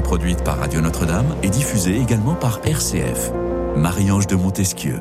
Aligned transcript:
produite 0.00 0.42
par 0.44 0.58
Radio 0.58 0.80
Notre-Dame 0.80 1.36
et 1.42 1.48
diffusée 1.48 1.96
également 2.00 2.34
par 2.34 2.60
RCF. 2.64 3.32
Marie-Ange 3.76 4.26
de 4.26 4.36
Montesquieu. 4.36 5.00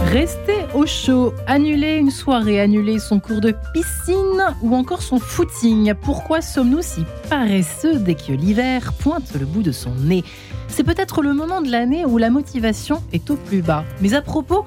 Rester 0.00 0.66
au 0.74 0.86
chaud, 0.86 1.32
annuler 1.46 1.96
une 1.96 2.10
soirée, 2.10 2.60
annuler 2.60 2.98
son 2.98 3.20
cours 3.20 3.40
de 3.40 3.54
piscine 3.72 4.44
ou 4.62 4.74
encore 4.74 5.02
son 5.02 5.18
footing. 5.18 5.94
Pourquoi 5.94 6.40
sommes-nous 6.40 6.82
si 6.82 7.04
paresseux 7.30 7.98
dès 7.98 8.14
que 8.14 8.32
l'hiver 8.32 8.92
pointe 8.92 9.34
le 9.38 9.46
bout 9.46 9.62
de 9.62 9.72
son 9.72 9.94
nez? 9.94 10.22
C'est 10.68 10.84
peut-être 10.84 11.22
le 11.22 11.32
moment 11.32 11.62
de 11.62 11.70
l'année 11.70 12.04
où 12.04 12.18
la 12.18 12.30
motivation 12.30 13.02
est 13.12 13.30
au 13.30 13.36
plus 13.36 13.62
bas. 13.62 13.84
Mais 14.00 14.14
à 14.14 14.22
propos, 14.22 14.64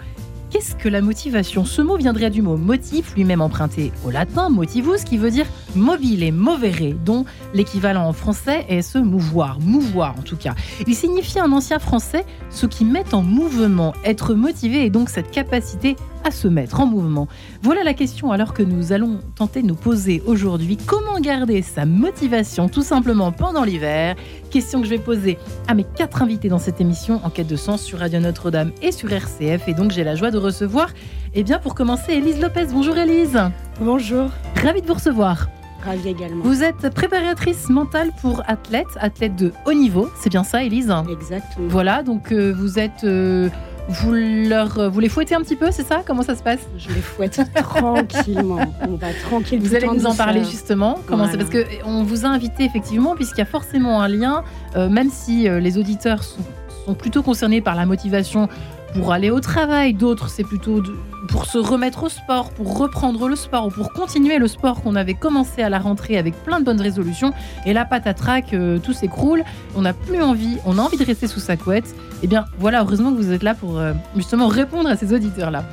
Qu'est-ce 0.50 0.76
que 0.76 0.88
la 0.88 1.02
motivation? 1.02 1.66
Ce 1.66 1.82
mot 1.82 1.98
viendrait 1.98 2.30
du 2.30 2.42
mot 2.42 2.56
motif, 2.56 3.16
lui-même 3.16 3.42
emprunté 3.42 3.92
au 4.06 4.12
latin 4.12 4.48
motivus, 4.50 5.04
qui 5.04 5.18
veut 5.18 5.30
dire 5.30 5.46
mobile 5.76 6.24
et 6.24 6.32
movere, 6.32 6.94
dont 7.04 7.26
l'équivalent 7.54 8.08
en 8.08 8.14
français 8.14 8.66
est 8.70 8.82
se 8.82 8.98
mouvoir, 8.98 9.60
mouvoir 9.60 10.16
en 10.18 10.22
tout 10.22 10.38
cas. 10.38 10.56
Il 10.88 10.96
signifie 10.96 11.42
en 11.42 11.52
ancien 11.52 11.80
français 11.80 12.26
ce 12.50 12.66
qui 12.66 12.86
met 12.86 13.14
en 13.14 13.24
mouvement, 13.24 13.94
être 14.06 14.36
motivé 14.36 14.86
et 14.86 14.90
donc 14.90 15.10
cette 15.10 15.32
capacité 15.32 15.98
à 16.24 16.32
se 16.32 16.48
mettre 16.48 16.80
en 16.80 16.86
mouvement. 16.86 17.28
Voilà 17.62 17.84
la 17.84 17.94
question 17.94 18.32
alors 18.32 18.54
que 18.54 18.64
nous 18.64 18.94
allons 18.94 19.20
tenter 19.36 19.62
de 19.62 19.68
nous 19.68 19.76
poser 19.76 20.24
aujourd'hui. 20.26 20.78
Comment 20.78 21.20
garder 21.20 21.62
sa 21.62 21.86
motivation 21.86 22.70
tout 22.70 22.84
simplement 22.84 23.34
pendant 23.34 23.64
l'hiver? 23.64 24.16
Question 24.58 24.82
que 24.82 24.88
je 24.88 24.90
vais 24.90 24.98
poser 24.98 25.38
à 25.68 25.76
mes 25.76 25.84
quatre 25.84 26.24
invités 26.24 26.50
dans 26.50 26.58
cette 26.58 26.82
émission 26.82 27.22
en 27.24 27.30
quête 27.30 27.46
de 27.46 27.56
sens 27.56 27.84
sur 27.84 28.00
Radio 28.00 28.20
Notre-Dame 28.20 28.72
et 28.82 28.92
sur 28.92 29.14
RCF. 29.14 29.68
Et 29.68 29.76
donc 29.76 29.92
j'ai 29.92 30.04
la 30.04 30.16
joie 30.16 30.32
de 30.32 30.40
recevoir, 30.40 30.90
eh 31.36 31.44
bien 31.44 31.60
pour 31.60 31.76
commencer, 31.76 32.14
Élise 32.14 32.42
Lopez. 32.42 32.66
Bonjour 32.72 32.98
Élise. 32.98 33.40
Bonjour. 33.80 34.32
Ravie 34.64 34.82
de 34.82 34.88
vous 34.88 34.96
recevoir. 34.96 35.48
Ravie 35.86 36.10
également. 36.10 36.44
Vous 36.44 36.64
êtes 36.64 36.90
préparatrice 36.90 37.70
mentale 37.70 38.10
pour 38.20 38.42
athlètes, 38.48 38.88
athlète 39.00 39.36
de 39.36 39.54
haut 39.68 39.74
niveau. 39.74 40.10
C'est 40.20 40.32
bien 40.32 40.44
ça, 40.44 40.64
Élise? 40.64 40.92
Exactement. 41.08 41.68
Voilà, 41.70 42.02
donc 42.02 42.32
euh, 42.32 42.52
vous 42.52 42.80
êtes... 42.80 43.04
Euh, 43.04 43.50
vous, 43.90 44.12
leur, 44.12 44.90
vous 44.90 45.00
les 45.00 45.10
fouettez 45.10 45.36
un 45.36 45.42
petit 45.42 45.56
peu, 45.56 45.72
c'est 45.72 45.86
ça? 45.86 46.02
Comment 46.06 46.24
ça 46.24 46.36
se 46.36 46.44
passe? 46.44 46.60
Je 46.78 46.90
les 46.90 47.02
fouette 47.02 47.42
tranquillement. 47.56 48.60
On 48.82 48.96
va 48.96 49.14
tranquille. 49.14 49.60
Vous 49.60 49.76
allez 49.76 49.88
nous 49.88 50.06
en 50.06 50.16
parler 50.16 50.44
justement. 50.44 51.00
Comment 51.08 51.28
c'est 51.30 51.38
Parce 51.38 51.50
qu'on 51.50 52.04
vous 52.04 52.26
a 52.26 52.30
invité 52.30 52.66
effectivement, 52.66 53.16
puisqu'il 53.16 53.40
y 53.40 53.44
a 53.44 53.46
forcément 53.46 54.02
un 54.02 54.08
lien, 54.08 54.44
euh, 54.76 54.90
même 54.90 55.10
si 55.10 55.48
euh, 55.48 55.60
les 55.60 55.78
auditeurs 55.78 56.24
sont, 56.24 56.42
sont, 56.86 56.96
plutôt 56.96 57.24
concernés 57.24 57.62
par 57.62 57.76
la 57.76 57.86
motivation 57.86 58.50
pour 58.98 59.14
aller 59.14 59.30
au 59.30 59.40
travail, 59.40 59.94
d'autres 59.94 60.28
c'est 60.28 60.44
plutôt 60.44 60.82
pour 61.28 61.46
se 61.46 61.58
remettre 61.58 62.04
au 62.04 62.10
sport, 62.10 62.50
pour 62.50 62.78
reprendre 62.80 63.28
le 63.28 63.36
sport 63.36 63.68
ou 63.68 63.70
pour 63.70 63.94
continuer 63.94 64.40
le 64.40 64.48
sport 64.48 64.82
qu'on 64.82 64.96
avait 64.96 65.14
commencé 65.14 65.62
à 65.62 65.70
la 65.70 65.78
rentrée 65.78 66.18
avec 66.18 66.34
plein 66.44 66.60
de 66.60 66.66
bonnes 66.66 66.82
résolutions. 66.82 67.32
Et 67.66 67.74
là, 67.74 67.86
patatrac, 67.86 68.54
euh, 68.54 68.80
tout 68.80 68.94
s'écroule, 68.94 69.44
on 69.76 69.82
n'a 69.82 69.94
plus 69.94 70.22
envie, 70.22 70.58
on 70.66 70.80
a 70.80 70.82
envie 70.82 70.98
de 70.98 71.06
rester 71.06 71.28
sous 71.28 71.40
sa 71.40 71.58
couette. 71.58 71.96
Eh 72.24 72.28
bien 72.28 72.46
voilà, 72.58 72.82
heureusement 72.82 73.12
que 73.12 73.18
vous 73.18 73.32
êtes 73.32 73.44
là 73.44 73.54
pour 73.54 73.78
euh, 73.78 73.94
justement 74.16 74.48
répondre 74.48 74.90
à 74.90 74.96
ces 74.96 75.14
auditeurs-là. 75.14 75.64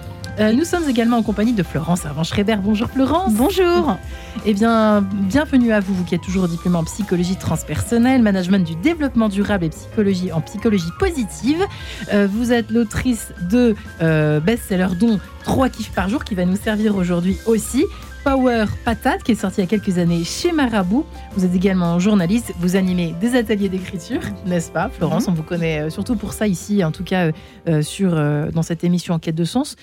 Euh, 0.40 0.52
nous 0.52 0.64
sommes 0.64 0.88
également 0.88 1.18
en 1.18 1.22
compagnie 1.22 1.52
de 1.52 1.62
Florence 1.62 2.04
Arvan-Schreiber. 2.04 2.56
Bonjour 2.60 2.88
Florence. 2.90 3.34
Bonjour. 3.34 3.96
Eh 4.44 4.52
bien, 4.52 5.00
bienvenue 5.00 5.72
à 5.72 5.78
vous, 5.78 5.94
vous 5.94 6.04
qui 6.04 6.16
êtes 6.16 6.22
toujours 6.22 6.48
diplômé 6.48 6.76
en 6.76 6.84
psychologie 6.84 7.36
transpersonnelle, 7.36 8.20
management 8.20 8.66
du 8.66 8.74
développement 8.74 9.28
durable 9.28 9.66
et 9.66 9.70
psychologie 9.70 10.32
en 10.32 10.40
psychologie 10.40 10.90
positive. 10.98 11.64
Euh, 12.12 12.26
vous 12.28 12.52
êtes 12.52 12.72
l'autrice 12.72 13.32
de 13.48 13.76
euh, 14.02 14.40
best-seller 14.40 14.88
dont 14.98 15.20
3 15.44 15.68
kiffs 15.68 15.92
par 15.92 16.08
jour 16.08 16.24
qui 16.24 16.34
va 16.34 16.44
nous 16.44 16.56
servir 16.56 16.96
aujourd'hui 16.96 17.36
aussi. 17.46 17.84
Power 18.24 18.64
Patate, 18.86 19.22
qui 19.22 19.32
est 19.32 19.34
sorti 19.34 19.60
il 19.60 19.64
y 19.64 19.66
a 19.66 19.68
quelques 19.68 19.98
années 19.98 20.24
chez 20.24 20.50
Marabout. 20.50 21.04
Vous 21.36 21.44
êtes 21.44 21.54
également 21.54 21.98
journaliste, 21.98 22.54
vous 22.58 22.74
animez 22.74 23.14
des 23.20 23.36
ateliers 23.36 23.68
d'écriture, 23.68 24.22
n'est-ce 24.46 24.72
pas, 24.72 24.88
Florence 24.88 25.26
mhm. 25.26 25.34
On 25.34 25.36
vous 25.36 25.42
connaît 25.42 25.82
euh, 25.82 25.90
surtout 25.90 26.16
pour 26.16 26.32
ça 26.32 26.46
ici, 26.46 26.82
en 26.84 26.90
tout 26.90 27.04
cas 27.04 27.26
euh, 27.26 27.32
euh, 27.68 27.82
sur, 27.82 28.12
dans 28.50 28.62
cette 28.62 28.82
émission 28.82 29.12
En 29.12 29.18
quête 29.18 29.34
de 29.34 29.44
sens. 29.44 29.76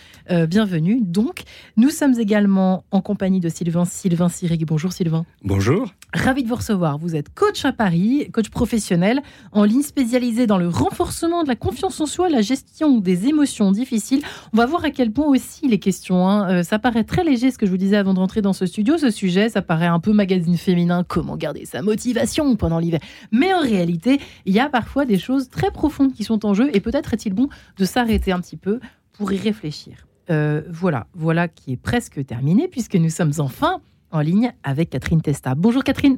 bienvenue. 0.48 1.02
Donc, 1.02 1.44
nous 1.78 1.92
sommes 1.92 2.20
également 2.20 2.84
en 2.90 3.02
compagnie 3.02 3.40
de 3.40 3.48
Sylvain 3.48 3.86
Sylvain 3.86 4.28
Sirig. 4.28 4.66
Bonjour 4.66 4.92
Sylvain. 4.92 5.24
Bonjour. 5.44 5.94
Ravi 6.14 6.44
de 6.44 6.50
vous 6.50 6.56
recevoir. 6.56 6.98
Vous 6.98 7.16
êtes 7.16 7.34
coach 7.34 7.64
à 7.64 7.72
Paris, 7.72 8.28
coach 8.34 8.50
professionnel, 8.50 9.22
en 9.52 9.66
ligne 9.66 9.84
spécialisé 9.84 10.48
dans 10.48 10.58
le 10.58 10.68
renforcement 10.68 11.44
de 11.44 11.48
la 11.48 11.56
confiance 11.56 12.02
en 12.02 12.08
soi, 12.08 12.28
la 12.28 12.42
gestion 12.42 12.98
des 12.98 13.28
émotions 13.28 13.72
difficiles. 13.72 14.24
On 14.52 14.58
va 14.58 14.66
voir 14.66 14.84
à 14.84 14.90
quel 14.90 15.12
point 15.12 15.28
aussi 15.28 15.68
les 15.68 15.80
questions. 15.80 16.28
Hein, 16.28 16.64
ça 16.64 16.80
paraît 16.80 17.04
très 17.04 17.24
léger 17.24 17.52
ce 17.52 17.60
que 17.60 17.68
je 17.68 17.72
vous 17.72 17.78
disais 17.78 17.98
avant 17.98 18.14
de 18.14 18.20
rentrer 18.20 18.31
dans 18.40 18.54
ce 18.54 18.66
studio, 18.66 18.98
ce 18.98 19.10
sujet, 19.10 19.50
ça 19.50 19.62
paraît 19.62 19.88
un 19.88 20.00
peu 20.00 20.14
magazine 20.14 20.58
féminin, 20.58 21.04
comment 21.06 21.36
garder 21.36 21.66
sa 21.66 21.82
motivation 21.82 22.56
pendant 22.56 22.80
l'hiver. 22.80 23.02
Mais 23.32 23.54
en 23.54 23.62
réalité, 23.62 24.20
il 24.46 24.54
y 24.54 24.60
a 24.60 24.70
parfois 24.70 25.06
des 25.06 25.20
choses 25.20 25.50
très 25.50 25.72
profondes 25.72 26.14
qui 26.14 26.24
sont 26.24 26.46
en 26.46 26.54
jeu 26.54 26.70
et 26.74 26.80
peut-être 26.80 27.14
est-il 27.14 27.34
bon 27.34 27.50
de 27.78 27.86
s'arrêter 27.86 28.32
un 28.32 28.40
petit 28.40 28.58
peu 28.58 28.80
pour 29.12 29.34
y 29.34 29.38
réfléchir. 29.38 30.08
Euh, 30.30 30.62
voilà, 30.70 31.08
voilà 31.14 31.48
qui 31.48 31.74
est 31.74 31.78
presque 31.78 32.26
terminé 32.26 32.68
puisque 32.70 32.96
nous 32.96 33.10
sommes 33.10 33.34
enfin 33.40 33.82
en 34.12 34.22
ligne 34.22 34.54
avec 34.64 34.92
Catherine 34.92 35.22
Testa. 35.22 35.56
Bonjour 35.56 35.84
Catherine. 35.84 36.18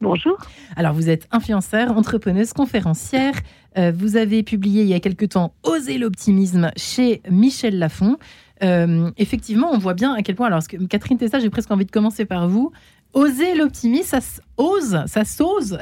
Bonjour. 0.00 0.38
Alors, 0.76 0.92
vous 0.92 1.10
êtes 1.10 1.26
influenceur, 1.32 1.96
entrepreneuse, 1.96 2.52
conférencière. 2.52 3.34
Euh, 3.76 3.90
vous 3.92 4.16
avez 4.16 4.44
publié 4.44 4.82
il 4.82 4.88
y 4.88 4.94
a 4.94 5.00
quelque 5.00 5.24
temps 5.24 5.54
Oser 5.64 5.98
l'optimisme 5.98 6.70
chez 6.76 7.20
Michel 7.28 7.80
Lafon. 7.80 8.16
Euh, 8.62 9.10
effectivement, 9.16 9.70
on 9.72 9.78
voit 9.78 9.94
bien 9.94 10.14
à 10.14 10.22
quel 10.22 10.34
point. 10.34 10.46
Alors, 10.46 10.62
Catherine 10.88 11.18
Tessa, 11.18 11.38
j'ai 11.38 11.50
presque 11.50 11.70
envie 11.70 11.84
de 11.84 11.90
commencer 11.90 12.24
par 12.24 12.48
vous. 12.48 12.72
Oser 13.14 13.54
l'optimisme, 13.54 14.20
ça 14.20 14.42
ose, 14.58 15.02
ça 15.06 15.24
s'ose 15.24 15.78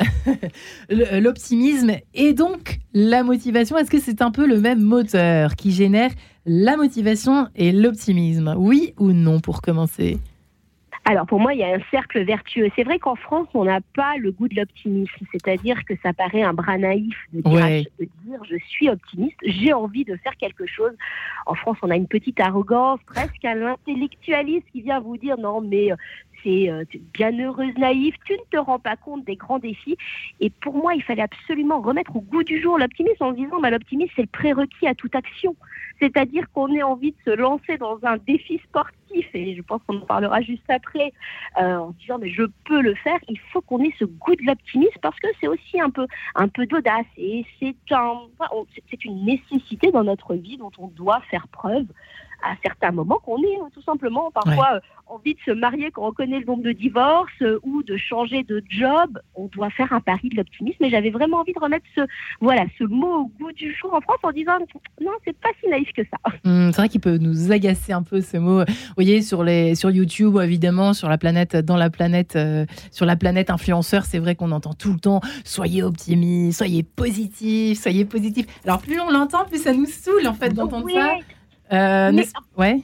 l'optimisme 0.89 1.93
et 2.15 2.33
donc 2.35 2.79
la 2.95 3.25
motivation. 3.25 3.77
Est-ce 3.77 3.91
que 3.91 4.01
c'est 4.01 4.23
un 4.23 4.31
peu 4.31 4.47
le 4.47 4.61
même 4.61 4.81
moteur 4.81 5.57
qui 5.57 5.73
génère 5.73 6.11
la 6.47 6.77
motivation 6.77 7.49
et 7.57 7.73
l'optimisme? 7.73 8.55
Oui 8.57 8.95
ou 8.99 9.11
non 9.13 9.41
pour 9.41 9.61
commencer? 9.61 10.19
Alors 11.07 11.25
pour 11.25 11.39
moi, 11.39 11.55
il 11.55 11.61
y 11.61 11.63
a 11.63 11.69
un 11.69 11.81
cercle 11.93 12.25
vertueux. 12.25 12.69
C'est 12.75 12.83
vrai 12.83 12.99
qu'en 12.99 13.15
France, 13.15 13.47
on 13.55 13.65
n'a 13.65 13.81
pas 13.95 14.17
le 14.19 14.33
goût 14.33 14.49
de 14.49 14.57
l'optimisme, 14.57 15.25
c'est-à-dire 15.31 15.85
que 15.85 15.95
ça 16.03 16.13
paraît 16.13 16.43
un 16.43 16.53
bras 16.53 16.79
naïf 16.79 17.17
de 17.33 17.41
dire, 18.25 18.41
je 18.51 18.57
suis 18.67 18.91
optimiste, 18.91 19.37
j'ai 19.45 19.73
envie 19.73 20.05
de 20.05 20.17
faire 20.17 20.37
quelque 20.37 20.67
chose. 20.67 20.91
En 21.47 21.55
France, 21.55 21.77
on 21.83 21.91
a 21.91 21.97
une 21.97 22.09
petite 22.09 22.41
arrogance, 22.41 22.99
presque 23.07 23.45
à 23.45 23.55
l'intellectualiste 23.55 24.67
qui 24.73 24.83
vient 24.83 24.99
vous 24.99 25.17
dire 25.17 25.39
non 25.39 25.61
mais 25.61 25.93
euh, 25.93 25.97
c'est 26.43 26.69
euh, 26.69 26.85
bienheureuse 27.15 27.77
naïve, 27.79 28.15
tu 28.25 28.33
ne 28.33 28.39
te 28.51 28.57
rends 28.57 28.81
pas 28.81 28.97
compte 28.97 29.25
des 29.25 29.37
grands 29.37 29.61
défis. 29.61 29.97
Et 30.41 30.51
pour 30.51 30.75
moi, 30.75 30.95
il 30.95 31.03
fallait 31.03 31.23
absolument 31.23 31.81
remettre 31.81 32.17
au 32.17 32.21
goût 32.21 32.43
du 32.43 32.61
jour 32.61 32.79
l'optimisme 32.79 33.23
en 33.23 33.31
se 33.31 33.37
disant 33.37 33.61
bah, 33.61 33.71
l'optimisme, 33.71 34.13
c'est 34.17 34.23
le 34.23 34.29
prérequis 34.29 34.89
à 34.89 34.95
toute 34.95 35.15
action. 35.15 35.55
C'est-à-dire 36.01 36.45
qu'on 36.53 36.73
ait 36.75 36.83
envie 36.83 37.13
de 37.13 37.17
se 37.25 37.37
lancer 37.37 37.79
dans 37.79 37.99
un 38.03 38.17
défi 38.19 38.59
sportif, 38.59 39.27
et 39.35 39.55
je 39.55 39.63
pense 39.63 39.81
qu'on 39.87 39.99
en 39.99 40.07
parlera 40.07 40.41
juste 40.43 40.69
après, 40.69 41.13
euh, 41.61 41.77
en 41.77 41.91
disant 41.93 42.19
mais 42.19 42.31
je 42.31 42.43
peux 42.65 42.81
le 42.81 42.95
faire, 42.97 43.19
il 43.29 43.39
faut 43.53 43.61
qu'on 43.61 43.83
ait 43.83 43.95
ce 43.99 44.05
goût 44.05 44.35
de 44.35 44.45
l'optimisme 44.47 44.99
parce 45.01 45.19
que 45.21 45.29
c'est 45.41 45.49
aussi 45.49 45.81
un 45.81 45.91
peu, 45.91 46.07
un 46.35 46.49
peu 46.49 46.67
d'audace. 46.67 47.07
Et 47.17 47.45
c'est 47.59 47.77
un, 47.93 48.21
c'est 48.91 49.05
une 49.05 49.25
nécessité 49.25 49.91
dans 49.91 50.05
notre 50.05 50.35
vie 50.35 50.57
dont 50.57 50.73
on 50.79 50.89
doit 50.89 51.21
faire 51.31 51.49
preuve 51.49 51.87
à 52.47 52.57
certains 52.63 52.93
moments 52.93 53.19
qu'on 53.25 53.43
est 53.43 53.59
tout 53.75 53.83
simplement 53.83 54.31
parfois 54.31 54.75
euh, 54.75 54.81
envie 55.09 55.35
de 55.35 55.41
se 55.45 55.51
marier 55.51 55.91
quand 55.91 56.09
on 56.09 56.13
connaît 56.13 56.41
le 56.41 56.47
nombre 56.47 56.63
de 56.63 56.73
divorces 56.73 57.31
euh, 57.43 57.59
ou 57.63 57.83
de 57.83 57.97
changer 57.97 58.43
de 58.43 58.63
job, 58.69 59.19
on 59.35 59.47
doit 59.47 59.71
faire 59.71 59.93
un 59.93 60.01
pari 60.01 60.29
de 60.29 60.37
l'optimisme. 60.37 60.83
Et 60.85 60.91
j'avais 60.91 61.11
vraiment 61.11 61.39
envie 61.39 61.53
de 61.53 61.59
remettre 61.59 61.87
ce 61.95 62.03
voilà 62.41 62.65
ce 62.79 62.85
mot 62.85 63.23
au 63.23 63.31
goût 63.39 63.53
du 63.53 63.75
jour 63.75 63.95
en 63.95 64.01
France 64.01 64.19
en 64.23 64.33
disant 64.33 64.59
non 65.01 65.13
c'est 65.25 65.37
pas 65.39 65.49
si 65.61 65.69
naïf 65.69 65.93
que 65.93 66.03
ça. 66.03 66.17
Mmh, 66.45 66.71
c'est 66.71 66.77
vrai 66.77 66.89
qu'il 66.89 67.01
peut 67.01 67.19
nous 67.19 67.51
agacer 67.51 67.93
un 67.93 68.03
peu 68.03 68.21
ce 68.21 68.37
mot. 68.37 68.61
Vous 68.61 68.95
voyez 68.95 69.21
sur 69.23 69.43
les 69.43 69.75
sur 69.75 69.91
YouTube 69.91 70.37
évidemment 70.41 70.93
sur 70.93 71.09
la 71.09 71.19
planète 71.19 71.57
dans 71.57 71.77
la 71.77 71.91
planète 71.91 72.37
euh, 72.37 72.67
sur 72.93 73.05
la 73.05 73.17
planète 73.17 73.51
influenceur 73.51 74.05
c'est 74.05 74.19
vrai 74.19 74.37
qu'on 74.37 74.53
entend 74.53 74.75
tout 74.75 74.93
le 74.93 75.01
temps 75.01 75.21
soyez 75.45 75.83
optimiste, 75.83 76.59
soyez 76.59 76.83
positif, 76.85 77.81
soyez 77.81 78.05
positif. 78.05 78.47
Alors 78.65 78.81
plus 78.81 79.01
on 79.01 79.11
l'entend 79.11 79.45
plus 79.45 79.63
ça 79.63 79.73
nous 79.73 79.87
saoule 79.87 80.29
en 80.29 80.35
fait 80.35 80.51
d'entendre 80.51 80.89
ça. 80.91 81.17
Euh, 81.73 82.23
ouais. 82.57 82.83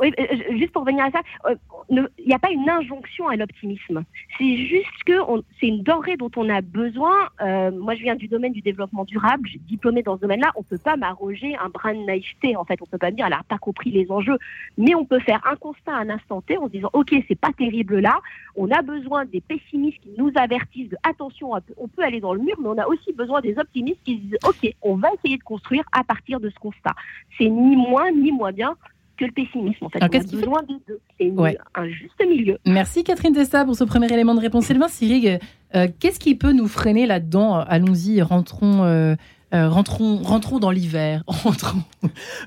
Oui, 0.00 0.12
euh, 0.18 0.56
juste 0.56 0.72
pour 0.72 0.82
revenir 0.82 1.04
à 1.04 1.10
ça, 1.10 1.20
euh, 1.46 1.54
il 1.90 2.26
n'y 2.26 2.32
a 2.32 2.38
pas 2.38 2.50
une 2.50 2.68
injonction 2.68 3.28
à 3.28 3.36
l'optimisme. 3.36 4.02
C'est 4.38 4.56
juste 4.56 5.04
que 5.04 5.12
c'est 5.60 5.66
une 5.66 5.82
denrée 5.82 6.16
dont 6.16 6.30
on 6.36 6.48
a 6.48 6.62
besoin. 6.62 7.14
Euh, 7.42 7.70
moi, 7.70 7.94
je 7.94 8.02
viens 8.02 8.16
du 8.16 8.26
domaine 8.26 8.52
du 8.52 8.62
développement 8.62 9.04
durable. 9.04 9.46
J'ai 9.46 9.58
diplômé 9.58 10.02
dans 10.02 10.16
ce 10.16 10.22
domaine-là. 10.22 10.52
On 10.56 10.60
ne 10.60 10.64
peut 10.64 10.78
pas 10.78 10.96
m'arroger 10.96 11.54
un 11.56 11.68
brin 11.68 11.92
de 11.92 12.04
naïveté. 12.04 12.56
En 12.56 12.64
fait, 12.64 12.80
on 12.80 12.86
ne 12.86 12.90
peut 12.90 12.98
pas 12.98 13.10
me 13.10 13.16
dire, 13.16 13.26
elle 13.26 13.32
n'a 13.32 13.42
pas 13.46 13.58
compris 13.58 13.90
les 13.90 14.10
enjeux. 14.10 14.38
Mais 14.78 14.94
on 14.94 15.04
peut 15.04 15.20
faire 15.20 15.46
un 15.46 15.56
constat 15.56 15.92
à 15.92 15.98
un 15.98 16.08
instant 16.08 16.40
T 16.40 16.56
en 16.56 16.66
se 16.66 16.72
disant, 16.72 16.90
OK, 16.94 17.14
c'est 17.28 17.38
pas 17.38 17.52
terrible 17.52 17.98
là. 17.98 18.18
On 18.56 18.70
a 18.70 18.80
besoin 18.80 19.26
des 19.26 19.42
pessimistes 19.42 20.00
qui 20.00 20.12
nous 20.16 20.32
avertissent 20.34 20.88
de, 20.88 20.96
attention, 21.02 21.52
on 21.76 21.88
peut 21.88 22.02
aller 22.02 22.20
dans 22.20 22.32
le 22.32 22.40
mur, 22.40 22.56
mais 22.58 22.68
on 22.68 22.78
a 22.78 22.86
aussi 22.86 23.12
besoin 23.12 23.42
des 23.42 23.58
optimistes 23.58 24.00
qui 24.04 24.16
disent, 24.16 24.38
OK, 24.46 24.72
on 24.80 24.96
va 24.96 25.08
essayer 25.12 25.36
de 25.36 25.42
construire 25.42 25.84
à 25.92 26.04
partir 26.04 26.40
de 26.40 26.48
ce 26.48 26.58
constat. 26.58 26.94
C'est 27.36 27.48
ni 27.48 27.76
moins 27.76 28.10
ni 28.12 28.32
moins 28.32 28.52
bien 28.52 28.76
que 29.20 29.26
le 29.26 29.32
pessimisme. 29.32 29.84
En 29.84 29.88
fait, 29.90 29.98
on 30.00 30.06
a 30.06 30.08
besoin 30.08 30.62
des 30.62 30.74
deux. 30.88 31.00
C'est 31.18 31.32
un 31.74 31.88
juste 31.88 32.22
milieu. 32.26 32.58
Merci 32.66 33.04
Catherine 33.04 33.34
Testa 33.34 33.64
pour 33.64 33.76
ce 33.76 33.84
premier 33.84 34.10
élément 34.12 34.34
de 34.34 34.40
réponse. 34.40 34.66
Sylvain 34.66 34.88
Sirig, 34.88 35.38
euh, 35.74 35.88
qu'est-ce 36.00 36.18
qui 36.18 36.34
peut 36.34 36.52
nous 36.52 36.68
freiner 36.68 37.06
là-dedans? 37.06 37.56
Allons-y, 37.56 38.22
rentrons. 38.22 38.84
Euh, 38.84 39.14
euh, 39.52 39.68
rentrons, 39.68 40.18
rentrons 40.18 40.60
dans 40.60 40.70
l'hiver, 40.70 41.24
rentrons, 41.26 41.82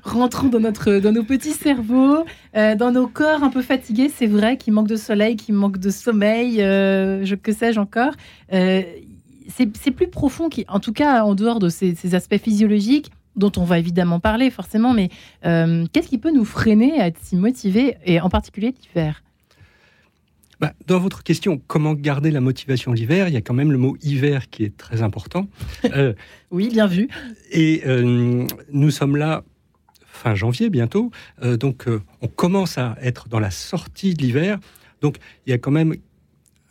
rentrons 0.04 0.48
dans, 0.48 0.58
notre, 0.58 1.00
dans 1.00 1.12
nos 1.12 1.22
petits 1.22 1.50
cerveaux, 1.50 2.24
dans 2.54 2.92
nos 2.92 3.06
corps 3.08 3.42
un 3.42 3.50
peu 3.50 3.60
fatigués, 3.60 4.08
c'est 4.08 4.26
vrai, 4.26 4.56
qui 4.56 4.70
manquent 4.70 4.88
de 4.88 4.96
soleil, 4.96 5.36
qui 5.36 5.52
manquent 5.52 5.76
de 5.76 5.90
sommeil, 5.90 6.60
je, 6.60 7.34
que 7.34 7.52
sais-je 7.52 7.78
encore. 7.78 8.14
c'est 8.50 9.90
plus 9.90 10.08
profond, 10.08 10.48
qui, 10.48 10.64
en 10.66 10.80
tout 10.80 10.94
cas 10.94 11.24
en 11.24 11.34
dehors 11.34 11.58
de 11.58 11.68
ces 11.68 12.14
aspects 12.14 12.38
physiologiques, 12.38 13.10
dont 13.36 13.52
on 13.56 13.64
va 13.64 13.78
évidemment 13.78 14.20
parler 14.20 14.50
forcément, 14.50 14.92
mais 14.92 15.10
euh, 15.44 15.86
qu'est-ce 15.92 16.08
qui 16.08 16.18
peut 16.18 16.32
nous 16.32 16.44
freiner 16.44 17.00
à 17.00 17.06
être 17.06 17.18
si 17.20 17.36
motivés, 17.36 17.96
et 18.04 18.20
en 18.20 18.28
particulier 18.28 18.74
l'hiver? 18.82 19.22
Bah, 20.60 20.72
dans 20.86 21.00
votre 21.00 21.22
question, 21.22 21.60
comment 21.66 21.94
garder 21.94 22.30
la 22.30 22.40
motivation 22.40 22.92
l'hiver 22.92 23.28
Il 23.28 23.34
y 23.34 23.36
a 23.36 23.40
quand 23.40 23.54
même 23.54 23.72
le 23.72 23.78
mot 23.78 23.96
hiver 24.02 24.48
qui 24.50 24.64
est 24.64 24.76
très 24.76 25.02
important. 25.02 25.48
Euh, 25.92 26.14
oui, 26.50 26.70
bien 26.70 26.86
vu. 26.86 27.08
Et 27.50 27.82
euh, 27.86 28.46
nous 28.72 28.90
sommes 28.90 29.16
là 29.16 29.44
fin 30.06 30.34
janvier 30.34 30.70
bientôt, 30.70 31.10
donc 31.42 31.86
on 32.22 32.28
commence 32.28 32.78
à 32.78 32.96
être 33.02 33.28
dans 33.28 33.40
la 33.40 33.50
sortie 33.50 34.14
de 34.14 34.22
l'hiver. 34.22 34.58
Donc 35.02 35.18
il 35.46 35.50
y 35.50 35.52
a 35.52 35.58
quand 35.58 35.72
même 35.72 35.94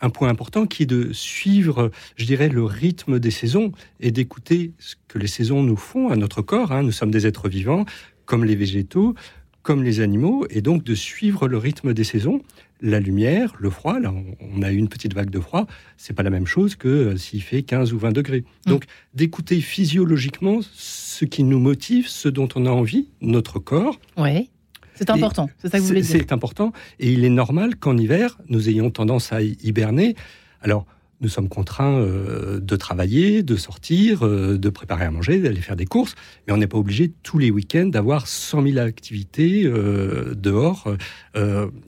un 0.04 0.10
point 0.10 0.30
important 0.30 0.68
qui 0.68 0.84
est 0.84 0.86
de 0.86 1.14
suivre, 1.14 1.90
je 2.18 2.26
dirais, 2.26 2.50
le 2.50 2.64
rythme 2.64 3.20
des 3.20 3.32
saisons 3.32 3.72
et 4.02 4.12
d'écouter 4.12 4.74
ce 4.78 4.96
que 5.08 5.18
les 5.18 5.28
saisons 5.28 5.64
nous 5.64 5.78
font 5.78 6.10
à 6.10 6.18
notre 6.18 6.42
corps. 6.42 6.74
Hein. 6.74 6.84
Nous 6.84 6.92
sommes 6.92 7.10
des 7.10 7.26
êtres 7.26 7.48
vivants, 7.48 7.86
comme 8.26 8.44
les 8.44 8.56
végétaux, 8.56 9.16
comme 9.62 9.82
les 9.82 10.02
animaux, 10.02 10.46
et 10.50 10.62
donc 10.62 10.84
de 10.84 10.94
suivre 10.94 11.48
le 11.48 11.58
rythme 11.58 11.94
des 11.94 12.04
saisons. 12.04 12.42
La 12.82 13.00
lumière, 13.00 13.54
le 13.60 13.70
froid, 13.70 13.98
là 13.98 14.14
on 14.42 14.62
a 14.62 14.74
eu 14.74 14.76
une 14.76 14.90
petite 14.90 15.14
vague 15.14 15.30
de 15.30 15.40
froid, 15.40 15.68
c'est 15.96 16.14
pas 16.14 16.24
la 16.24 16.30
même 16.30 16.48
chose 16.48 16.76
que 16.76 16.90
euh, 16.90 17.18
s'il 17.18 17.42
fait 17.42 17.64
15 17.64 17.94
ou 17.94 17.98
20 17.98 18.12
degrés. 18.12 18.44
Mmh. 18.66 18.70
Donc 18.70 18.84
d'écouter 19.14 19.62
physiologiquement 19.62 20.60
ce 20.74 21.24
qui 21.24 21.46
nous 21.46 21.60
motive, 21.60 22.10
ce 22.10 22.28
dont 22.28 22.50
on 22.56 22.66
a 22.66 22.72
envie, 22.72 23.08
notre 23.22 23.60
corps. 23.60 24.02
Ouais. 24.18 24.50
C'est 24.96 25.10
important, 25.10 25.50
c'est 25.58 25.70
ça 25.70 25.78
que 25.78 25.82
vous 25.82 25.88
voulez 25.88 26.02
dire. 26.02 26.18
C'est 26.20 26.32
important, 26.32 26.72
et 27.00 27.12
il 27.12 27.26
est 27.26 27.30
normal 27.30 27.76
qu'en 27.76 27.98
hiver, 27.98 28.38
nous 28.48 28.70
ayons 28.70 28.92
tendance 28.92 29.34
à 29.34 29.42
hiberner. 29.42 30.16
Alors, 30.62 30.86
nous 31.24 31.30
sommes 31.30 31.48
contraints 31.48 31.98
euh, 32.00 32.60
de 32.60 32.76
travailler, 32.76 33.44
de 33.44 33.56
sortir, 33.56 34.26
euh, 34.26 34.58
de 34.58 34.70
préparer 34.70 35.06
à 35.06 35.12
manger, 35.12 35.40
d'aller 35.40 35.62
faire 35.62 35.78
des 35.78 35.86
courses, 35.86 36.16
mais 36.46 36.54
on 36.54 36.58
n'est 36.58 36.68
pas 36.68 36.78
obligé 36.78 37.12
tous 37.24 37.40
les 37.40 37.50
week-ends 37.50 37.88
d'avoir 37.88 38.28
100 38.28 38.64
000 38.64 38.78
activités 38.80 39.64
euh, 39.66 40.36
dehors. 40.36 40.94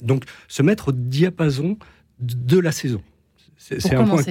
donc, 0.01 0.23
se 0.47 0.63
mettre 0.63 0.89
au 0.89 0.91
diapason 0.93 1.77
de 2.19 2.59
la 2.59 2.71
saison. 2.71 3.01
C'est 3.57 3.93
un 3.93 4.05
point. 4.05 4.23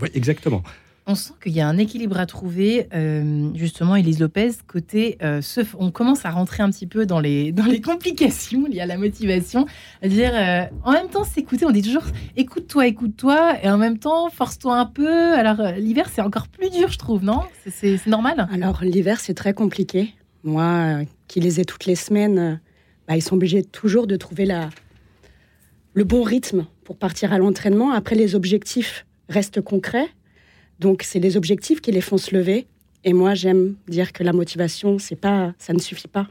Oui, 0.00 0.08
exactement 0.14 0.62
on 1.06 1.14
sent 1.14 1.34
qu'il 1.42 1.52
y 1.52 1.60
a 1.60 1.68
un 1.68 1.76
équilibre 1.76 2.18
à 2.18 2.24
trouver, 2.24 2.88
euh, 2.94 3.50
justement, 3.54 3.94
Elise 3.94 4.20
Lopez, 4.20 4.52
côté. 4.66 5.18
Euh, 5.22 5.42
on 5.78 5.90
commence 5.90 6.24
à 6.24 6.30
rentrer 6.30 6.62
un 6.62 6.70
petit 6.70 6.86
peu 6.86 7.04
dans 7.04 7.20
les, 7.20 7.52
dans 7.52 7.66
les 7.66 7.80
complications 7.80 8.66
liées 8.66 8.80
à 8.80 8.86
la 8.86 8.96
motivation. 8.96 9.66
À 10.02 10.08
dire, 10.08 10.30
euh, 10.32 10.64
en 10.82 10.92
même 10.92 11.08
temps, 11.08 11.24
s'écouter, 11.24 11.66
on 11.66 11.70
dit 11.70 11.82
toujours 11.82 12.04
écoute-toi, 12.36 12.86
écoute-toi, 12.86 13.62
et 13.62 13.68
en 13.68 13.76
même 13.76 13.98
temps, 13.98 14.30
force-toi 14.30 14.78
un 14.78 14.86
peu. 14.86 15.34
Alors, 15.34 15.60
l'hiver, 15.76 16.08
c'est 16.12 16.22
encore 16.22 16.48
plus 16.48 16.70
dur, 16.70 16.90
je 16.90 16.98
trouve, 16.98 17.22
non? 17.22 17.40
C'est 17.70 18.06
normal? 18.06 18.48
Alors, 18.50 18.82
l'hiver, 18.82 19.20
c'est 19.20 19.34
très 19.34 19.52
compliqué. 19.52 20.14
Moi, 20.42 21.00
qui 21.28 21.40
les 21.40 21.60
ai 21.60 21.64
toutes 21.64 21.84
les 21.84 21.96
semaines, 21.96 22.60
bah, 23.08 23.16
ils 23.16 23.22
sont 23.22 23.36
obligés 23.36 23.62
toujours 23.62 24.06
de 24.06 24.16
trouver 24.16 24.46
la, 24.46 24.70
le 25.92 26.04
bon 26.04 26.22
rythme 26.22 26.66
pour 26.82 26.96
partir 26.96 27.32
à 27.34 27.38
l'entraînement. 27.38 27.92
Après, 27.92 28.14
les 28.14 28.34
objectifs 28.34 29.04
restent 29.28 29.60
concrets 29.60 30.08
donc, 30.80 31.02
c'est 31.02 31.20
les 31.20 31.36
objectifs 31.36 31.80
qui 31.80 31.92
les 31.92 32.00
font 32.00 32.18
se 32.18 32.34
lever. 32.34 32.66
Et 33.04 33.12
moi, 33.12 33.34
j'aime 33.34 33.76
dire 33.88 34.12
que 34.12 34.24
la 34.24 34.32
motivation, 34.32 34.98
c'est 34.98 35.16
pas, 35.16 35.52
ça 35.58 35.72
ne 35.72 35.78
suffit 35.78 36.08
pas. 36.08 36.26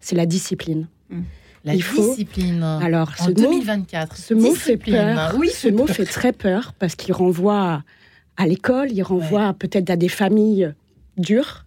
c'est 0.00 0.16
la 0.16 0.26
discipline. 0.26 0.88
Mmh. 1.08 1.20
La 1.64 1.76
discipline. 1.76 2.62
Alors, 2.62 3.12
en 3.20 3.30
2024. 3.30 4.16
ce 4.16 4.34
mot 4.34 4.54
fait 4.54 4.76
peur. 4.76 5.34
Oui, 5.38 5.50
ce 5.50 5.68
mot 5.68 5.86
fait 5.86 6.06
très 6.06 6.32
peur 6.32 6.72
parce 6.78 6.96
qu'il 6.96 7.12
renvoie 7.12 7.84
à 8.36 8.46
l'école, 8.46 8.90
il 8.90 9.02
renvoie 9.02 9.52
peut-être 9.52 9.90
à 9.90 9.96
des 9.96 10.08
familles 10.08 10.72
dures, 11.18 11.66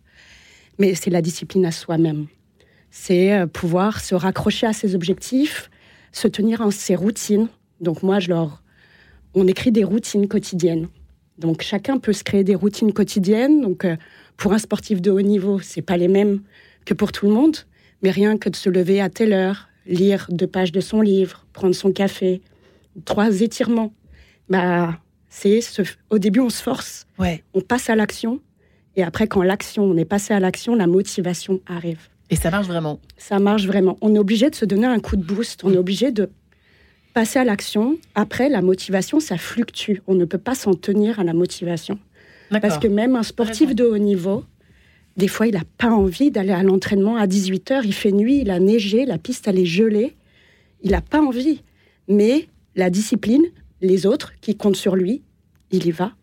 mais 0.80 0.96
c'est 0.96 1.12
la 1.12 1.22
discipline 1.22 1.66
à 1.66 1.72
soi-même. 1.72 2.26
C'est 2.90 3.34
euh, 3.34 3.46
pouvoir 3.46 4.02
se 4.02 4.16
raccrocher 4.16 4.66
à 4.66 4.74
ses 4.74 4.96
objectifs, 4.96 5.70
se 6.12 6.28
tenir 6.28 6.62
en 6.62 6.72
ses 6.72 6.96
routines. 6.96 7.48
Donc 7.80 8.02
moi, 8.02 8.20
je 8.20 8.30
leur, 8.30 8.64
on 9.36 9.48
écrit 9.48 9.72
des 9.72 9.84
routines 9.84 10.28
quotidiennes. 10.28 10.88
Donc 11.38 11.62
chacun 11.62 11.98
peut 11.98 12.14
se 12.14 12.24
créer 12.24 12.44
des 12.44 12.56
routines 12.56 12.94
quotidiennes. 12.94 13.62
Donc 13.62 13.86
euh, 13.86 13.96
pour 14.38 14.54
un 14.54 14.58
sportif 14.58 15.02
de 15.02 15.12
haut 15.12 15.22
niveau, 15.22 15.60
c'est 15.60 15.82
pas 15.82 15.98
les 15.98 16.08
mêmes 16.08 16.42
que 16.86 16.94
pour 16.94 17.12
tout 17.12 17.28
le 17.28 17.34
monde, 17.34 17.58
mais 18.02 18.12
rien 18.12 18.38
que 18.38 18.50
de 18.50 18.56
se 18.56 18.70
lever 18.70 19.02
à 19.02 19.10
telle 19.10 19.34
heure, 19.34 19.70
lire 19.86 20.28
deux 20.30 20.48
pages 20.48 20.72
de 20.72 20.82
son 20.82 21.02
livre, 21.02 21.46
prendre 21.54 21.76
son 21.76 21.92
café, 21.92 22.42
trois 23.06 23.42
étirements. 23.42 23.94
Bah 24.50 25.00
c'est 25.30 25.62
au 26.12 26.20
début 26.20 26.42
on 26.42 26.50
se 26.50 26.62
force, 26.62 27.08
ouais. 27.18 27.44
on 27.56 27.62
passe 27.62 27.90
à 27.90 27.96
l'action, 27.96 28.40
et 28.96 29.02
après 29.02 29.28
quand 29.28 29.42
l'action, 29.42 29.84
on 29.84 29.98
est 29.98 30.06
passé 30.06 30.34
à 30.34 30.40
l'action, 30.40 30.76
la 30.76 30.86
motivation 30.86 31.60
arrive. 31.66 32.10
Et 32.30 32.36
ça 32.36 32.52
marche 32.52 32.68
vraiment. 32.68 33.00
Ça 33.18 33.40
marche 33.40 33.66
vraiment. 33.66 33.98
On 34.02 34.14
est 34.16 34.20
obligé 34.20 34.50
de 34.50 34.56
se 34.56 34.66
donner 34.66 34.88
un 34.88 35.00
coup 35.00 35.16
de 35.16 35.24
boost. 35.24 35.64
On 35.64 35.72
est 35.72 35.78
obligé 35.78 36.12
de 36.12 36.30
passer 37.14 37.40
à 37.40 37.44
l'action. 37.44 37.98
Après, 38.16 38.50
la 38.50 38.62
motivation, 38.62 39.20
ça 39.20 39.38
fluctue. 39.38 40.00
On 40.08 40.16
ne 40.16 40.26
peut 40.26 40.38
pas 40.38 40.56
s'en 40.56 40.74
tenir 40.74 41.20
à 41.20 41.24
la 41.24 41.34
motivation. 41.34 42.00
Parce 42.62 42.78
que 42.78 42.88
même 42.88 43.16
un 43.16 43.24
sportif 43.24 43.74
de 43.74 43.84
haut 43.84 43.98
niveau, 43.98 44.44
des 45.18 45.28
fois, 45.28 45.48
il 45.48 45.54
n'a 45.54 45.64
pas 45.78 45.90
envie 45.90 46.32
d'aller 46.32 46.52
à 46.52 46.64
l'entraînement 46.64 47.18
à 47.18 47.26
18h, 47.26 47.82
il 47.84 47.94
fait 47.94 48.12
nuit, 48.12 48.40
il 48.42 48.52
a 48.52 48.60
neigé, 48.60 49.06
la 49.06 49.18
piste, 49.18 49.48
elle 49.48 49.60
est 49.60 49.66
gelée. 49.66 50.16
Il 50.82 50.92
n'a 50.92 51.02
pas 51.02 51.22
envie. 51.22 51.62
Mais 52.08 52.48
la 52.76 52.90
discipline, 52.90 53.44
les 53.82 54.06
autres 54.06 54.34
qui 54.42 54.56
comptent 54.56 54.76
sur 54.76 54.96
lui, 54.96 55.22
il 55.72 55.86
y 55.86 55.92
va. 55.92 56.14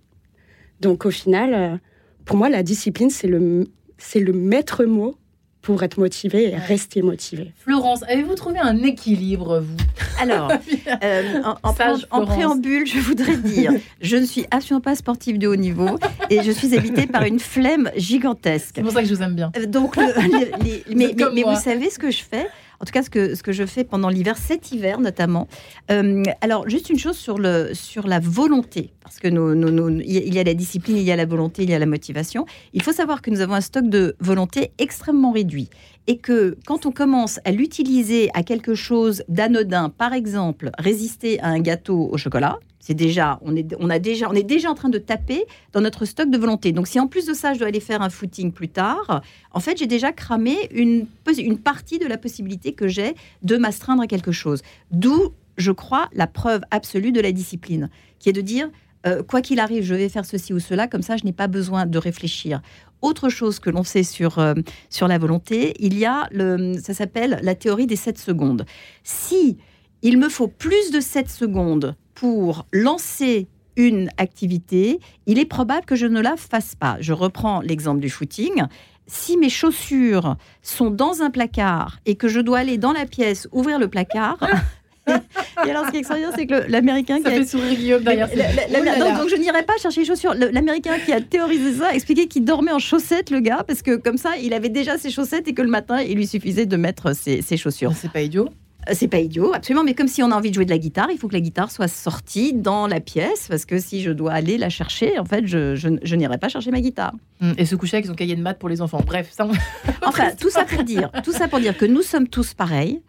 Donc 0.81 1.07
au 1.07 1.11
final, 1.11 1.55
euh, 1.55 1.77
pour 2.25 2.37
moi, 2.37 2.49
la 2.49 2.63
discipline, 2.63 3.11
c'est 3.11 3.27
le, 3.27 3.69
c'est 3.99 4.21
le 4.21 4.33
maître 4.33 4.85
mot 4.85 5.17
pour 5.63 5.83
être 5.83 5.99
motivé 5.99 6.51
et 6.51 6.57
rester 6.57 7.03
motivé. 7.03 7.53
Florence, 7.57 8.03
avez-vous 8.05 8.35
trouvé 8.35 8.59
un 8.59 8.83
équilibre, 8.83 9.61
vous? 9.61 9.77
Alors, 10.21 10.51
euh, 11.05 11.43
en, 11.63 12.25
préambule, 12.25 12.87
je 12.87 12.99
voudrais 12.99 13.37
dire, 13.37 13.73
je 14.01 14.17
ne 14.17 14.25
suis 14.25 14.47
absolument 14.51 14.81
pas 14.81 14.95
sportive 14.95 15.39
de 15.39 15.47
haut 15.47 15.57
niveau 15.57 15.99
et 16.31 16.43
je 16.43 16.51
suis 16.51 16.75
habitée 16.75 17.07
par 17.07 17.25
une 17.25 17.39
flemme 17.39 17.91
gigantesque. 17.97 18.73
C'est 18.77 18.83
pour 18.83 18.93
ça 18.93 19.03
que 19.03 19.09
je 19.09 19.15
vous 19.15 19.23
aime 19.23 19.35
bien. 19.35 19.53
Euh, 19.57 19.67
donc, 19.67 19.97
mais, 19.97 20.83
mais 20.89 21.43
vous 21.43 21.61
savez 21.61 21.91
ce 21.91 21.99
que 21.99 22.11
je 22.11 22.23
fais? 22.23 22.47
En 22.81 22.85
tout 22.85 22.93
cas 22.93 23.03
ce 23.03 23.11
que, 23.11 23.35
ce 23.35 23.43
que 23.43 23.53
je 23.53 23.67
fais 23.67 23.85
pendant 23.85 24.09
l'hiver, 24.09 24.37
cet 24.37 24.73
hiver 24.73 25.01
notamment. 25.01 25.49
Euh, 25.91 26.23
alors, 26.41 26.69
juste 26.69 26.91
une 26.91 26.99
chose 26.99 27.17
sur, 27.17 27.39
le, 27.39 27.71
sur 27.75 28.07
la 28.07 28.21
volonté, 28.21 28.91
parce 29.03 29.19
que 29.19 29.29
il 29.29 30.35
y 30.35 30.39
a 30.39 30.45
la 30.45 30.55
discipline, 30.55 30.97
il 30.97 31.03
y 31.03 31.13
a 31.13 31.17
la 31.17 31.27
volonté, 31.27 31.63
il 31.63 31.71
y 31.71 31.75
a 31.75 31.79
la 31.79 31.87
motivation. 31.87 32.47
Il 32.73 32.83
faut 32.83 32.93
savoir 32.93 33.23
que 33.23 33.31
nous 33.31 33.41
avons 33.41 33.55
un 33.55 33.61
stock 33.61 33.89
de 33.89 34.17
volonté 34.21 34.73
extrêmement 34.79 35.33
réduit 35.33 35.69
et 36.07 36.17
que 36.17 36.57
quand 36.67 36.87
on 36.87 36.91
commence 36.91 37.39
à 37.45 37.53
l'utiliser 37.53 38.31
à 38.35 38.43
quelque 38.43 38.75
chose 38.75 39.23
d'anodin, 39.29 39.91
par 39.91 40.15
exemple, 40.15 40.71
résister 40.79 41.39
à 41.41 41.49
un 41.49 41.61
gâteau 41.61 42.09
au 42.11 42.17
chocolat, 42.17 42.59
c'est 42.81 42.95
déjà, 42.95 43.39
on 43.43 43.55
est, 43.55 43.77
on 43.79 43.91
a 43.91 43.99
déjà, 43.99 44.29
on 44.31 44.35
est 44.35 44.43
déjà 44.43 44.71
en 44.71 44.75
train 44.75 44.89
de 44.89 44.99
taper 44.99 45.45
dans 45.73 45.83
notre 45.83 46.07
stock 46.07 46.31
de 46.31 46.39
volonté. 46.39 46.73
Donc, 46.73 46.89
si 46.89 46.99
en 46.99 47.07
plus 47.07 47.27
de 47.27 47.35
ça, 47.35 47.53
je 47.53 47.59
dois 47.59 47.69
aller 47.69 47.81
faire 47.81 48.01
un 48.01 48.09
footing 48.09 48.53
plus 48.53 48.69
tard, 48.69 49.23
en 49.53 49.61
fait, 49.61 49.79
j'ai 49.79 49.87
déjà 49.87 50.13
cramé 50.13 50.57
une, 50.73 51.07
une 51.39 51.59
partie 51.59 51.99
de 51.99 52.07
la 52.07 52.17
possibilité 52.17 52.73
que 52.73 52.89
j'ai 52.89 53.15
de 53.43 53.57
m'astreindre 53.59 54.03
à 54.03 54.07
quelque 54.07 54.33
chose. 54.33 54.63
D'où, 54.91 55.35
je 55.59 55.73
crois, 55.73 56.09
la 56.15 56.27
preuve 56.27 56.63
absolue 56.71 57.13
de 57.13 57.21
la 57.21 57.33
discipline, 57.33 57.91
qui 58.19 58.31
est 58.31 58.33
de 58.33 58.41
dire, 58.41 58.71
euh, 59.07 59.23
quoi 59.23 59.43
qu'il 59.43 59.61
arrive, 59.61 59.85
je 59.85 59.95
vais 59.95 60.09
faire 60.09 60.25
ceci 60.25 60.55
ou 60.55 60.59
cela, 60.59 60.89
comme 60.89 61.03
ça, 61.03 61.19
je 61.19 61.25
n'ai 61.25 61.33
pas 61.33 61.49
besoin 61.49 61.85
de 61.85 61.99
réfléchir. 61.99 62.63
Autre 63.03 63.29
chose 63.29 63.59
que 63.59 63.71
l'on 63.71 63.83
sait 63.83 64.03
sur, 64.03 64.39
euh, 64.39 64.55
sur 64.89 65.07
la 65.07 65.19
volonté, 65.19 65.75
il 65.81 65.99
y 65.99 66.07
a, 66.07 66.29
le, 66.33 66.79
ça 66.79 66.95
s'appelle 66.95 67.41
la 67.43 67.55
théorie 67.55 67.87
des 67.87 67.97
7 67.97 68.19
secondes. 68.19 68.65
Si 69.05 69.59
il 70.03 70.19
me 70.19 70.29
faut 70.29 70.49
plus 70.49 70.91
de 70.93 71.01
7 71.01 71.29
secondes 71.29 71.95
pour 72.21 72.67
lancer 72.71 73.49
une 73.77 74.11
activité, 74.19 75.01
il 75.25 75.39
est 75.39 75.47
probable 75.47 75.87
que 75.87 75.97
je 75.97 76.05
ne 76.05 76.21
la 76.21 76.37
fasse 76.37 76.75
pas. 76.75 76.99
Je 77.01 77.15
reprends 77.15 77.63
l'exemple 77.63 78.01
du 78.01 78.11
footing. 78.11 78.65
Si 79.07 79.39
mes 79.39 79.49
chaussures 79.49 80.37
sont 80.61 80.91
dans 80.91 81.23
un 81.23 81.31
placard 81.31 81.99
et 82.05 82.17
que 82.17 82.29
je 82.29 82.41
dois 82.41 82.59
aller 82.59 82.77
dans 82.77 82.93
la 82.93 83.07
pièce, 83.07 83.49
ouvrir 83.53 83.79
le 83.79 83.89
placard, 83.89 84.39
Et 85.67 85.71
alors, 85.71 85.87
ce 85.87 85.91
qui 85.91 85.97
est 85.97 86.01
extraordinaire, 86.01 86.35
c'est 86.37 86.47
que 86.47 86.71
l'américain 86.71 87.17
qui 87.17 87.23
ça 87.25 87.31
fait 87.31 87.47
sourire 87.47 87.75
Guillaume 87.75 88.05
derrière. 88.05 88.29
donc, 88.29 89.29
je 89.29 89.37
n'irai 89.37 89.63
pas 89.63 89.77
chercher 89.81 90.03
les 90.03 90.07
chaussures. 90.07 90.35
L'américain 90.35 90.99
qui 91.05 91.13
a 91.13 91.21
théorisé 91.23 91.73
ça 91.73 91.89
a 91.89 91.95
expliqué 91.95 92.27
qu'il 92.29 92.45
dormait 92.45 92.71
en 92.71 92.79
chaussettes, 92.79 93.31
le 93.31 93.41
gars, 93.41 93.65
parce 93.67 93.83
que 93.83 93.97
comme 93.97 94.19
ça, 94.19 94.37
il 94.37 94.53
avait 94.53 94.69
déjà 94.69 94.99
ses 94.99 95.11
chaussettes 95.11 95.49
et 95.49 95.55
que 95.55 95.63
le 95.63 95.71
matin, 95.71 96.01
il 96.03 96.17
lui 96.17 96.27
suffisait 96.27 96.67
de 96.67 96.77
mettre 96.77 97.17
ses, 97.17 97.43
ses 97.43 97.57
chaussures. 97.57 97.93
C'est 97.95 98.13
pas 98.13 98.21
idiot. 98.21 98.51
Euh, 98.89 98.93
c'est 98.95 99.09
pas 99.09 99.19
idiot, 99.19 99.53
absolument. 99.55 99.85
Mais 99.85 99.95
comme 99.95 100.09
si 100.09 100.23
on 100.23 100.31
a 100.31 100.35
envie 100.37 100.51
de 100.51 100.55
jouer 100.55 100.65
de 100.65 100.71
la 100.71 100.79
guitare, 100.79 101.11
il 101.11 101.19
faut 101.19 101.29
que 101.29 101.35
la 101.35 101.41
guitare 101.41 101.71
soit 101.71 101.89
sortie 101.89 102.53
dans 102.53 102.87
la 102.87 103.01
pièce, 103.01 103.47
parce 103.49 103.65
que 103.65 103.79
si 103.79 104.03
je 104.03 104.11
dois 104.11 104.33
aller 104.33 104.59
la 104.59 104.69
chercher, 104.69 105.19
en 105.19 105.25
fait, 105.25 105.47
je, 105.47 105.75
je, 105.75 106.15
n'irai 106.17 106.39
pas 106.39 106.49
chercher 106.49 106.71
ma 106.71 106.81
guitare. 106.81 107.13
Hum, 107.41 107.55
et 107.59 107.67
se 107.67 107.77
coucher 107.77 107.97
avec 107.97 108.07
son 108.07 108.15
cahier 108.15 108.37
de 108.37 108.43
maths 108.43 108.59
pour 108.59 108.69
les 108.69 108.81
enfants. 108.81 109.03
Bref, 109.05 109.31
ça. 109.33 109.47
enfin, 110.07 110.31
tout 110.39 110.51
ça 110.51 110.65
pour 110.65 110.85
dire, 110.85 111.11
tout 111.25 111.33
ça 111.33 111.49
pour 111.49 111.61
dire 111.61 111.77
que 111.77 111.87
nous 111.87 112.03
sommes 112.03 112.29
tous 112.29 112.55
pareils 112.55 113.01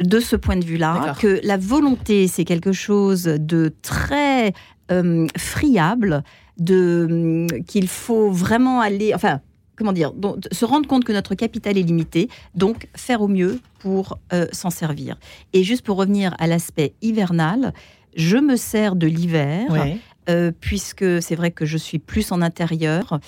de 0.00 0.18
ce 0.18 0.34
point 0.34 0.56
de 0.56 0.64
vue-là, 0.64 1.14
que 1.20 1.40
la 1.42 1.58
volonté, 1.58 2.26
c'est 2.26 2.44
quelque 2.44 2.72
chose 2.72 3.24
de 3.24 3.70
très 3.82 4.54
euh, 4.90 5.26
friable, 5.36 6.22
de 6.58 7.46
hum, 7.50 7.62
qu'il 7.64 7.88
faut 7.88 8.30
vraiment 8.30 8.80
aller, 8.80 9.14
enfin, 9.14 9.40
comment 9.80 9.94
dire, 9.94 10.12
se 10.52 10.66
rendre 10.66 10.86
compte 10.86 11.04
que 11.04 11.12
notre 11.12 11.34
capital 11.34 11.78
est 11.78 11.82
limité, 11.82 12.28
donc 12.54 12.88
faire 12.94 13.22
au 13.22 13.28
mieux 13.28 13.60
pour 13.78 14.18
euh, 14.34 14.46
s'en 14.52 14.68
servir. 14.68 15.16
Et 15.54 15.64
juste 15.64 15.86
pour 15.86 15.96
revenir 15.96 16.34
à 16.38 16.46
l'aspect 16.46 16.92
hivernal, 17.00 17.72
je 18.14 18.36
me 18.36 18.56
sers 18.56 18.94
de 18.94 19.06
l'hiver. 19.06 19.96
Euh, 20.28 20.52
puisque 20.60 21.22
c'est 21.22 21.34
vrai 21.34 21.50
que 21.50 21.64
je 21.64 21.78
suis 21.78 21.98
plus 21.98 22.30
en 22.30 22.42
intérieur, 22.42 23.18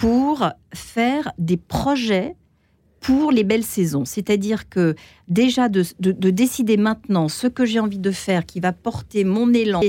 pour 0.00 0.46
faire 0.74 1.32
des 1.38 1.56
projets 1.56 2.36
pour 3.00 3.32
les 3.32 3.42
belles 3.42 3.64
saisons. 3.64 4.04
C'est-à-dire 4.04 4.68
que 4.68 4.94
déjà 5.28 5.70
de, 5.70 5.82
décider 6.30 6.76
maintenant 6.76 7.28
ce 7.28 7.46
que 7.46 7.64
j'ai 7.64 7.80
envie 7.80 7.98
de 7.98 8.10
faire, 8.10 8.44
qui 8.44 8.60
va 8.60 8.72
porter 8.72 9.24
mon 9.24 9.52
élan, 9.52 9.80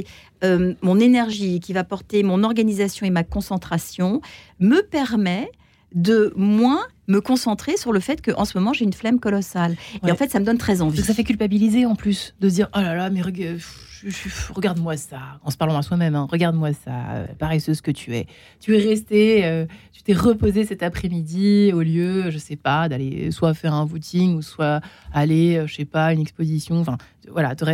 euh, 0.46 0.74
mon 0.82 1.00
énergie, 1.00 1.60
qui 1.60 1.74
va 1.74 1.84
porter 1.84 2.24
mon 2.24 2.44
organisation 2.44 3.06
et 3.06 3.12
ma 3.12 3.24
concentration, 3.24 4.22
me 4.60 4.82
permet 4.82 5.52
de 5.94 6.34
moins 6.36 6.82
me 7.08 7.20
concentrer 7.20 7.78
sur 7.78 7.92
le 7.92 8.00
fait 8.00 8.22
qu'en 8.22 8.46
ce 8.46 8.58
moment 8.58 8.74
j'ai 8.74 8.86
une 8.86 8.94
flemme 8.94 9.20
colossale. 9.20 9.76
Et 10.06 10.12
en 10.12 10.16
fait, 10.16 10.30
ça 10.30 10.40
me 10.40 10.46
donne 10.46 10.58
très 10.58 10.82
envie. 10.82 11.02
Ça 11.02 11.14
fait 11.14 11.24
culpabiliser 11.24 11.86
en 11.86 11.96
plus 11.96 12.34
de 12.40 12.50
se 12.50 12.56
dire 12.56 12.70
oh 12.76 12.80
là 12.80 12.96
là, 12.96 13.10
mais 13.10 13.22
regarde-moi 13.22 14.98
ça, 14.98 15.40
en 15.44 15.52
se 15.52 15.58
parlant 15.58 15.78
à 15.78 15.82
soi-même, 15.82 16.16
hein. 16.16 16.28
regarde-moi 16.30 16.74
ça, 16.74 16.92
euh, 17.12 17.26
paresseuse 17.38 17.82
que 17.82 17.92
tu 17.92 18.16
es. 18.16 18.28
Tu 18.60 18.76
es 18.78 18.80
resté, 18.80 19.46
euh, 19.46 19.66
tu 19.92 20.04
t'es 20.04 20.14
reposé 20.14 20.66
cet 20.66 20.84
après-midi 20.84 21.72
au 21.74 21.82
lieu, 21.82 22.30
je 22.30 22.38
sais 22.38 22.56
pas, 22.56 22.90
d'aller 22.90 23.32
soit 23.32 23.54
faire 23.54 23.74
un 23.74 23.88
footing 23.88 24.36
ou 24.36 24.42
soit 24.42 24.82
aller, 25.14 25.58
euh, 25.58 25.68
je 25.68 25.76
sais 25.76 25.86
pas, 25.86 26.14
une 26.14 26.22
exposition. 26.22 26.80
Enfin, 26.80 26.98
voilà, 27.30 27.56
tu 27.56 27.66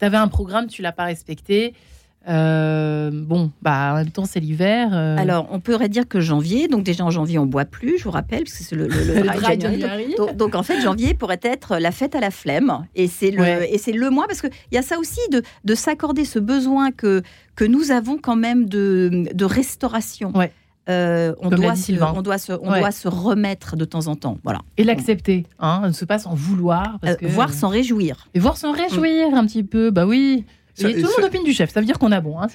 avais 0.00 0.16
un 0.16 0.28
programme, 0.28 0.66
tu 0.66 0.82
l'as 0.82 0.92
pas 0.92 1.04
respecté. 1.04 1.74
Euh, 2.28 3.10
bon, 3.12 3.50
bah, 3.62 3.92
en 3.92 3.96
même 3.96 4.10
temps, 4.10 4.24
c'est 4.24 4.40
l'hiver. 4.40 4.90
Euh. 4.92 5.16
Alors, 5.18 5.48
on 5.50 5.60
pourrait 5.60 5.88
dire 5.88 6.06
que 6.06 6.20
janvier, 6.20 6.68
donc 6.68 6.84
déjà 6.84 7.04
en 7.04 7.10
janvier, 7.10 7.38
on 7.38 7.46
boit 7.46 7.64
plus, 7.64 7.98
je 7.98 8.04
vous 8.04 8.10
rappelle, 8.10 8.44
parce 8.44 8.58
que 8.58 8.64
c'est 8.64 8.76
le, 8.76 8.86
le, 8.86 10.34
donc, 10.36 10.54
en 10.54 10.62
fait, 10.62 10.80
janvier 10.80 11.14
pourrait 11.14 11.40
être 11.42 11.78
la 11.78 11.90
fête 11.90 12.14
à 12.14 12.20
la 12.20 12.30
flemme. 12.30 12.86
Et 12.94 13.08
c'est 13.08 13.30
le, 13.30 13.72
et 13.72 13.78
c'est 13.78 13.92
le 13.92 14.10
mois, 14.10 14.26
parce 14.26 14.40
qu'il 14.40 14.50
y 14.70 14.78
a 14.78 14.82
ça 14.82 14.98
aussi 14.98 15.20
de, 15.30 15.42
de 15.64 15.74
s'accorder 15.74 16.24
ce 16.24 16.38
besoin 16.38 16.92
que, 16.92 17.22
que 17.56 17.64
nous 17.64 17.90
avons 17.90 18.18
quand 18.18 18.36
même 18.36 18.68
de, 18.68 19.24
de 19.32 19.44
restauration. 19.44 20.32
Euh, 20.88 21.32
on, 21.40 21.48
doit 21.48 21.76
se, 21.76 21.92
on, 21.92 22.22
doit 22.22 22.38
se, 22.38 22.52
on 22.52 22.78
doit 22.78 22.90
se 22.90 23.06
remettre 23.06 23.76
de 23.76 23.84
temps 23.84 24.08
en 24.08 24.16
temps. 24.16 24.38
Voilà. 24.42 24.60
Et 24.76 24.84
l'accepter, 24.84 25.46
hein, 25.60 25.82
ne 25.86 25.92
se 25.92 26.04
pas 26.04 26.18
sans 26.18 26.34
vouloir. 26.34 26.98
Parce 27.00 27.16
que... 27.16 27.26
voir 27.26 27.52
sans 27.52 27.68
réjouir. 27.68 28.26
Et 28.34 28.40
voir 28.40 28.56
sans 28.56 28.72
réjouir 28.72 29.32
un 29.34 29.46
petit 29.46 29.62
peu, 29.62 29.90
bah 29.90 30.06
oui. 30.06 30.44
Ça, 30.74 30.90
tout 30.90 30.96
le 30.96 31.02
monde 31.02 31.24
opine 31.24 31.44
du 31.44 31.52
chef, 31.52 31.70
ça 31.72 31.80
veut 31.80 31.86
dire 31.86 31.98
qu'on 31.98 32.12
a 32.12 32.20
bon. 32.20 32.40
Hein, 32.40 32.48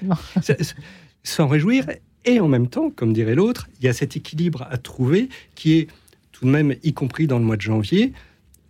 S'en 1.24 1.48
réjouir, 1.48 1.86
et 2.26 2.40
en 2.40 2.48
même 2.48 2.68
temps, 2.68 2.90
comme 2.90 3.14
dirait 3.14 3.36
l'autre, 3.36 3.68
il 3.80 3.86
y 3.86 3.88
a 3.88 3.94
cet 3.94 4.16
équilibre 4.16 4.68
à 4.70 4.78
trouver 4.78 5.30
qui 5.56 5.74
est 5.74 5.88
tout 6.32 6.46
de 6.46 6.50
même, 6.50 6.76
y 6.84 6.94
compris 6.94 7.28
dans 7.28 7.40
le 7.40 7.46
mois 7.46 7.58
de 7.58 7.62
janvier, 7.62 8.14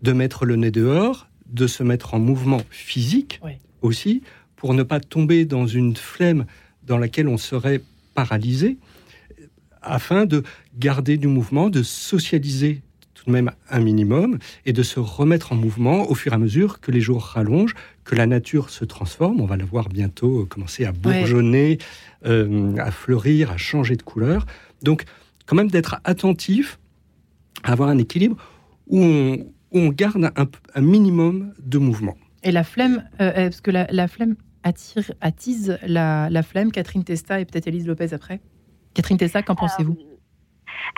de 0.02 0.14
mettre 0.14 0.46
le 0.46 0.56
nez 0.56 0.72
dehors, 0.72 1.28
de 1.48 1.68
se 1.68 1.84
mettre 1.84 2.14
en 2.14 2.20
mouvement 2.20 2.62
physique 2.70 3.42
aussi, 3.82 4.22
pour 4.56 4.74
ne 4.74 4.84
pas 4.84 5.00
tomber 5.00 5.46
dans 5.46 5.68
une 5.68 5.96
flemme 5.96 6.46
dans 6.84 6.98
laquelle 6.98 7.28
on 7.28 7.38
serait 7.38 7.82
paralysé, 8.14 8.78
afin 9.82 10.26
de 10.26 10.44
garder 10.78 11.18
du 11.18 11.28
mouvement, 11.28 11.70
de 11.70 11.84
socialiser 11.84 12.82
même 13.28 13.52
un 13.70 13.80
minimum, 13.80 14.40
et 14.66 14.74
de 14.74 14.84
se 14.84 15.00
remettre 15.00 15.52
en 15.52 15.56
mouvement 15.56 16.10
au 16.10 16.16
fur 16.16 16.32
et 16.32 16.36
à 16.36 16.38
mesure 16.38 16.80
que 16.80 16.92
les 16.92 17.02
jours 17.02 17.24
rallongent, 17.24 17.76
que 18.04 18.16
la 18.16 18.26
nature 18.26 18.70
se 18.70 18.86
transforme. 18.86 19.42
On 19.42 19.46
va 19.46 19.58
la 19.58 19.66
voir 19.66 19.90
bientôt 19.90 20.46
commencer 20.46 20.86
à 20.86 20.92
bourgeonner, 20.92 21.78
euh, 22.26 22.76
à 22.78 22.92
fleurir, 22.92 23.52
à 23.52 23.58
changer 23.58 23.96
de 23.96 24.04
couleur. 24.04 24.46
Donc, 24.82 25.04
quand 25.46 25.56
même 25.56 25.70
d'être 25.70 26.00
attentif, 26.04 26.80
à 27.64 27.72
avoir 27.72 27.90
un 27.90 27.98
équilibre 27.98 28.38
où 28.88 29.04
on, 29.72 29.90
garde 29.90 30.32
un, 30.76 30.82
minimum 30.82 31.54
de 31.60 31.78
mouvement. 31.78 32.16
Et 32.44 32.52
la 32.52 32.64
flemme, 32.64 33.04
euh, 33.20 33.32
parce 33.34 33.62
que 33.62 33.72
la, 33.72 34.08
flemme 34.08 34.36
attire, 34.64 35.12
attise 35.22 35.78
la, 35.86 36.30
la, 36.30 36.44
flemme, 36.44 36.72
Catherine 36.72 37.04
Testa 37.04 37.40
et 37.40 37.46
peut-être 37.46 37.68
Elise 37.68 37.88
Lopez 37.88 38.14
après. 38.14 38.40
Catherine 38.94 39.18
Testa, 39.18 39.44
qu'en 39.44 39.56
pensez-vous? 39.56 39.98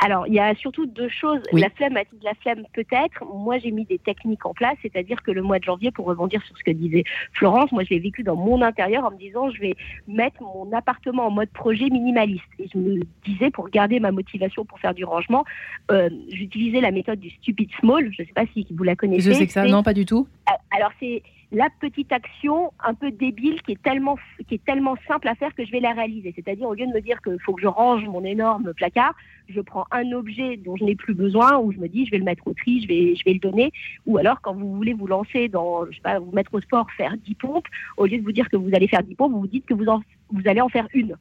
Alors, 0.03 0.27
il 0.27 0.33
y 0.33 0.39
a 0.39 0.55
surtout 0.55 0.85
deux 0.85 1.09
choses. 1.09 1.41
La 1.51 1.69
flemme, 1.69 1.95
la 2.23 2.33
flemme 2.35 2.63
peut-être. 2.73 3.23
Moi, 3.25 3.59
j'ai 3.59 3.71
mis 3.71 3.85
des 3.85 3.99
techniques 3.99 4.45
en 4.45 4.53
place, 4.53 4.77
c'est-à-dire 4.81 5.21
que 5.23 5.31
le 5.31 5.41
mois 5.41 5.59
de 5.59 5.63
janvier, 5.63 5.91
pour 5.91 6.05
rebondir 6.05 6.41
sur 6.43 6.57
ce 6.57 6.63
que 6.63 6.71
disait 6.71 7.03
Florence, 7.33 7.71
moi, 7.71 7.83
je 7.83 7.89
l'ai 7.89 7.99
vécu 7.99 8.23
dans 8.23 8.35
mon 8.35 8.61
intérieur 8.61 9.05
en 9.05 9.11
me 9.11 9.17
disant, 9.17 9.49
je 9.49 9.59
vais 9.59 9.75
mettre 10.07 10.41
mon 10.41 10.71
appartement 10.73 11.27
en 11.27 11.31
mode 11.31 11.49
projet 11.49 11.89
minimaliste. 11.89 12.43
Et 12.59 12.67
je 12.73 12.77
me 12.77 13.01
disais, 13.25 13.49
pour 13.49 13.69
garder 13.69 13.99
ma 13.99 14.11
motivation 14.11 14.65
pour 14.65 14.79
faire 14.79 14.93
du 14.93 15.03
rangement, 15.03 15.45
euh, 15.91 16.09
j'utilisais 16.31 16.81
la 16.81 16.91
méthode 16.91 17.19
du 17.19 17.29
stupid 17.29 17.69
small. 17.79 18.11
Je 18.13 18.21
ne 18.21 18.27
sais 18.27 18.33
pas 18.33 18.45
si 18.53 18.65
vous 18.71 18.83
la 18.83 18.95
connaissez. 18.95 19.31
Je 19.31 19.37
sais 19.37 19.47
que 19.47 19.53
ça, 19.53 19.65
non, 19.65 19.83
pas 19.83 19.93
du 19.93 20.05
tout. 20.05 20.27
Euh, 20.49 20.53
alors, 20.75 20.91
c'est 20.99 21.23
la 21.51 21.69
petite 21.79 22.11
action 22.11 22.71
un 22.83 22.93
peu 22.93 23.11
débile 23.11 23.61
qui 23.63 23.71
est 23.71 23.81
tellement 23.81 24.17
qui 24.47 24.55
est 24.55 24.65
tellement 24.65 24.95
simple 25.07 25.27
à 25.27 25.35
faire 25.35 25.53
que 25.55 25.65
je 25.65 25.71
vais 25.71 25.79
la 25.79 25.93
réaliser. 25.93 26.33
C'est-à-dire 26.35 26.67
au 26.67 26.73
lieu 26.73 26.85
de 26.85 26.91
me 26.93 27.01
dire 27.01 27.21
qu'il 27.21 27.39
faut 27.39 27.53
que 27.53 27.61
je 27.61 27.67
range 27.67 28.05
mon 28.05 28.23
énorme 28.23 28.73
placard, 28.73 29.15
je 29.47 29.59
prends 29.61 29.85
un 29.91 30.11
objet 30.11 30.57
dont 30.57 30.75
je 30.75 30.83
n'ai 30.83 30.95
plus 30.95 31.15
besoin 31.15 31.57
ou 31.57 31.71
je 31.71 31.77
me 31.77 31.87
dis 31.87 32.05
je 32.05 32.11
vais 32.11 32.19
le 32.19 32.23
mettre 32.23 32.47
au 32.47 32.53
tri, 32.53 32.81
je 32.81 32.87
vais 32.87 33.15
je 33.15 33.23
vais 33.25 33.33
le 33.33 33.39
donner. 33.39 33.71
Ou 34.05 34.17
alors 34.17 34.41
quand 34.41 34.53
vous 34.53 34.75
voulez 34.75 34.93
vous 34.93 35.07
lancer 35.07 35.47
dans 35.47 35.85
je 35.87 35.95
sais 35.95 36.01
pas 36.01 36.19
vous 36.19 36.31
mettre 36.31 36.53
au 36.53 36.61
sport, 36.61 36.87
faire 36.95 37.15
10 37.17 37.35
pompes, 37.35 37.67
au 37.97 38.05
lieu 38.05 38.17
de 38.17 38.23
vous 38.23 38.31
dire 38.31 38.49
que 38.49 38.57
vous 38.57 38.69
allez 38.73 38.87
faire 38.87 39.03
10 39.03 39.15
pompes, 39.15 39.31
vous 39.31 39.41
vous 39.41 39.47
dites 39.47 39.65
que 39.65 39.73
vous 39.73 39.87
en, 39.87 40.01
vous 40.31 40.47
allez 40.47 40.61
en 40.61 40.69
faire 40.69 40.87
une 40.93 41.15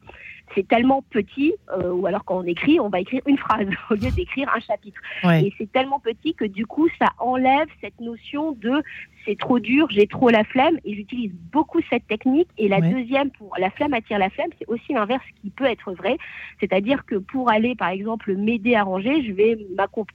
c'est 0.55 0.67
tellement 0.67 1.03
petit, 1.09 1.53
euh, 1.71 1.91
ou 1.91 2.05
alors 2.05 2.23
quand 2.25 2.39
on 2.39 2.43
écrit, 2.43 2.79
on 2.79 2.89
va 2.89 2.99
écrire 2.99 3.21
une 3.25 3.37
phrase 3.37 3.67
au 3.89 3.93
lieu 3.93 4.11
d'écrire 4.11 4.49
un 4.55 4.59
chapitre. 4.59 4.99
Et 5.23 5.53
c'est 5.57 5.71
tellement 5.71 5.99
petit 5.99 6.33
que 6.33 6.45
du 6.45 6.65
coup, 6.65 6.87
ça 6.99 7.07
enlève 7.19 7.67
cette 7.81 7.99
notion 7.99 8.53
de 8.53 8.81
c'est 9.29 9.37
trop 9.37 9.59
dur, 9.59 9.87
j'ai 9.91 10.07
trop 10.07 10.29
la 10.29 10.43
flemme, 10.43 10.79
et 10.83 10.95
j'utilise 10.95 11.31
beaucoup 11.51 11.79
cette 11.89 12.07
technique. 12.07 12.47
Et 12.57 12.67
la 12.67 12.81
deuxième, 12.81 13.29
pour 13.29 13.53
la 13.59 13.69
flemme 13.69 13.93
attire 13.93 14.17
la 14.17 14.31
flemme, 14.31 14.49
c'est 14.57 14.67
aussi 14.67 14.91
l'inverse 14.91 15.23
qui 15.39 15.51
peut 15.51 15.65
être 15.65 15.93
vrai. 15.93 16.17
C'est-à-dire 16.59 17.05
que 17.05 17.15
pour 17.15 17.51
aller, 17.51 17.75
par 17.75 17.89
exemple, 17.89 18.35
m'aider 18.35 18.73
à 18.73 18.83
ranger, 18.83 19.23
je 19.23 19.31
vais 19.31 19.57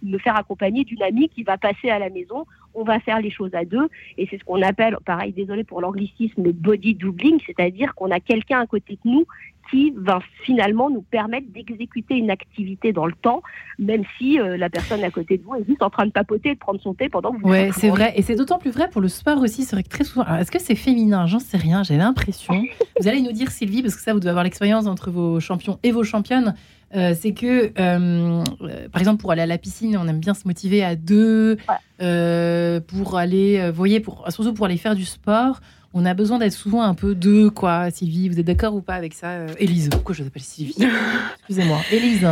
me 0.02 0.18
faire 0.18 0.36
accompagner 0.36 0.82
d'une 0.82 1.02
amie 1.02 1.28
qui 1.28 1.44
va 1.44 1.56
passer 1.56 1.90
à 1.90 2.00
la 2.00 2.10
maison 2.10 2.44
on 2.74 2.82
va 2.82 3.00
faire 3.00 3.20
les 3.20 3.30
choses 3.30 3.54
à 3.54 3.64
deux. 3.64 3.88
Et 4.18 4.26
c'est 4.30 4.38
ce 4.38 4.44
qu'on 4.44 4.60
appelle, 4.62 4.96
pareil, 5.04 5.32
désolé 5.32 5.64
pour 5.64 5.80
l'anglicisme, 5.80 6.42
le 6.42 6.52
body 6.52 6.94
doubling, 6.94 7.38
c'est-à-dire 7.46 7.94
qu'on 7.94 8.10
a 8.10 8.20
quelqu'un 8.20 8.60
à 8.60 8.66
côté 8.66 8.98
de 9.04 9.10
nous 9.10 9.26
qui 9.70 9.92
va 9.96 10.20
finalement 10.44 10.90
nous 10.90 11.02
permettre 11.02 11.46
d'exécuter 11.52 12.14
une 12.14 12.30
activité 12.30 12.92
dans 12.92 13.06
le 13.06 13.12
temps, 13.12 13.42
même 13.78 14.02
si 14.18 14.38
euh, 14.38 14.56
la 14.56 14.70
personne 14.70 15.02
à 15.04 15.10
côté 15.10 15.38
de 15.38 15.42
vous 15.42 15.54
est 15.56 15.64
juste 15.66 15.82
en 15.82 15.90
train 15.90 16.06
de 16.06 16.12
papoter 16.12 16.50
et 16.50 16.54
de 16.54 16.58
prendre 16.58 16.80
son 16.80 16.94
thé 16.94 17.08
pendant 17.08 17.32
que 17.32 17.40
vous 17.40 17.48
Oui, 17.48 17.70
c'est 17.72 17.88
vrai. 17.88 18.12
Et 18.16 18.22
c'est 18.22 18.36
d'autant 18.36 18.58
plus 18.58 18.70
vrai 18.70 18.88
pour 18.88 19.00
le 19.00 19.08
sport 19.08 19.40
aussi. 19.40 19.64
C'est 19.64 19.76
vrai 19.76 19.82
que 19.82 19.88
très 19.88 20.04
souvent. 20.04 20.26
Est-ce 20.36 20.50
que 20.50 20.60
c'est 20.60 20.74
féminin? 20.74 21.26
J'en 21.26 21.38
sais 21.38 21.56
rien. 21.56 21.82
J'ai 21.82 21.96
l'impression. 21.96 22.62
vous 23.00 23.08
allez 23.08 23.22
nous 23.22 23.32
dire, 23.32 23.50
Sylvie, 23.50 23.82
parce 23.82 23.96
que 23.96 24.02
ça, 24.02 24.12
vous 24.12 24.20
devez 24.20 24.30
avoir 24.30 24.44
l'expérience 24.44 24.86
entre 24.86 25.10
vos 25.10 25.40
champions 25.40 25.78
et 25.82 25.92
vos 25.92 26.04
championnes. 26.04 26.54
Euh, 26.94 27.12
c'est 27.18 27.32
que, 27.32 27.72
euh, 27.78 28.44
par 28.92 29.00
exemple, 29.00 29.20
pour 29.20 29.32
aller 29.32 29.42
à 29.42 29.46
la 29.46 29.58
piscine, 29.58 29.96
on 29.96 30.06
aime 30.06 30.20
bien 30.20 30.34
se 30.34 30.46
motiver 30.46 30.84
à 30.84 30.94
deux. 30.94 31.56
pour 31.98 33.18
aller, 33.18 33.70
vous 33.70 33.76
voyez, 33.76 34.00
pour, 34.00 34.24
surtout 34.28 34.54
pour 34.54 34.66
aller 34.66 34.76
faire 34.76 34.94
du 34.94 35.04
sport 35.04 35.60
on 35.94 36.04
a 36.04 36.12
besoin 36.12 36.38
d'être 36.38 36.52
souvent 36.52 36.82
un 36.82 36.94
peu 36.94 37.14
deux, 37.14 37.50
quoi. 37.50 37.88
Sylvie, 37.90 38.28
vous 38.28 38.38
êtes 38.38 38.46
d'accord 38.46 38.74
ou 38.74 38.80
pas 38.80 38.94
avec 38.94 39.14
ça 39.14 39.28
euh, 39.28 39.48
Élise, 39.58 39.88
pourquoi 39.90 40.14
je 40.14 40.22
vous 40.22 40.28
appelle 40.28 40.42
Sylvie? 40.42 40.74
Excusez-moi. 41.38 41.78
Élise. 41.92 42.24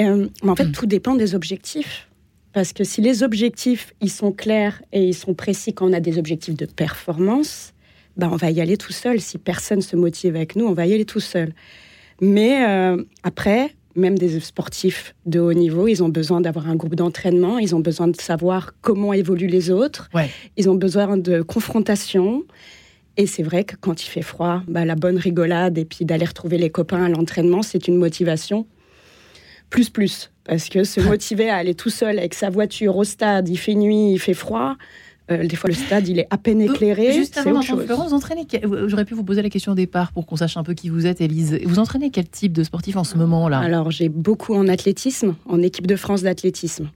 Euh, 0.00 0.26
mais 0.42 0.50
en 0.50 0.56
fait, 0.56 0.72
tout 0.72 0.86
dépend 0.86 1.14
des 1.14 1.34
objectifs. 1.34 2.08
Parce 2.54 2.72
que 2.72 2.82
si 2.82 3.02
les 3.02 3.22
objectifs, 3.22 3.92
ils 4.00 4.10
sont 4.10 4.32
clairs 4.32 4.82
et 4.92 5.04
ils 5.04 5.14
sont 5.14 5.34
précis 5.34 5.74
quand 5.74 5.88
on 5.88 5.92
a 5.92 6.00
des 6.00 6.18
objectifs 6.18 6.56
de 6.56 6.66
performance, 6.66 7.74
ben 8.16 8.28
on 8.32 8.36
va 8.36 8.50
y 8.50 8.60
aller 8.60 8.76
tout 8.76 8.92
seul. 8.92 9.20
Si 9.20 9.38
personne 9.38 9.82
se 9.82 9.94
motive 9.96 10.34
avec 10.34 10.56
nous, 10.56 10.66
on 10.66 10.72
va 10.72 10.86
y 10.86 10.94
aller 10.94 11.04
tout 11.04 11.20
seul. 11.20 11.52
Mais 12.20 12.66
euh, 12.66 13.04
après, 13.22 13.76
même 13.94 14.18
des 14.18 14.40
sportifs 14.40 15.14
de 15.26 15.38
haut 15.38 15.52
niveau, 15.52 15.86
ils 15.86 16.02
ont 16.02 16.08
besoin 16.08 16.40
d'avoir 16.40 16.68
un 16.68 16.74
groupe 16.74 16.94
d'entraînement, 16.94 17.58
ils 17.58 17.74
ont 17.76 17.80
besoin 17.80 18.08
de 18.08 18.16
savoir 18.16 18.72
comment 18.80 19.12
évoluent 19.12 19.46
les 19.46 19.70
autres, 19.70 20.08
ils 20.56 20.68
ont 20.70 20.74
besoin 20.74 21.16
de 21.16 21.42
confrontation. 21.42 22.44
Et 23.20 23.26
c'est 23.26 23.42
vrai 23.42 23.64
que 23.64 23.76
quand 23.78 24.02
il 24.02 24.06
fait 24.06 24.22
froid, 24.22 24.62
bah, 24.66 24.86
la 24.86 24.94
bonne 24.94 25.18
rigolade 25.18 25.76
et 25.76 25.84
puis 25.84 26.06
d'aller 26.06 26.24
retrouver 26.24 26.56
les 26.56 26.70
copains 26.70 27.04
à 27.04 27.08
l'entraînement, 27.10 27.60
c'est 27.60 27.86
une 27.86 27.96
motivation. 27.96 28.66
Plus, 29.68 29.90
plus. 29.90 30.30
Parce 30.44 30.70
que 30.70 30.84
se 30.84 31.00
motiver 31.06 31.50
à 31.50 31.56
aller 31.56 31.74
tout 31.74 31.90
seul 31.90 32.18
avec 32.18 32.32
sa 32.32 32.48
voiture 32.48 32.96
au 32.96 33.04
stade, 33.04 33.50
il 33.50 33.58
fait 33.58 33.74
nuit, 33.74 34.12
il 34.12 34.18
fait 34.18 34.32
froid, 34.32 34.76
euh, 35.30 35.46
des 35.46 35.54
fois, 35.54 35.68
le 35.68 35.76
stade, 35.76 36.08
il 36.08 36.18
est 36.18 36.28
à 36.30 36.38
peine 36.38 36.62
éclairé. 36.62 37.12
Juste 37.12 37.36
avant 37.36 37.60
Florence, 37.60 38.08
vous 38.08 38.14
entraînez. 38.14 38.46
J'aurais 38.86 39.04
pu 39.04 39.12
vous 39.12 39.22
poser 39.22 39.42
la 39.42 39.50
question 39.50 39.72
au 39.72 39.74
départ 39.76 40.12
pour 40.12 40.24
qu'on 40.24 40.36
sache 40.36 40.56
un 40.56 40.62
peu 40.62 40.72
qui 40.72 40.88
vous 40.88 41.06
êtes, 41.06 41.20
Élise. 41.20 41.60
Vous 41.66 41.78
entraînez 41.78 42.08
quel 42.08 42.26
type 42.26 42.54
de 42.54 42.64
sportif 42.64 42.96
en 42.96 43.04
ce 43.04 43.18
moment-là? 43.18 43.58
Alors, 43.58 43.90
j'ai 43.90 44.08
beaucoup 44.08 44.54
en 44.54 44.66
athlétisme, 44.66 45.34
en 45.46 45.60
équipe 45.60 45.86
de 45.86 45.96
France 45.96 46.22
d'athlétisme. 46.22 46.88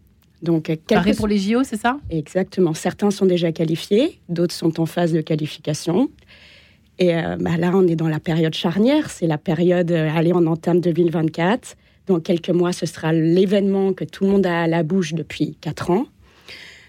Donc, 0.44 0.70
Pareil 0.86 1.14
pour 1.14 1.26
les 1.26 1.38
JO, 1.38 1.64
c'est 1.64 1.80
ça? 1.80 1.98
Exactement. 2.10 2.74
Certains 2.74 3.10
sont 3.10 3.26
déjà 3.26 3.50
qualifiés, 3.50 4.20
d'autres 4.28 4.54
sont 4.54 4.78
en 4.78 4.86
phase 4.86 5.12
de 5.12 5.20
qualification. 5.20 6.10
Et 6.98 7.16
euh, 7.16 7.36
bah 7.40 7.56
là, 7.56 7.72
on 7.74 7.86
est 7.86 7.96
dans 7.96 8.08
la 8.08 8.20
période 8.20 8.54
charnière. 8.54 9.10
C'est 9.10 9.26
la 9.26 9.38
période, 9.38 9.90
euh, 9.90 10.10
allez, 10.14 10.32
on 10.32 10.46
entame 10.46 10.80
2024. 10.80 11.76
Dans 12.06 12.20
quelques 12.20 12.50
mois, 12.50 12.72
ce 12.72 12.86
sera 12.86 13.12
l'événement 13.12 13.92
que 13.92 14.04
tout 14.04 14.24
le 14.24 14.30
monde 14.30 14.46
a 14.46 14.62
à 14.62 14.66
la 14.66 14.82
bouche 14.82 15.14
depuis 15.14 15.56
quatre 15.60 15.90
ans. 15.90 16.06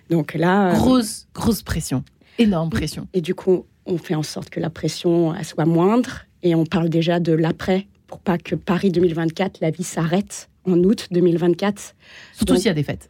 Donc 0.10 0.34
là. 0.34 0.72
Euh, 0.72 0.74
grosse, 0.74 1.28
grosse 1.34 1.64
pression. 1.64 2.04
Énorme 2.38 2.70
pression. 2.70 3.08
Et 3.14 3.22
du 3.22 3.34
coup, 3.34 3.66
on 3.86 3.98
fait 3.98 4.16
en 4.16 4.24
sorte 4.24 4.50
que 4.50 4.60
la 4.60 4.70
pression 4.70 5.34
soit 5.44 5.66
moindre 5.66 6.26
et 6.44 6.54
on 6.54 6.66
parle 6.66 6.90
déjà 6.90 7.20
de 7.20 7.32
l'après 7.32 7.88
pour 8.08 8.20
pas 8.20 8.38
que 8.38 8.56
Paris 8.56 8.92
2024, 8.92 9.62
la 9.62 9.72
vie 9.72 9.84
s'arrête 9.84 10.50
en 10.66 10.78
août 10.84 11.08
2024. 11.12 11.96
Surtout 12.34 12.56
s'il 12.56 12.66
y 12.66 12.70
a 12.70 12.74
des 12.74 12.84
fêtes. 12.84 13.10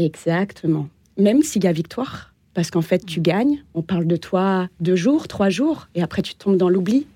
Exactement. 0.00 0.88
Même 1.18 1.42
s'il 1.42 1.64
y 1.64 1.66
a 1.66 1.72
victoire, 1.72 2.32
parce 2.54 2.70
qu'en 2.70 2.80
fait, 2.80 3.04
tu 3.04 3.20
gagnes, 3.20 3.62
on 3.74 3.82
parle 3.82 4.06
de 4.06 4.16
toi 4.16 4.68
deux 4.80 4.96
jours, 4.96 5.28
trois 5.28 5.50
jours, 5.50 5.88
et 5.94 6.02
après 6.02 6.22
tu 6.22 6.34
tombes 6.34 6.56
dans 6.56 6.70
l'oubli. 6.70 7.06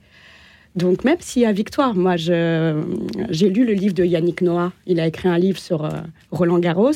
Donc 0.76 1.04
même 1.04 1.16
s'il 1.20 1.42
y 1.42 1.46
a 1.46 1.52
victoire, 1.52 1.94
moi 1.94 2.16
j'ai 2.16 3.48
lu 3.48 3.64
le 3.64 3.72
livre 3.72 3.94
de 3.94 4.04
Yannick 4.04 4.42
Noah, 4.42 4.72
il 4.86 5.00
a 5.00 5.06
écrit 5.06 5.28
un 5.28 5.38
livre 5.38 5.58
sur 5.58 5.84
euh, 5.84 5.90
Roland 6.30 6.58
Garros, 6.58 6.92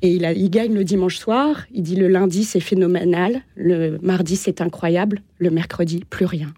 et 0.00 0.10
il, 0.10 0.22
il, 0.36 0.50
gagne 0.50 0.74
le 0.74 0.84
dimanche 0.84 1.18
soir. 1.18 1.66
Il 1.72 1.82
dit 1.82 1.96
le 1.96 2.08
lundi, 2.08 2.44
c'est 2.44 2.60
phénoménal. 2.60 3.40
Le 3.56 3.98
mardi, 4.02 4.36
c'est 4.36 4.60
incroyable. 4.60 5.22
Le 5.38 5.50
mercredi, 5.50 6.04
plus 6.08 6.26
rien. 6.26 6.52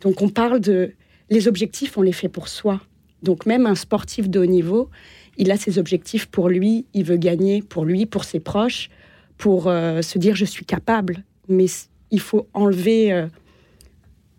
Donc 0.00 0.22
on 0.22 0.28
parle 0.28 0.58
de... 0.58 0.92
Les 1.30 1.46
objectifs, 1.46 1.96
on 1.96 2.02
les 2.02 2.12
fait 2.12 2.28
pour 2.28 2.48
soi. 2.48 2.80
Donc 3.22 3.46
même 3.46 3.66
un 3.66 3.74
sportif 3.76 4.28
de 4.28 4.40
haut 4.40 4.46
niveau, 4.46 4.90
il 5.38 5.50
a 5.50 5.56
ses 5.56 5.78
objectifs 5.78 6.26
pour 6.26 6.48
lui. 6.48 6.86
Il 6.94 7.04
veut 7.04 7.16
gagner 7.16 7.62
pour 7.62 7.84
lui, 7.84 8.06
pour 8.06 8.24
ses 8.24 8.40
proches, 8.40 8.90
pour 9.38 9.68
euh, 9.68 10.02
se 10.02 10.18
dire 10.18 10.34
je 10.34 10.44
suis 10.44 10.64
capable. 10.64 11.24
Mais 11.48 11.66
il 12.10 12.20
faut 12.20 12.48
enlever... 12.54 13.12
Euh, 13.12 13.26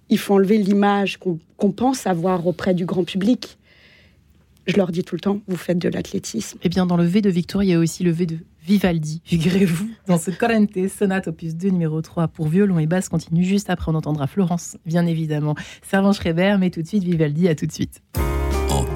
il 0.10 0.18
faut 0.18 0.36
enlever 0.36 0.58
l'image 0.58 1.18
qu'on 1.18 1.72
pense 1.72 2.08
avoir 2.08 2.48
auprès 2.48 2.74
du 2.74 2.86
grand 2.86 3.04
public. 3.04 3.58
Je 4.66 4.76
leur 4.76 4.92
dis 4.92 5.04
tout 5.04 5.16
le 5.16 5.22
temps, 5.22 5.40
vous 5.48 5.56
faites 5.56 5.80
de 5.80 5.90
l'athlétisme. 5.90 6.58
Eh 6.62 6.70
bien, 6.70 6.86
dans 6.86 6.98
le 6.98 7.06
V 7.06 7.22
de 7.22 7.30
Victoire, 7.30 7.64
il 7.64 7.70
y 7.70 7.74
a 7.74 7.80
aussi 7.80 8.04
le 8.04 8.12
V 8.12 8.26
de 8.26 8.38
Vivaldi, 8.66 9.22
figurez-vous, 9.26 9.90
dans 10.08 10.18
ce 10.18 10.30
Corrente 10.30 10.78
sonate 10.90 11.28
opus 11.28 11.56
2 11.56 11.70
numéro 11.70 12.02
3 12.02 12.28
pour 12.28 12.48
violon 12.48 12.78
et 12.80 12.86
basse 12.86 13.08
continue. 13.08 13.44
Juste 13.44 13.70
après, 13.70 13.92
on 13.92 13.96
entendra 13.96 14.28
Florence, 14.28 14.78
bien 14.86 15.06
évidemment. 15.06 15.56
Servant 15.90 16.12
Schreiber, 16.12 16.58
mais 16.60 16.70
tout 16.70 16.82
de 16.82 16.88
suite 16.88 17.04
Vivaldi, 17.04 17.48
à 17.48 17.56
tout 17.56 17.66
de 17.66 17.72
suite. 17.72 18.02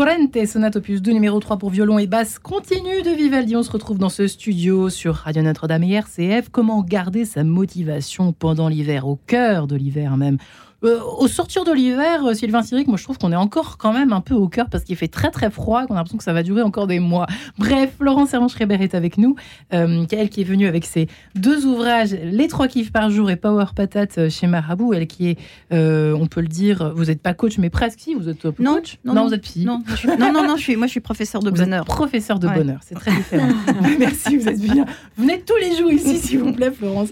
Corrente, 0.00 0.46
sonate 0.46 0.76
opus 0.76 1.02
2 1.02 1.12
numéro 1.12 1.38
3 1.40 1.58
pour 1.58 1.68
violon 1.68 1.98
et 1.98 2.06
basse 2.06 2.38
continue 2.38 3.02
de 3.02 3.10
Vivaldi. 3.10 3.54
On 3.54 3.62
se 3.62 3.70
retrouve 3.70 3.98
dans 3.98 4.08
ce 4.08 4.26
studio 4.26 4.88
sur 4.88 5.14
Radio 5.14 5.42
Notre-Dame 5.42 5.82
et 5.82 5.92
RCF. 5.92 6.48
Comment 6.48 6.82
garder 6.82 7.26
sa 7.26 7.44
motivation 7.44 8.32
pendant 8.32 8.68
l'hiver, 8.68 9.06
au 9.06 9.16
cœur 9.26 9.66
de 9.66 9.76
l'hiver 9.76 10.16
même? 10.16 10.38
Euh, 10.82 10.98
au 11.18 11.28
sortir 11.28 11.64
de 11.64 11.72
l'hiver, 11.72 12.24
euh, 12.24 12.32
Sylvain 12.32 12.62
Cyric, 12.62 12.88
moi 12.88 12.96
je 12.96 13.04
trouve 13.04 13.18
qu'on 13.18 13.32
est 13.32 13.36
encore 13.36 13.76
quand 13.76 13.92
même 13.92 14.14
un 14.14 14.22
peu 14.22 14.34
au 14.34 14.48
cœur 14.48 14.70
parce 14.70 14.82
qu'il 14.84 14.96
fait 14.96 15.08
très 15.08 15.30
très 15.30 15.50
froid, 15.50 15.84
qu'on 15.86 15.94
a 15.94 15.98
l'impression 15.98 16.16
que 16.16 16.24
ça 16.24 16.32
va 16.32 16.42
durer 16.42 16.62
encore 16.62 16.86
des 16.86 17.00
mois. 17.00 17.26
Bref, 17.58 17.96
Laurence 18.00 18.32
Herman-Schreiber 18.32 18.78
est 18.80 18.94
avec 18.94 19.18
nous, 19.18 19.36
euh, 19.74 20.06
elle 20.10 20.30
qui 20.30 20.40
est 20.40 20.44
venue 20.44 20.66
avec 20.66 20.86
ses 20.86 21.08
deux 21.34 21.66
ouvrages, 21.66 22.12
Les 22.12 22.48
trois 22.48 22.66
kiffs 22.66 22.92
par 22.92 23.10
jour 23.10 23.30
et 23.30 23.36
Power 23.36 23.66
Patate 23.76 24.30
chez 24.30 24.46
Marabout, 24.46 24.94
elle 24.94 25.06
qui 25.06 25.28
est, 25.28 25.38
on 25.70 26.26
peut 26.26 26.40
le 26.40 26.48
dire, 26.48 26.92
vous 26.94 27.06
n'êtes 27.06 27.20
pas 27.20 27.34
coach 27.34 27.58
mais 27.58 27.68
presque 27.68 28.00
si, 28.00 28.14
vous 28.14 28.28
êtes 28.28 28.40
coach 28.40 28.54
Non, 28.58 28.80
non, 29.04 29.26
vous 29.26 29.34
êtes 29.34 29.42
psy. 29.42 29.66
Non, 29.66 29.82
non, 30.18 30.32
non, 30.32 30.56
je 30.56 30.62
suis, 30.62 30.76
moi 30.76 30.86
je 30.86 30.92
suis 30.92 31.00
professeur 31.00 31.42
de 31.42 31.50
bonheur. 31.50 31.84
professeur 31.84 32.38
de 32.38 32.48
bonheur, 32.48 32.80
c'est 32.82 32.94
très 32.94 33.12
différent. 33.12 33.48
Merci, 33.98 34.38
vous 34.38 34.48
êtes 34.48 34.60
bien. 34.60 34.86
Venez 35.18 35.42
tous 35.42 35.56
les 35.60 35.76
jours 35.76 35.92
ici 35.92 36.16
s'il 36.16 36.38
vous 36.38 36.52
plaît 36.52 36.70
Florence. 36.70 37.10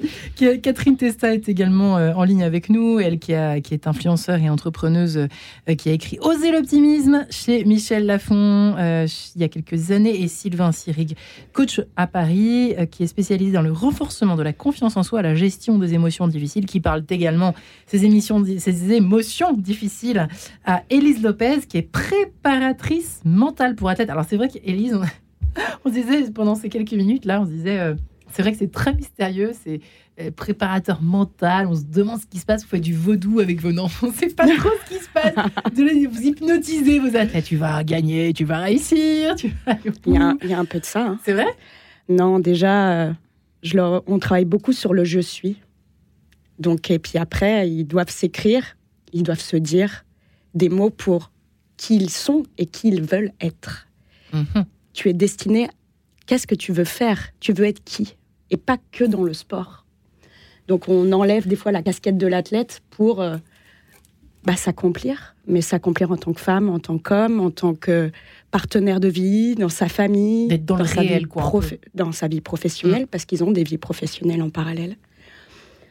Catherine 0.62 0.96
Testa 0.96 1.34
est 1.34 1.48
également 1.50 1.94
en 1.94 2.24
ligne 2.24 2.44
avec 2.44 2.70
nous, 2.70 2.98
elle 2.98 3.18
qui, 3.18 3.34
a, 3.34 3.57
qui 3.60 3.74
est 3.74 3.86
influenceur 3.86 4.38
et 4.38 4.48
entrepreneuse 4.50 5.16
euh, 5.68 5.74
qui 5.74 5.88
a 5.88 5.92
écrit 5.92 6.18
Oser 6.20 6.52
l'optimisme 6.52 7.26
chez 7.30 7.64
Michel 7.64 8.06
Lafon 8.06 8.74
euh, 8.78 9.06
il 9.34 9.40
y 9.40 9.44
a 9.44 9.48
quelques 9.48 9.90
années 9.90 10.20
et 10.20 10.28
Sylvain 10.28 10.72
Sirig, 10.72 11.16
coach 11.52 11.80
à 11.96 12.06
Paris, 12.06 12.74
euh, 12.78 12.86
qui 12.86 13.02
est 13.02 13.06
spécialisé 13.06 13.52
dans 13.52 13.62
le 13.62 13.72
renforcement 13.72 14.36
de 14.36 14.42
la 14.42 14.52
confiance 14.52 14.96
en 14.96 15.02
soi, 15.02 15.22
la 15.22 15.34
gestion 15.34 15.78
des 15.78 15.94
émotions 15.94 16.28
difficiles, 16.28 16.66
qui 16.66 16.80
parle 16.80 17.04
également 17.08 17.54
ces 17.86 18.04
émissions, 18.04 18.44
ces 18.58 18.92
émotions 18.92 19.52
difficiles 19.52 20.28
à 20.64 20.82
Élise 20.90 21.22
Lopez, 21.22 21.60
qui 21.68 21.78
est 21.78 21.82
préparatrice 21.82 23.20
mentale 23.24 23.74
pour 23.74 23.88
la 23.88 23.94
tête. 23.94 24.10
Alors 24.10 24.24
c'est 24.28 24.36
vrai 24.36 24.48
qu'Élise, 24.48 24.98
on, 25.84 25.90
disait 25.90 26.30
pendant 26.30 26.54
ces 26.54 26.68
quelques 26.68 26.92
minutes 26.92 27.24
là, 27.24 27.40
on 27.40 27.44
disait 27.44 27.94
C'est 28.32 28.42
vrai 28.42 28.52
que 28.52 28.58
c'est 28.58 28.72
très 28.72 28.94
mystérieux, 28.94 29.52
c'est 29.64 29.80
préparateur 30.36 31.00
mental, 31.00 31.66
on 31.66 31.74
se 31.74 31.84
demande 31.84 32.20
ce 32.20 32.26
qui 32.26 32.38
se 32.38 32.46
passe, 32.46 32.62
vous 32.62 32.68
faites 32.68 32.80
du 32.80 32.94
vaudou 32.94 33.40
avec 33.40 33.60
vos 33.60 33.76
enfants, 33.78 34.08
on 34.08 34.12
sait 34.12 34.28
pas 34.28 34.46
trop 34.56 34.70
ce 34.84 34.94
qui 34.94 35.02
se 35.02 35.08
passe. 35.10 35.34
Vous 35.74 36.22
hypnotisez 36.22 36.98
vos 36.98 37.16
athlètes, 37.16 37.44
tu 37.44 37.56
vas 37.56 37.84
gagner, 37.84 38.32
tu 38.32 38.44
vas 38.44 38.58
réussir. 38.58 39.36
Tu 39.36 39.52
il, 40.06 40.14
y 40.14 40.52
a, 40.52 40.58
un 40.58 40.64
peu 40.64 40.80
de 40.80 40.84
ça. 40.84 41.06
Hein. 41.06 41.18
C'est 41.24 41.32
vrai? 41.32 41.46
Non, 42.08 42.40
déjà, 42.40 42.90
euh, 42.90 43.12
je 43.62 43.76
leur, 43.76 44.02
on 44.06 44.18
travaille 44.18 44.44
beaucoup 44.44 44.72
sur 44.72 44.94
le 44.94 45.04
je 45.04 45.20
suis. 45.20 45.56
Donc, 46.58 46.90
et 46.90 46.98
puis 46.98 47.18
après, 47.18 47.70
ils 47.70 47.84
doivent 47.84 48.10
s'écrire, 48.10 48.76
ils 49.12 49.22
doivent 49.22 49.40
se 49.40 49.56
dire 49.56 50.04
des 50.54 50.68
mots 50.68 50.90
pour 50.90 51.30
qui 51.76 51.96
ils 51.96 52.10
sont 52.10 52.42
et 52.56 52.66
qui 52.66 52.88
ils 52.88 53.02
veulent 53.02 53.32
être. 53.40 53.86
Mhm. 54.32 54.64
Tu 54.92 55.08
es 55.08 55.12
destiné, 55.12 55.68
qu'est-ce 56.26 56.46
que 56.46 56.56
tu 56.56 56.72
veux 56.72 56.84
faire? 56.84 57.28
Tu 57.40 57.52
veux 57.52 57.66
être 57.66 57.84
qui? 57.84 58.16
Et 58.50 58.56
pas 58.56 58.78
que 58.90 59.04
dans 59.04 59.22
le 59.22 59.32
sport. 59.32 59.84
Donc 60.68 60.88
on 60.88 61.10
enlève 61.12 61.48
des 61.48 61.56
fois 61.56 61.72
la 61.72 61.82
casquette 61.82 62.18
de 62.18 62.26
l'athlète 62.26 62.82
pour 62.90 63.20
euh, 63.20 63.36
bah, 64.44 64.54
s'accomplir, 64.54 65.34
mais 65.46 65.62
s'accomplir 65.62 66.12
en 66.12 66.16
tant 66.16 66.32
que 66.32 66.40
femme, 66.40 66.68
en 66.68 66.78
tant 66.78 66.98
qu'homme, 66.98 67.40
en 67.40 67.50
tant 67.50 67.74
que 67.74 68.12
partenaire 68.50 69.00
de 69.00 69.08
vie, 69.08 69.54
dans 69.54 69.70
sa 69.70 69.88
famille, 69.88 70.58
dans, 70.60 70.76
le 70.76 70.84
réel, 70.84 71.26
quoi, 71.26 71.50
dans 71.94 72.12
sa 72.12 72.28
vie 72.28 72.40
professionnelle, 72.40 73.04
mm. 73.04 73.08
parce 73.08 73.24
qu'ils 73.24 73.42
ont 73.42 73.50
des 73.50 73.64
vies 73.64 73.78
professionnelles 73.78 74.42
en 74.42 74.50
parallèle. 74.50 74.96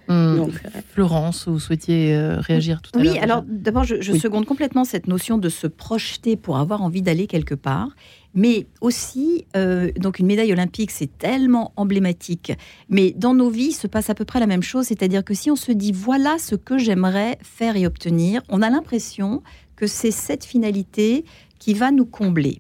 Mm. 0.07 0.37
Donc, 0.37 0.49
euh, 0.49 0.79
Florence, 0.93 1.47
vous 1.47 1.59
souhaitiez 1.59 2.15
euh, 2.15 2.39
réagir 2.39 2.81
tout 2.81 2.91
à 2.97 3.03
l'heure 3.03 3.13
Oui, 3.13 3.19
alors 3.19 3.43
d'abord, 3.47 3.83
je, 3.83 4.01
je 4.01 4.13
seconde 4.13 4.45
complètement 4.45 4.85
cette 4.85 5.07
notion 5.07 5.37
de 5.37 5.49
se 5.49 5.67
projeter 5.67 6.35
pour 6.37 6.57
avoir 6.57 6.81
envie 6.81 7.01
d'aller 7.01 7.27
quelque 7.27 7.55
part. 7.55 7.89
Mais 8.33 8.67
aussi, 8.81 9.47
euh, 9.55 9.91
donc 9.97 10.19
une 10.19 10.27
médaille 10.27 10.53
olympique, 10.53 10.91
c'est 10.91 11.17
tellement 11.17 11.73
emblématique. 11.75 12.53
Mais 12.87 13.11
dans 13.17 13.33
nos 13.33 13.49
vies, 13.49 13.71
se 13.71 13.87
passe 13.87 14.09
à 14.09 14.15
peu 14.15 14.25
près 14.25 14.39
la 14.39 14.45
même 14.45 14.61
chose. 14.61 14.85
C'est-à-dire 14.85 15.23
que 15.23 15.33
si 15.33 15.49
on 15.49 15.55
se 15.55 15.71
dit 15.71 15.91
voilà 15.91 16.37
ce 16.37 16.55
que 16.55 16.77
j'aimerais 16.77 17.39
faire 17.41 17.75
et 17.75 17.87
obtenir, 17.87 18.43
on 18.49 18.61
a 18.61 18.69
l'impression 18.69 19.41
que 19.75 19.87
c'est 19.87 20.11
cette 20.11 20.45
finalité 20.45 21.25
qui 21.57 21.73
va 21.73 21.91
nous 21.91 22.05
combler. 22.05 22.59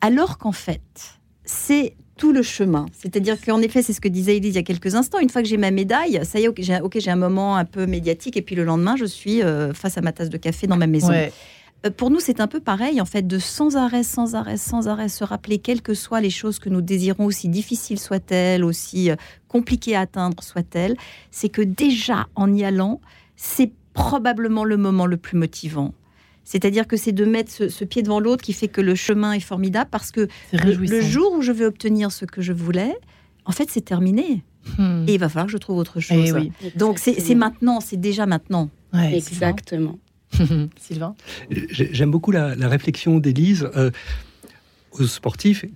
Alors 0.00 0.38
qu'en 0.38 0.52
fait, 0.52 1.18
c'est 1.44 1.94
tout 2.18 2.32
le 2.32 2.42
chemin. 2.42 2.84
C'est-à-dire 2.92 3.40
qu'en 3.40 3.62
effet, 3.62 3.80
c'est 3.80 3.94
ce 3.94 4.00
que 4.00 4.08
disait 4.08 4.36
Elise 4.36 4.54
il 4.54 4.56
y 4.56 4.58
a 4.58 4.62
quelques 4.62 4.94
instants. 4.94 5.20
Une 5.20 5.30
fois 5.30 5.40
que 5.40 5.48
j'ai 5.48 5.56
ma 5.56 5.70
médaille, 5.70 6.20
ça 6.24 6.38
y 6.38 6.44
est, 6.44 6.48
ok, 6.48 6.98
j'ai 6.98 7.10
un 7.10 7.16
moment 7.16 7.56
un 7.56 7.64
peu 7.64 7.86
médiatique, 7.86 8.36
et 8.36 8.42
puis 8.42 8.56
le 8.56 8.64
lendemain, 8.64 8.96
je 8.96 9.06
suis 9.06 9.42
euh, 9.42 9.72
face 9.72 9.96
à 9.96 10.02
ma 10.02 10.12
tasse 10.12 10.28
de 10.28 10.36
café 10.36 10.66
dans 10.66 10.76
ma 10.76 10.86
maison. 10.86 11.12
Euh, 11.12 11.90
pour 11.96 12.10
nous, 12.10 12.18
c'est 12.18 12.40
un 12.40 12.48
peu 12.48 12.60
pareil, 12.60 13.00
en 13.00 13.04
fait, 13.04 13.26
de 13.26 13.38
sans 13.38 13.76
arrêt, 13.76 14.02
sans 14.02 14.34
arrêt, 14.34 14.56
sans 14.56 14.88
arrêt 14.88 15.08
se 15.08 15.22
rappeler, 15.22 15.58
quelles 15.58 15.80
que 15.80 15.94
soient 15.94 16.20
les 16.20 16.30
choses 16.30 16.58
que 16.58 16.68
nous 16.68 16.82
désirons, 16.82 17.24
aussi 17.24 17.48
difficiles 17.48 18.00
soient-elles, 18.00 18.64
aussi 18.64 19.10
euh, 19.10 19.16
compliquées 19.46 19.94
à 19.94 20.00
atteindre 20.00 20.42
soient-elles, 20.42 20.96
c'est 21.30 21.48
que 21.48 21.62
déjà, 21.62 22.26
en 22.34 22.52
y 22.52 22.64
allant, 22.64 23.00
c'est 23.36 23.70
probablement 23.94 24.64
le 24.64 24.76
moment 24.76 25.06
le 25.06 25.16
plus 25.16 25.38
motivant. 25.38 25.94
C'est-à-dire 26.48 26.86
que 26.86 26.96
c'est 26.96 27.12
de 27.12 27.26
mettre 27.26 27.68
ce, 27.68 27.84
pied 27.84 28.02
devant 28.02 28.20
l'autre 28.20 28.42
qui 28.42 28.54
fait 28.54 28.68
que 28.68 28.80
le 28.80 28.94
chemin 28.94 29.32
est 29.32 29.40
formidable 29.40 29.90
parce 29.90 30.10
que 30.10 30.28
le, 30.54 31.00
jour 31.02 31.34
où 31.34 31.42
je 31.42 31.52
vais 31.52 31.66
obtenir 31.66 32.10
ce 32.10 32.24
que 32.24 32.40
je 32.40 32.54
voulais, 32.54 32.96
en 33.44 33.52
fait, 33.52 33.68
c'est 33.70 33.84
terminé. 33.84 34.42
Hmm. 34.78 35.04
Et 35.06 35.14
il 35.14 35.20
va 35.20 35.28
falloir 35.28 35.44
que 35.44 35.52
je 35.52 35.58
trouve 35.58 35.76
autre 35.76 35.98
eh 35.98 36.00
chose. 36.00 36.48
Donc 36.74 36.98
c'est 36.98 37.34
maintenant, 37.34 37.80
c'est 37.80 38.00
déjà 38.00 38.24
maintenant. 38.24 38.70
Exactement. 38.94 39.98
Sylvain 40.80 41.14
J'aime 41.50 42.10
beaucoup 42.10 42.30
la, 42.30 42.54
réflexion 42.66 43.18
d'Élise 43.18 43.68
euh, 43.76 43.90
aux 44.92 45.04
sportifs. 45.04 45.66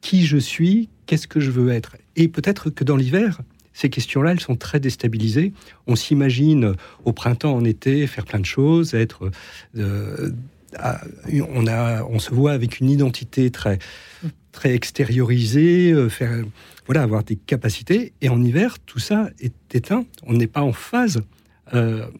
Qui 0.00 0.24
je 0.24 0.38
suis? 0.38 0.88
Qu'est-ce 1.04 1.28
que 1.28 1.38
je 1.38 1.50
veux 1.50 1.70
être? 1.70 1.98
Et 2.16 2.28
peut-être 2.28 2.70
que 2.70 2.82
dans 2.82 2.96
l'hiver, 2.96 3.42
ces 3.74 3.90
questions-là, 3.90 4.32
elles 4.32 4.40
sont 4.40 4.56
très 4.56 4.80
déstabilisées. 4.80 5.52
On 5.86 5.96
s'imagine 5.96 6.74
au 7.04 7.12
printemps, 7.12 7.54
en 7.54 7.64
été, 7.64 8.06
faire 8.06 8.24
plein 8.24 8.40
de 8.40 8.46
choses, 8.46 8.94
être. 8.94 9.30
Euh, 9.76 10.30
on, 11.52 11.66
a, 11.66 12.02
on 12.04 12.18
se 12.18 12.32
voit 12.32 12.52
avec 12.52 12.80
une 12.80 12.88
identité 12.88 13.50
très, 13.50 13.78
très 14.52 14.74
extériorisée, 14.74 15.92
euh, 15.92 16.08
faire, 16.08 16.44
voilà, 16.86 17.02
avoir 17.02 17.22
des 17.22 17.36
capacités. 17.36 18.12
Et 18.22 18.30
en 18.30 18.42
hiver, 18.42 18.78
tout 18.86 18.98
ça 18.98 19.28
est 19.40 19.52
éteint. 19.74 20.06
On 20.22 20.32
n'est 20.32 20.46
pas 20.46 20.62
en 20.62 20.72
phase 20.72 21.22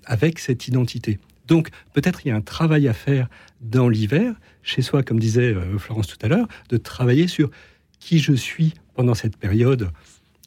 avec 0.07 0.39
cette 0.41 0.67
identité. 0.67 1.19
Donc 1.47 1.69
peut-être 1.93 2.25
il 2.25 2.29
y 2.29 2.33
a 2.33 2.37
un 2.37 2.41
travail 2.41 2.89
à 2.89 2.93
faire 2.93 3.29
dans 3.61 3.89
l'hiver, 3.89 4.35
chez 4.63 4.83
soi, 4.83 5.03
comme 5.03 5.19
disait 5.19 5.55
euh, 5.55 5.79
Florence 5.79 6.07
tout 6.07 6.19
à 6.23 6.29
l'heure, 6.29 6.49
de 6.69 6.77
travailler 6.77 7.29
sur 7.29 7.51
qui 7.99 8.19
je 8.19 8.33
suis 8.33 8.75
pendant 8.95 9.15
cette 9.15 9.37
période 9.37 9.91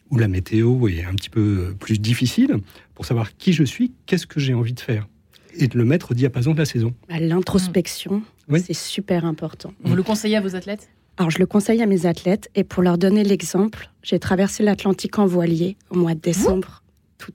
où 0.10 0.18
la 0.18 0.28
météo 0.28 0.88
est 0.88 1.04
un 1.04 1.14
petit 1.16 1.30
peu 1.30 1.76
plus 1.80 2.00
difficile, 2.00 2.58
pour 2.96 3.06
savoir 3.06 3.36
qui 3.38 3.54
je 3.54 3.64
suis, 3.64 3.92
qu'est-ce 4.06 4.28
que 4.28 4.40
j'ai 4.40 4.54
envie 4.54 4.74
de 4.74 4.80
faire, 4.80 5.08
et 5.56 5.68
de 5.68 5.78
le 5.78 5.86
mettre 5.86 6.12
au 6.12 6.14
diapason 6.14 6.54
de 6.54 6.58
la 6.58 6.66
saison. 6.66 6.94
Bah, 7.10 7.20
l'introspection, 7.20 8.24
c'est 8.58 8.74
super 8.74 9.26
important. 9.26 9.74
Vous 9.84 9.96
le 9.96 10.04
conseillez 10.04 10.38
à 10.38 10.42
vos 10.42 10.56
athlètes? 10.56 10.90
Alors, 11.18 11.32
je 11.32 11.40
le 11.40 11.48
conseille 11.48 11.82
à 11.82 11.88
mes 11.88 12.06
athlètes 12.06 12.50
et 12.54 12.64
pour 12.64 12.84
leur 12.84 12.98
donner 12.98 13.24
l'exemple, 13.24 13.90
j'ai 14.04 14.20
traversé 14.20 14.62
l'Atlantique 14.64 15.18
en 15.18 15.26
voilier 15.26 15.76
au 15.90 15.98
mois 15.98 16.14
de 16.14 16.20
décembre. 16.20 16.84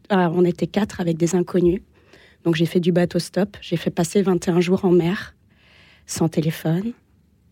Ah, 0.08 0.30
on 0.32 0.44
était 0.44 0.68
quatre 0.68 1.00
avec 1.00 1.16
des 1.16 1.34
inconnus. 1.34 1.82
Donc 2.44 2.54
j'ai 2.54 2.66
fait 2.66 2.80
du 2.80 2.92
bateau 2.92 3.18
stop, 3.18 3.56
j'ai 3.60 3.76
fait 3.76 3.90
passer 3.90 4.22
21 4.22 4.60
jours 4.60 4.84
en 4.84 4.90
mer, 4.92 5.34
sans 6.06 6.28
téléphone, 6.28 6.92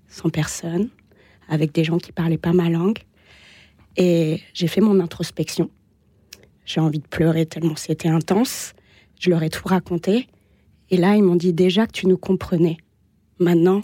sans 0.09 0.31
personne, 0.31 0.89
avec 1.49 1.73
des 1.73 1.85
gens 1.85 1.99
qui 1.99 2.13
parlaient 2.13 2.39
pas 2.39 2.53
ma 2.53 2.69
langue. 2.69 2.99
Et 4.01 4.41
j'ai 4.55 4.67
fait 4.67 4.81
mon 4.81 4.99
introspection. 4.99 5.71
J'ai 6.65 6.81
envie 6.81 7.01
de 7.01 7.07
pleurer 7.07 7.45
tellement 7.45 7.77
c'était 7.77 8.09
intense. 8.09 8.73
Je 9.21 9.29
leur 9.29 9.43
ai 9.43 9.51
tout 9.51 9.69
raconté. 9.69 10.27
Et 10.89 10.97
là, 10.97 11.17
ils 11.17 11.23
m'ont 11.23 11.37
dit 11.37 11.53
déjà 11.53 11.87
que 11.87 11.93
tu 11.93 12.07
nous 12.07 12.17
comprenais. 12.17 12.79
Maintenant, 13.39 13.83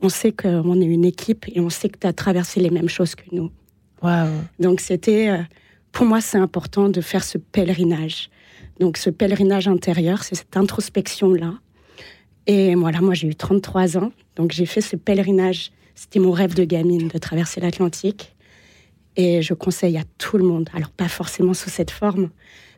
on 0.00 0.08
sait 0.08 0.32
qu'on 0.32 0.80
est 0.80 0.84
une 0.84 1.04
équipe 1.04 1.46
et 1.54 1.60
on 1.60 1.70
sait 1.70 1.88
que 1.88 1.98
tu 1.98 2.06
as 2.08 2.12
traversé 2.12 2.58
les 2.60 2.70
mêmes 2.70 2.88
choses 2.88 3.14
que 3.14 3.24
nous. 3.30 3.50
Donc 4.58 4.80
c'était, 4.80 5.28
euh, 5.28 5.42
pour 5.92 6.06
moi, 6.06 6.20
c'est 6.20 6.38
important 6.38 6.88
de 6.88 7.00
faire 7.00 7.22
ce 7.22 7.38
pèlerinage. 7.38 8.30
Donc 8.80 8.96
ce 8.96 9.10
pèlerinage 9.10 9.68
intérieur, 9.68 10.24
c'est 10.24 10.34
cette 10.34 10.56
introspection-là. 10.56 11.54
Et 12.48 12.74
voilà, 12.74 13.00
moi 13.00 13.14
j'ai 13.14 13.28
eu 13.28 13.36
33 13.36 13.96
ans, 13.96 14.10
donc 14.34 14.50
j'ai 14.50 14.66
fait 14.66 14.80
ce 14.80 14.96
pèlerinage. 14.96 15.70
C'était 15.94 16.18
mon 16.18 16.32
rêve 16.32 16.54
de 16.54 16.64
gamine 16.64 17.06
de 17.06 17.18
traverser 17.18 17.60
l'Atlantique. 17.60 18.31
Et 19.16 19.42
je 19.42 19.54
conseille 19.54 19.98
à 19.98 20.04
tout 20.18 20.38
le 20.38 20.44
monde, 20.44 20.70
alors 20.74 20.90
pas 20.90 21.08
forcément 21.08 21.54
sous 21.54 21.70
cette 21.70 21.90
forme, 21.90 22.30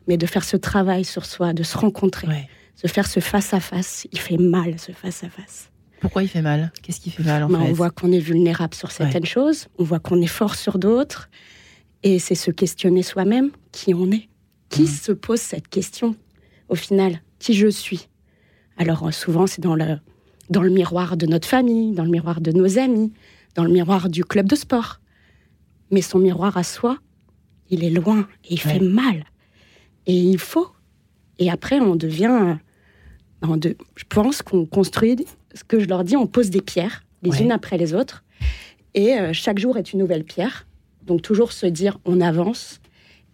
mais 0.07 0.17
de 0.17 0.25
faire 0.25 0.43
ce 0.43 0.57
travail 0.57 1.05
sur 1.05 1.25
soi, 1.25 1.53
de 1.53 1.63
se 1.63 1.77
rencontrer, 1.77 2.27
de 2.83 2.87
faire 2.87 3.07
ce 3.07 3.19
face-à-face. 3.19 4.07
Il 4.11 4.19
fait 4.19 4.37
mal, 4.37 4.77
ce 4.77 4.91
face-à-face. 4.91 5.71
Pourquoi 6.01 6.23
il 6.23 6.27
fait 6.27 6.41
mal? 6.41 6.71
Qu'est-ce 6.83 6.99
qui 6.99 7.09
fait 7.09 7.23
mal 7.23 7.43
en 7.43 7.47
ben, 7.47 7.61
fait? 7.61 7.69
On 7.69 7.73
voit 7.73 7.89
qu'on 7.89 8.11
est 8.11 8.19
vulnérable 8.19 8.75
sur 8.75 8.91
certaines 8.91 9.25
choses, 9.25 9.67
on 9.79 9.83
voit 9.83 9.99
qu'on 9.99 10.21
est 10.21 10.27
fort 10.27 10.55
sur 10.55 10.77
d'autres. 10.77 11.29
Et 12.03 12.19
c'est 12.19 12.35
se 12.35 12.51
questionner 12.51 13.01
soi-même 13.01 13.49
qui 13.71 13.93
on 13.93 14.11
est. 14.11 14.29
Qui 14.69 14.83
mmh. 14.83 14.87
se 14.87 15.11
pose 15.11 15.39
cette 15.39 15.69
question 15.69 16.15
au 16.69 16.75
final? 16.75 17.21
Qui 17.39 17.53
je 17.53 17.67
suis? 17.67 18.09
Alors 18.77 19.07
euh, 19.07 19.11
souvent 19.11 19.47
c'est 19.47 19.61
dans 19.61 19.75
le, 19.75 19.97
dans 20.49 20.61
le 20.61 20.69
miroir 20.69 21.17
de 21.17 21.25
notre 21.25 21.47
famille, 21.47 21.93
dans 21.93 22.03
le 22.03 22.11
miroir 22.11 22.41
de 22.41 22.51
nos 22.51 22.77
amis, 22.77 23.13
dans 23.55 23.63
le 23.63 23.71
miroir 23.71 24.09
du 24.09 24.23
club 24.23 24.47
de 24.47 24.55
sport. 24.55 24.99
Mais 25.91 26.01
son 26.01 26.19
miroir 26.19 26.57
à 26.57 26.63
soi, 26.63 26.97
il 27.69 27.83
est 27.83 27.89
loin 27.89 28.27
et 28.45 28.53
il 28.53 28.59
fait 28.59 28.79
mal. 28.79 29.25
Et 30.07 30.15
il 30.15 30.39
faut. 30.39 30.67
Et 31.39 31.49
après 31.49 31.79
on 31.79 31.95
devient... 31.95 32.57
Euh, 33.43 33.73
je 33.95 34.03
pense 34.09 34.41
qu'on 34.41 34.65
construit, 34.65 35.25
ce 35.53 35.63
que 35.63 35.79
je 35.79 35.85
leur 35.85 36.03
dis, 36.03 36.15
on 36.15 36.25
pose 36.25 36.49
des 36.49 36.61
pierres, 36.61 37.03
les 37.21 37.41
unes 37.41 37.51
après 37.51 37.77
les 37.77 37.93
autres. 37.93 38.23
Et 38.93 39.13
euh, 39.13 39.33
chaque 39.33 39.59
jour 39.59 39.77
est 39.77 39.93
une 39.93 39.99
nouvelle 39.99 40.23
pierre. 40.23 40.65
Donc 41.03 41.21
toujours 41.21 41.51
se 41.51 41.65
dire 41.65 41.99
on 42.05 42.21
avance 42.21 42.79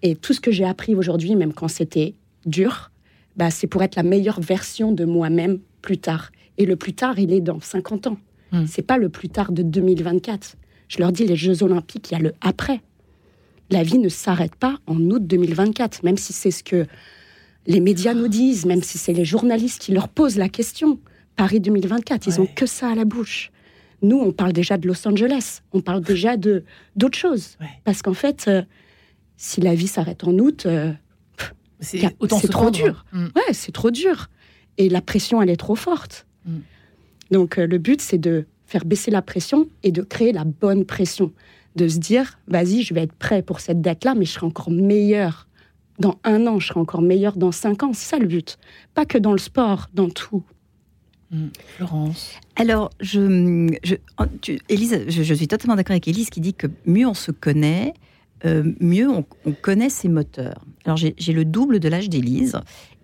et 0.01 0.15
tout 0.15 0.33
ce 0.33 0.41
que 0.41 0.51
j'ai 0.51 0.65
appris 0.65 0.95
aujourd'hui, 0.95 1.35
même 1.35 1.53
quand 1.53 1.67
c'était 1.67 2.15
dur, 2.45 2.91
bah, 3.35 3.51
c'est 3.51 3.67
pour 3.67 3.83
être 3.83 3.95
la 3.95 4.03
meilleure 4.03 4.41
version 4.41 4.91
de 4.91 5.05
moi-même 5.05 5.59
plus 5.81 5.97
tard. 5.97 6.31
Et 6.57 6.65
le 6.65 6.75
plus 6.75 6.93
tard, 6.93 7.19
il 7.19 7.31
est 7.33 7.41
dans 7.41 7.59
50 7.59 8.07
ans. 8.07 8.17
Hmm. 8.51 8.65
C'est 8.67 8.81
pas 8.81 8.97
le 8.97 9.09
plus 9.09 9.29
tard 9.29 9.51
de 9.51 9.61
2024. 9.61 10.57
Je 10.91 10.99
leur 10.99 11.13
dis, 11.13 11.25
les 11.25 11.37
Jeux 11.37 11.63
Olympiques, 11.63 12.11
il 12.11 12.15
y 12.15 12.17
a 12.17 12.19
le 12.19 12.33
après. 12.41 12.81
La 13.69 13.81
vie 13.81 13.97
ne 13.97 14.09
s'arrête 14.09 14.55
pas 14.55 14.77
en 14.87 14.99
août 14.99 15.25
2024, 15.25 16.03
même 16.03 16.17
si 16.17 16.33
c'est 16.33 16.51
ce 16.51 16.65
que 16.65 16.85
les 17.65 17.79
médias 17.79 18.13
nous 18.13 18.27
disent, 18.27 18.65
même 18.65 18.83
si 18.83 18.97
c'est 18.97 19.13
les 19.13 19.23
journalistes 19.23 19.81
qui 19.81 19.93
leur 19.93 20.09
posent 20.09 20.35
la 20.35 20.49
question. 20.49 20.99
Paris 21.37 21.61
2024, 21.61 22.27
ils 22.27 22.41
ont 22.41 22.45
que 22.45 22.65
ça 22.65 22.89
à 22.89 22.95
la 22.95 23.05
bouche. 23.05 23.51
Nous, 24.01 24.17
on 24.17 24.33
parle 24.33 24.51
déjà 24.51 24.77
de 24.77 24.85
Los 24.85 25.07
Angeles, 25.07 25.61
on 25.71 25.79
parle 25.79 26.01
déjà 26.01 26.35
de 26.35 26.65
d'autres 26.97 27.17
choses, 27.17 27.57
parce 27.85 28.01
qu'en 28.01 28.13
fait, 28.13 28.45
euh, 28.49 28.61
si 29.37 29.61
la 29.61 29.75
vie 29.75 29.87
s'arrête 29.87 30.25
en 30.25 30.37
août, 30.39 30.65
euh, 30.65 30.91
c'est 31.79 32.49
trop 32.49 32.69
dur. 32.69 33.05
Mm. 33.13 33.27
Ouais, 33.37 33.53
c'est 33.53 33.71
trop 33.71 33.91
dur. 33.91 34.29
Et 34.77 34.89
la 34.89 35.01
pression, 35.01 35.41
elle 35.41 35.51
est 35.51 35.55
trop 35.55 35.75
forte. 35.75 36.27
Mm. 36.45 36.57
Donc 37.31 37.57
euh, 37.57 37.65
le 37.65 37.77
but, 37.77 38.01
c'est 38.01 38.17
de 38.17 38.45
faire 38.71 38.85
baisser 38.85 39.11
la 39.11 39.21
pression 39.21 39.67
et 39.83 39.91
de 39.91 40.01
créer 40.01 40.31
la 40.31 40.45
bonne 40.45 40.85
pression. 40.85 41.31
de 41.75 41.87
se 41.87 41.99
dire, 41.99 42.37
vas-y, 42.47 42.81
je 42.81 42.93
vais 42.93 43.03
être 43.03 43.13
prêt 43.13 43.41
pour 43.41 43.61
cette 43.61 43.81
date-là, 43.81 44.13
mais 44.13 44.25
je 44.25 44.31
serai 44.31 44.45
encore 44.45 44.71
meilleur 44.71 45.47
dans 45.99 46.17
un 46.25 46.47
an, 46.47 46.59
je 46.59 46.67
serai 46.67 46.79
encore 46.79 47.01
meilleur 47.01 47.37
dans 47.37 47.51
cinq 47.51 47.83
ans. 47.83 47.93
C'est 47.93 48.09
ça 48.09 48.17
le 48.17 48.27
but. 48.27 48.57
Pas 48.93 49.05
que 49.05 49.17
dans 49.17 49.31
le 49.31 49.37
sport, 49.37 49.87
dans 49.93 50.09
tout. 50.09 50.43
Mmh. 51.31 51.47
Florence. 51.77 52.33
Alors, 52.57 52.89
je, 52.99 53.69
je, 53.83 53.95
Élise, 54.67 55.05
je, 55.07 55.33
suis 55.33 55.47
totalement 55.47 55.75
d'accord 55.75 55.93
avec 55.93 56.07
Élise 56.09 56.29
qui 56.29 56.41
dit 56.41 56.53
que 56.53 56.67
mieux 56.85 57.07
on 57.07 57.13
se 57.13 57.31
connaît, 57.31 57.93
euh, 58.45 58.73
mieux 58.81 59.09
on, 59.09 59.23
connaît 59.61 59.89
ses 59.89 60.09
moteurs. 60.09 60.65
Alors, 60.83 60.97
j'ai 60.97 61.33
le 61.33 61.45
double 61.45 61.79
de 61.79 61.87
l'âge 61.87 62.09
d'Élise. 62.09 62.59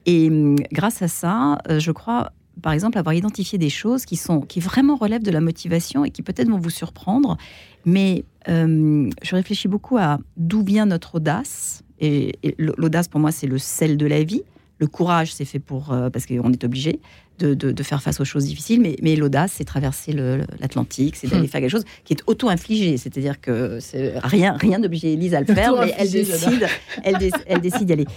Et 0.05 0.27
hum, 0.27 0.55
grâce 0.71 1.01
à 1.01 1.07
ça, 1.07 1.59
euh, 1.69 1.79
je 1.79 1.91
crois, 1.91 2.31
par 2.61 2.73
exemple, 2.73 2.97
avoir 2.97 3.13
identifié 3.13 3.57
des 3.57 3.69
choses 3.69 4.05
qui, 4.05 4.15
sont, 4.15 4.41
qui 4.41 4.59
vraiment 4.59 4.95
relèvent 4.95 5.23
de 5.23 5.31
la 5.31 5.41
motivation 5.41 6.05
et 6.05 6.11
qui 6.11 6.21
peut-être 6.21 6.49
vont 6.49 6.59
vous 6.59 6.69
surprendre. 6.69 7.37
Mais 7.85 8.25
euh, 8.49 9.09
je 9.21 9.35
réfléchis 9.35 9.67
beaucoup 9.67 9.97
à 9.97 10.19
d'où 10.35 10.63
vient 10.63 10.85
notre 10.85 11.15
audace. 11.15 11.83
Et, 11.99 12.33
l'audace, 12.57 13.07
pour 13.07 13.19
moi, 13.19 13.31
c'est 13.31 13.47
le 13.47 13.57
sel 13.57 13.97
de 13.97 14.05
la 14.05 14.23
vie. 14.23 14.43
Le 14.79 14.87
courage, 14.87 15.33
c'est 15.33 15.45
fait 15.45 15.59
pour 15.59 15.95
parce 16.13 16.27
qu'on 16.27 16.51
est 16.53 16.63
obligé 16.63 16.99
de, 17.39 17.83
faire 17.83 18.01
face 18.01 18.19
aux 18.19 18.25
choses 18.25 18.45
difficiles, 18.45 18.81
mais, 18.81 18.95
mais 19.01 19.15
l'audace, 19.15 19.53
c'est 19.55 19.63
traverser 19.63 20.11
l'Atlantique, 20.13 21.15
c'est 21.15 21.27
d'aller 21.27 21.47
hmm. 21.47 21.47
faire 21.47 21.61
quelque 21.61 21.71
chose 21.71 21.85
qui 22.03 22.13
est 22.13 22.23
auto-infligé, 22.27 22.97
c'est-à-dire 22.97 23.39
que 23.39 23.79
rien 24.23 24.53
rien 24.53 24.79
d'obliger 24.79 25.13
Elise 25.13 25.33
à 25.33 25.41
le 25.41 25.45
faire, 25.45 25.75
mais 25.79 25.93
elle 25.97 26.11
décide, 26.11 26.67
elle, 27.03 27.17
elle 27.45 27.61
décide 27.61 27.85
d'y 27.85 27.93
aller. 27.93 28.07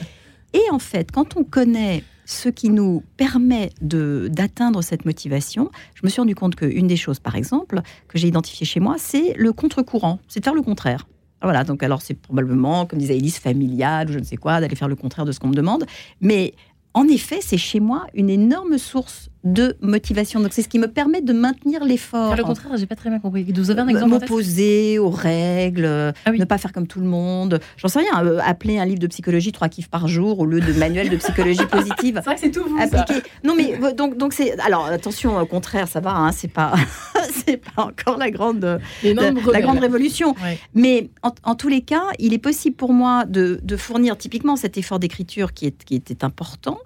Et 0.52 0.62
en 0.72 0.78
fait, 0.78 1.10
quand 1.12 1.36
on 1.36 1.44
connaît 1.44 2.02
ce 2.30 2.48
qui 2.48 2.70
nous 2.70 3.02
permet 3.16 3.70
d'atteindre 3.80 4.82
cette 4.82 5.04
motivation, 5.04 5.70
je 5.94 6.02
me 6.04 6.08
suis 6.08 6.20
rendu 6.20 6.36
compte 6.36 6.54
qu'une 6.54 6.86
des 6.86 6.96
choses, 6.96 7.18
par 7.18 7.34
exemple, 7.34 7.80
que 8.06 8.18
j'ai 8.18 8.28
identifié 8.28 8.64
chez 8.64 8.78
moi, 8.78 8.96
c'est 8.98 9.34
le 9.36 9.52
contre-courant, 9.52 10.20
c'est 10.28 10.38
de 10.40 10.44
faire 10.44 10.54
le 10.54 10.62
contraire. 10.62 11.08
Voilà, 11.42 11.64
donc 11.64 11.82
alors 11.82 12.02
c'est 12.02 12.14
probablement, 12.14 12.86
comme 12.86 12.98
disait 12.98 13.16
Elise, 13.16 13.38
familial 13.38 14.08
ou 14.08 14.12
je 14.12 14.18
ne 14.18 14.24
sais 14.24 14.36
quoi, 14.36 14.60
d'aller 14.60 14.76
faire 14.76 14.88
le 14.88 14.94
contraire 14.94 15.24
de 15.24 15.32
ce 15.32 15.40
qu'on 15.40 15.48
me 15.48 15.54
demande. 15.54 15.86
Mais 16.20 16.54
en 16.94 17.08
effet, 17.08 17.40
c'est 17.40 17.58
chez 17.58 17.80
moi 17.80 18.06
une 18.14 18.30
énorme 18.30 18.78
source 18.78 19.28
de 19.44 19.76
motivation. 19.80 20.40
Donc 20.40 20.52
c'est 20.52 20.62
ce 20.62 20.68
qui 20.68 20.78
me 20.78 20.88
permet 20.88 21.22
de 21.22 21.32
maintenir 21.32 21.84
l'effort. 21.84 22.36
Le 22.36 22.44
contraire, 22.44 22.76
j'ai 22.76 22.86
pas 22.86 22.96
très 22.96 23.10
bien 23.10 23.18
compris. 23.18 23.44
Vous 23.44 23.70
avez 23.70 23.80
un 23.80 23.88
exemple 23.88 24.10
M'opposer 24.10 24.98
aux 24.98 25.10
règles, 25.10 26.12
ah 26.24 26.32
ne 26.32 26.44
pas 26.44 26.58
faire 26.58 26.72
comme 26.72 26.86
tout 26.86 27.00
le 27.00 27.06
monde. 27.06 27.60
J'en 27.76 27.88
sais 27.88 28.00
rien. 28.00 28.24
Euh, 28.24 28.40
appeler 28.44 28.78
un 28.78 28.84
livre 28.84 28.98
de 28.98 29.06
psychologie 29.06 29.52
trois 29.52 29.68
kiffs 29.68 29.88
par 29.88 30.08
jour 30.08 30.40
au 30.40 30.46
lieu 30.46 30.60
de 30.60 30.72
manuel 30.72 31.08
de 31.08 31.16
psychologie 31.16 31.64
positive. 31.70 32.16
c'est 32.16 32.24
vrai 32.24 32.34
que 32.34 32.40
c'est 32.40 32.50
tout 32.50 32.64
vous. 32.64 32.78
Non 33.44 33.54
mais 33.54 33.78
donc 33.94 34.16
donc 34.16 34.32
c'est 34.32 34.58
alors 34.60 34.86
attention 34.86 35.38
au 35.38 35.46
contraire 35.46 35.88
ça 35.88 36.00
va 36.00 36.14
hein, 36.14 36.32
c'est 36.32 36.48
pas 36.48 36.74
c'est 37.46 37.56
pas 37.56 37.84
encore 37.84 38.18
la 38.18 38.30
grande 38.30 38.80
la 39.02 39.60
grande 39.60 39.78
révolution. 39.78 40.34
Mais 40.74 41.10
en, 41.22 41.54
tous 41.54 41.68
les 41.68 41.82
cas 41.82 42.04
il 42.18 42.34
est 42.34 42.38
possible 42.38 42.76
pour 42.76 42.92
moi 42.92 43.24
de, 43.26 43.60
de 43.62 43.76
fournir 43.76 44.16
typiquement 44.16 44.56
cet 44.56 44.76
effort 44.76 44.98
d'écriture 44.98 45.52
qui 45.52 45.66
est 45.66 45.84
qui 45.84 45.94
était 45.94 46.24
important 46.24 46.78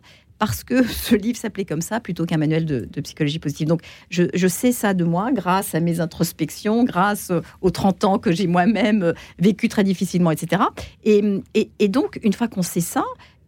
parce 0.46 0.64
que 0.64 0.86
ce 0.88 1.14
livre 1.14 1.38
s'appelait 1.38 1.64
comme 1.64 1.80
ça 1.80 2.00
plutôt 2.00 2.26
qu'un 2.26 2.36
manuel 2.36 2.66
de, 2.66 3.00
psychologie 3.00 3.38
positive. 3.38 3.66
Donc 3.66 3.80
je, 4.10 4.48
sais 4.48 4.72
ça 4.72 4.94
de 4.94 5.04
moi 5.04 5.32
grâce 5.32 5.74
à 5.74 5.80
mes 5.80 6.00
introspections, 6.00 6.84
grâce 6.84 7.32
aux 7.60 7.70
30 7.70 8.04
ans 8.04 8.18
que 8.18 8.32
j'ai 8.32 8.46
moi-même 8.46 9.14
vécu 9.38 9.68
très 9.68 9.84
difficilement, 9.84 10.30
etc. 10.30 10.62
et 11.04 11.88
donc, 11.88 12.18
une 12.22 12.32
fois 12.32 12.48
qu'on 12.48 12.62
sait 12.62 12.80
ça, 12.80 13.04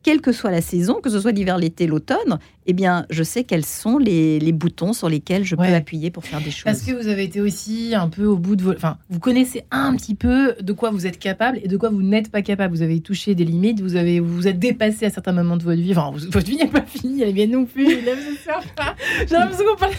quelle 0.07 0.21
que 0.21 0.31
soit 0.31 0.53
la 0.53 0.61
saison, 0.61 1.01
que 1.03 1.11
ce 1.11 1.19
soit 1.19 1.33
l'hiver, 1.33 1.59
l'été, 1.59 1.89
l'automne, 1.89 2.39
eh 2.67 2.73
bien, 2.73 3.07
je 3.11 3.25
sais 3.25 3.43
quels 3.43 3.65
sont 3.65 3.99
les, 3.99 4.53
boutons 4.53 4.93
sur 4.93 5.09
lesquels 5.09 5.43
je 5.43 5.57
peux 5.57 5.65
appuyer 5.65 6.13
pour 6.13 6.25
faire 6.25 6.41
des 6.41 6.53
choses. 6.53 6.63
Parce 6.63 6.83
que 6.83 6.93
vous 6.93 7.09
avez 7.09 7.25
été 7.25 7.41
aussi 7.41 7.93
un 7.93 8.09
peu 8.09 8.25
au 8.25 8.37
bout 8.37 8.55
de 8.55 8.63
vos... 8.63 8.73
Enfin, 8.73 8.99
vous 9.11 9.19
connaissez 9.19 9.65
un 9.73 9.97
petit 9.97 10.15
peu 10.15 10.55
de 10.61 10.73
quoi 10.73 10.91
vous 10.91 11.09
êtes 11.09 11.19
capable 11.19 11.59
et 11.61 11.67
de 11.67 11.77
quoi 11.77 11.89
vous 11.89 12.05
n'êtes 12.05 12.31
pas 12.31 12.43
capable. 12.43 12.73
Vous 12.73 12.83
avez 12.83 13.01
touché 13.01 13.35
des 13.35 13.45
limites, 13.45 13.81
vous 13.81 13.97
avez 13.97 14.21
vous, 14.21 14.47
êtes 14.47 14.61
dépassé 14.61 15.07
à 15.07 15.11
certains 15.11 15.33
moments 15.33 15.57
de 15.57 15.65
votre 15.65 15.83
vie. 15.83 15.91
Enfin, 15.91 16.13
votre 16.15 16.47
vie 16.47 16.59
n'est 16.59 16.69
pas 16.69 16.83
finie, 16.83 17.23
elle 17.23 17.31
est 17.31 17.33
bien 17.33 17.49
non 17.49 17.65
plus. 17.65 17.89
J'ai 17.89 19.35
l'impression 19.35 19.65
qu'on 19.65 19.77
parle 19.77 19.93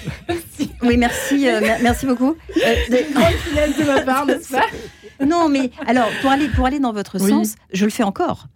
Oui, 0.84 0.96
merci, 0.96 1.50
euh, 1.50 1.60
merci 1.82 2.06
beaucoup. 2.06 2.34
Euh, 2.56 2.76
des 2.89 3.08
grandes 3.13 3.78
de 3.78 3.86
ma 3.86 4.02
part, 4.04 4.26
n'est-ce 4.26 4.54
pas? 4.54 4.67
Non, 5.26 5.50
mais 5.50 5.70
alors, 5.86 6.08
pour 6.22 6.32
aller, 6.32 6.48
pour 6.48 6.65
aller 6.65 6.80
dans 6.80 6.93
votre 6.93 7.20
sens, 7.20 7.56
je 7.74 7.84
le 7.84 7.91
fais 7.91 8.04
encore. 8.04 8.48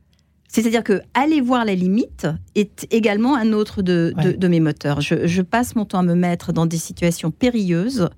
C'est-à-dire 0.52 0.84
que 0.84 1.02
aller 1.14 1.40
voir 1.40 1.64
la 1.64 1.76
limite 1.76 2.28
est 2.56 2.86
également 2.92 3.36
un 3.36 3.54
autre 3.54 3.82
de, 3.82 4.14
mes 4.48 4.60
moteurs. 4.60 5.00
Je, 5.00 5.42
passe 5.42 5.76
mon 5.76 5.86
temps 5.86 6.00
à 6.00 6.04
me 6.04 6.14
mettre 6.14 6.52
dans 6.52 6.66
des 6.66 6.78
situations 6.78 7.32
périlleuses 7.32 8.10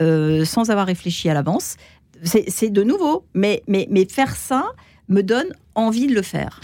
euh, 0.00 0.44
sans 0.46 0.70
avoir 0.70 0.86
réfléchi 0.86 1.28
à 1.28 1.34
l'avance. 1.34 1.76
C'est 2.24 2.70
de 2.70 2.82
nouveau, 2.82 3.24
mais, 3.34 3.62
mais, 3.66 3.86
mais 3.90 4.06
faire 4.06 4.36
ça 4.36 4.64
me 5.08 5.22
donne 5.22 5.48
envie 5.74 6.06
de 6.06 6.14
le 6.14 6.22
faire. 6.22 6.60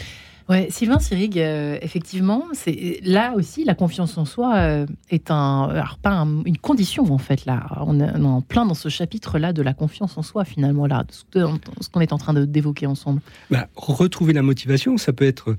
Ouais, 0.48 0.68
Sylvain 0.70 0.98
Sirig, 0.98 1.38
euh, 1.38 1.76
effectivement, 1.82 2.46
c'est 2.54 3.00
là 3.02 3.34
aussi 3.36 3.64
la 3.64 3.74
confiance 3.74 4.16
en 4.16 4.24
soi 4.24 4.56
euh, 4.56 4.86
est 5.10 5.30
un, 5.30 5.68
alors 5.68 5.98
pas 5.98 6.26
une 6.46 6.56
condition 6.56 7.12
en 7.12 7.18
fait 7.18 7.44
là. 7.44 7.66
On 7.82 8.00
est, 8.00 8.10
en 8.18 8.40
plein 8.40 8.64
dans 8.64 8.74
ce 8.74 8.88
chapitre 8.88 9.38
là 9.38 9.52
de 9.52 9.60
la 9.60 9.74
confiance 9.74 10.16
en 10.16 10.22
soi 10.22 10.46
finalement 10.46 10.86
là, 10.86 11.04
ce 11.10 11.88
qu'on 11.92 12.00
est 12.00 12.14
en 12.14 12.18
train 12.18 12.32
d'évoquer 12.32 12.86
ensemble. 12.86 13.20
Bah, 13.50 13.68
retrouver 13.76 14.32
la 14.32 14.40
motivation, 14.40 14.96
ça 14.96 15.12
peut 15.12 15.26
être 15.26 15.54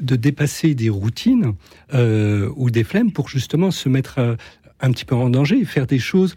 de 0.00 0.16
dépasser 0.16 0.74
des 0.74 0.88
routines 0.88 1.54
euh, 1.94 2.50
ou 2.56 2.70
des 2.70 2.82
flemmes 2.82 3.12
pour 3.12 3.28
justement 3.28 3.70
se 3.70 3.88
mettre 3.88 4.36
un 4.80 4.90
petit 4.90 5.04
peu 5.04 5.14
en 5.14 5.30
danger, 5.30 5.64
faire 5.64 5.86
des 5.86 6.00
choses 6.00 6.34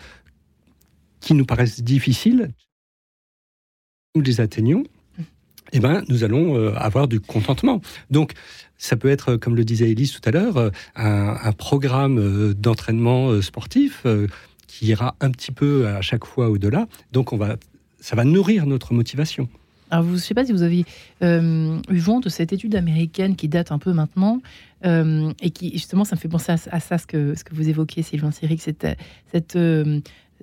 qui 1.22 1.34
nous 1.34 1.46
paraissent 1.46 1.82
difficiles. 1.82 2.52
Nous 4.14 4.22
les 4.22 4.42
atteignons 4.42 4.84
eh 5.74 5.80
ben, 5.80 6.04
nous 6.08 6.24
allons 6.24 6.56
euh, 6.56 6.74
avoir 6.76 7.08
du 7.08 7.20
contentement. 7.20 7.82
Donc, 8.12 8.34
ça 8.78 8.96
peut 8.96 9.10
être, 9.10 9.36
comme 9.36 9.56
le 9.56 9.66
disait 9.66 9.90
Elise 9.90 10.12
tout 10.12 10.22
à 10.24 10.32
l'heure, 10.32 10.58
euh, 10.58 10.70
un, 10.96 11.52
programme 11.52 12.20
euh, 12.20 12.54
d'entraînement 12.54 13.42
sportif 13.42 14.06
qui 14.68 14.88
ira 14.88 15.16
un 15.20 15.32
petit 15.32 15.52
peu 15.52 15.88
à 15.88 16.02
chaque 16.02 16.26
fois 16.26 16.50
au-delà. 16.50 16.88
Donc, 17.12 17.34
on 17.34 17.38
va, 17.38 17.56
ça 18.00 18.16
va 18.16 18.24
nourrir 18.24 18.68
notre 18.68 18.94
motivation. 18.94 19.50
Alors, 19.90 20.06
je 20.08 20.12
ne 20.14 20.18
sais 20.18 20.34
pas 20.34 20.46
si 20.46 20.52
vous 20.52 20.64
avez 20.64 20.86
eu 21.22 21.98
vent 21.98 22.20
de 22.20 22.30
cette 22.30 22.54
étude 22.54 22.76
américaine 22.76 23.36
qui 23.36 23.48
date 23.48 23.72
un 23.72 23.80
peu 23.80 23.94
maintenant 23.94 24.42
et 24.84 25.52
qui, 25.52 25.72
justement, 25.72 26.04
ça 26.04 26.16
me 26.16 26.20
fait 26.20 26.28
penser 26.28 26.52
à, 26.52 26.80
ça, 26.80 26.98
ce 26.98 27.06
que, 27.08 27.36
vous 27.52 27.70
évoquiez, 27.70 28.04
Sylvain 28.04 28.32
Cyric, 28.32 28.62
cette, 28.62 28.88
cette 29.32 29.58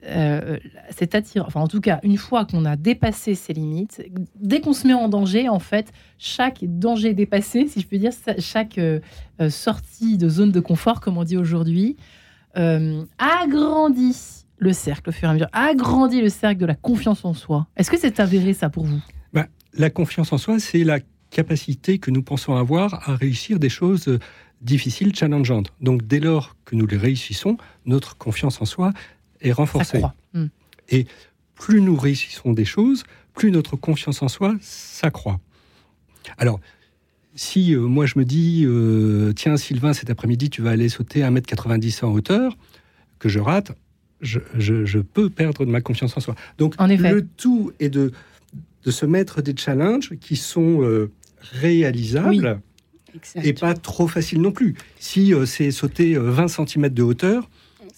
c'est 0.02 1.14
attirant. 1.14 1.46
Enfin, 1.46 1.60
en 1.60 1.68
tout 1.68 1.80
cas, 1.80 2.00
une 2.02 2.16
fois 2.16 2.44
qu'on 2.44 2.64
a 2.64 2.76
dépassé 2.76 3.34
ses 3.34 3.52
limites, 3.52 4.02
dès 4.36 4.60
qu'on 4.60 4.72
se 4.72 4.86
met 4.86 4.94
en 4.94 5.08
danger, 5.08 5.48
en 5.48 5.58
fait, 5.58 5.92
chaque 6.18 6.64
danger 6.64 7.14
dépassé, 7.14 7.66
si 7.68 7.80
je 7.80 7.86
peux 7.86 7.98
dire, 7.98 8.12
chaque 8.38 8.78
euh, 8.78 9.00
euh, 9.40 9.50
sortie 9.50 10.16
de 10.18 10.28
zone 10.28 10.52
de 10.52 10.60
confort, 10.60 11.00
comme 11.00 11.18
on 11.18 11.24
dit 11.24 11.36
aujourd'hui, 11.36 11.96
agrandit 12.54 14.16
le 14.58 14.72
cercle 14.72 15.10
au 15.10 15.12
fur 15.12 15.28
et 15.28 15.30
à 15.30 15.34
mesure, 15.34 15.48
agrandit 15.52 16.20
le 16.20 16.28
cercle 16.28 16.60
de 16.60 16.66
la 16.66 16.74
confiance 16.74 17.24
en 17.24 17.32
soi. 17.32 17.68
Est-ce 17.76 17.90
que 17.90 17.98
c'est 17.98 18.18
avéré 18.18 18.52
ça 18.52 18.68
pour 18.68 18.84
vous? 18.84 19.00
Ben, 19.32 19.46
La 19.74 19.88
confiance 19.88 20.32
en 20.32 20.38
soi, 20.38 20.58
c'est 20.58 20.82
la 20.82 20.98
capacité 21.30 21.98
que 21.98 22.10
nous 22.10 22.22
pensons 22.22 22.56
avoir 22.56 23.08
à 23.08 23.14
réussir 23.14 23.60
des 23.60 23.68
choses 23.68 24.18
difficiles, 24.60 25.14
challengeantes. 25.14 25.72
Donc 25.80 26.06
dès 26.06 26.20
lors 26.20 26.56
que 26.64 26.76
nous 26.76 26.86
les 26.86 26.96
réussissons, 26.96 27.56
notre 27.86 28.16
confiance 28.16 28.60
en 28.60 28.64
soi 28.64 28.92
est 29.40 29.52
renforcée. 29.52 30.02
Hmm. 30.34 30.46
Et 30.88 31.06
plus 31.54 31.80
nous 31.80 31.96
réussissons 31.96 32.52
des 32.52 32.64
choses, 32.64 33.04
plus 33.34 33.50
notre 33.50 33.76
confiance 33.76 34.22
en 34.22 34.28
soi 34.28 34.56
s'accroît. 34.60 35.40
Alors, 36.38 36.60
si 37.34 37.74
euh, 37.74 37.80
moi 37.80 38.06
je 38.06 38.18
me 38.18 38.24
dis, 38.24 38.64
euh, 38.66 39.32
tiens 39.34 39.56
Sylvain, 39.56 39.92
cet 39.92 40.10
après-midi, 40.10 40.50
tu 40.50 40.62
vas 40.62 40.70
aller 40.70 40.88
sauter 40.88 41.20
1m90 41.20 42.04
en 42.04 42.12
hauteur, 42.12 42.56
que 43.18 43.28
je 43.28 43.38
rate, 43.38 43.72
je, 44.20 44.98
peux 44.98 45.30
perdre 45.30 45.64
de 45.64 45.70
ma 45.70 45.80
confiance 45.80 46.16
en 46.16 46.20
soi. 46.20 46.34
Donc, 46.58 46.74
le 46.78 47.22
tout 47.22 47.72
est 47.80 47.88
de, 47.88 48.12
de 48.84 48.90
se 48.90 49.06
mettre 49.06 49.42
des 49.42 49.56
challenges 49.56 50.14
qui 50.20 50.36
sont 50.36 50.82
euh, 50.82 51.10
réalisables 51.52 52.60
et 53.42 53.52
pas 53.52 53.74
trop 53.74 54.08
faciles 54.08 54.40
non 54.40 54.52
plus. 54.52 54.76
Si 54.98 55.32
c'est 55.46 55.70
sauter 55.70 56.16
20 56.16 56.48
cm 56.48 56.88
de 56.90 57.02
hauteur, 57.02 57.48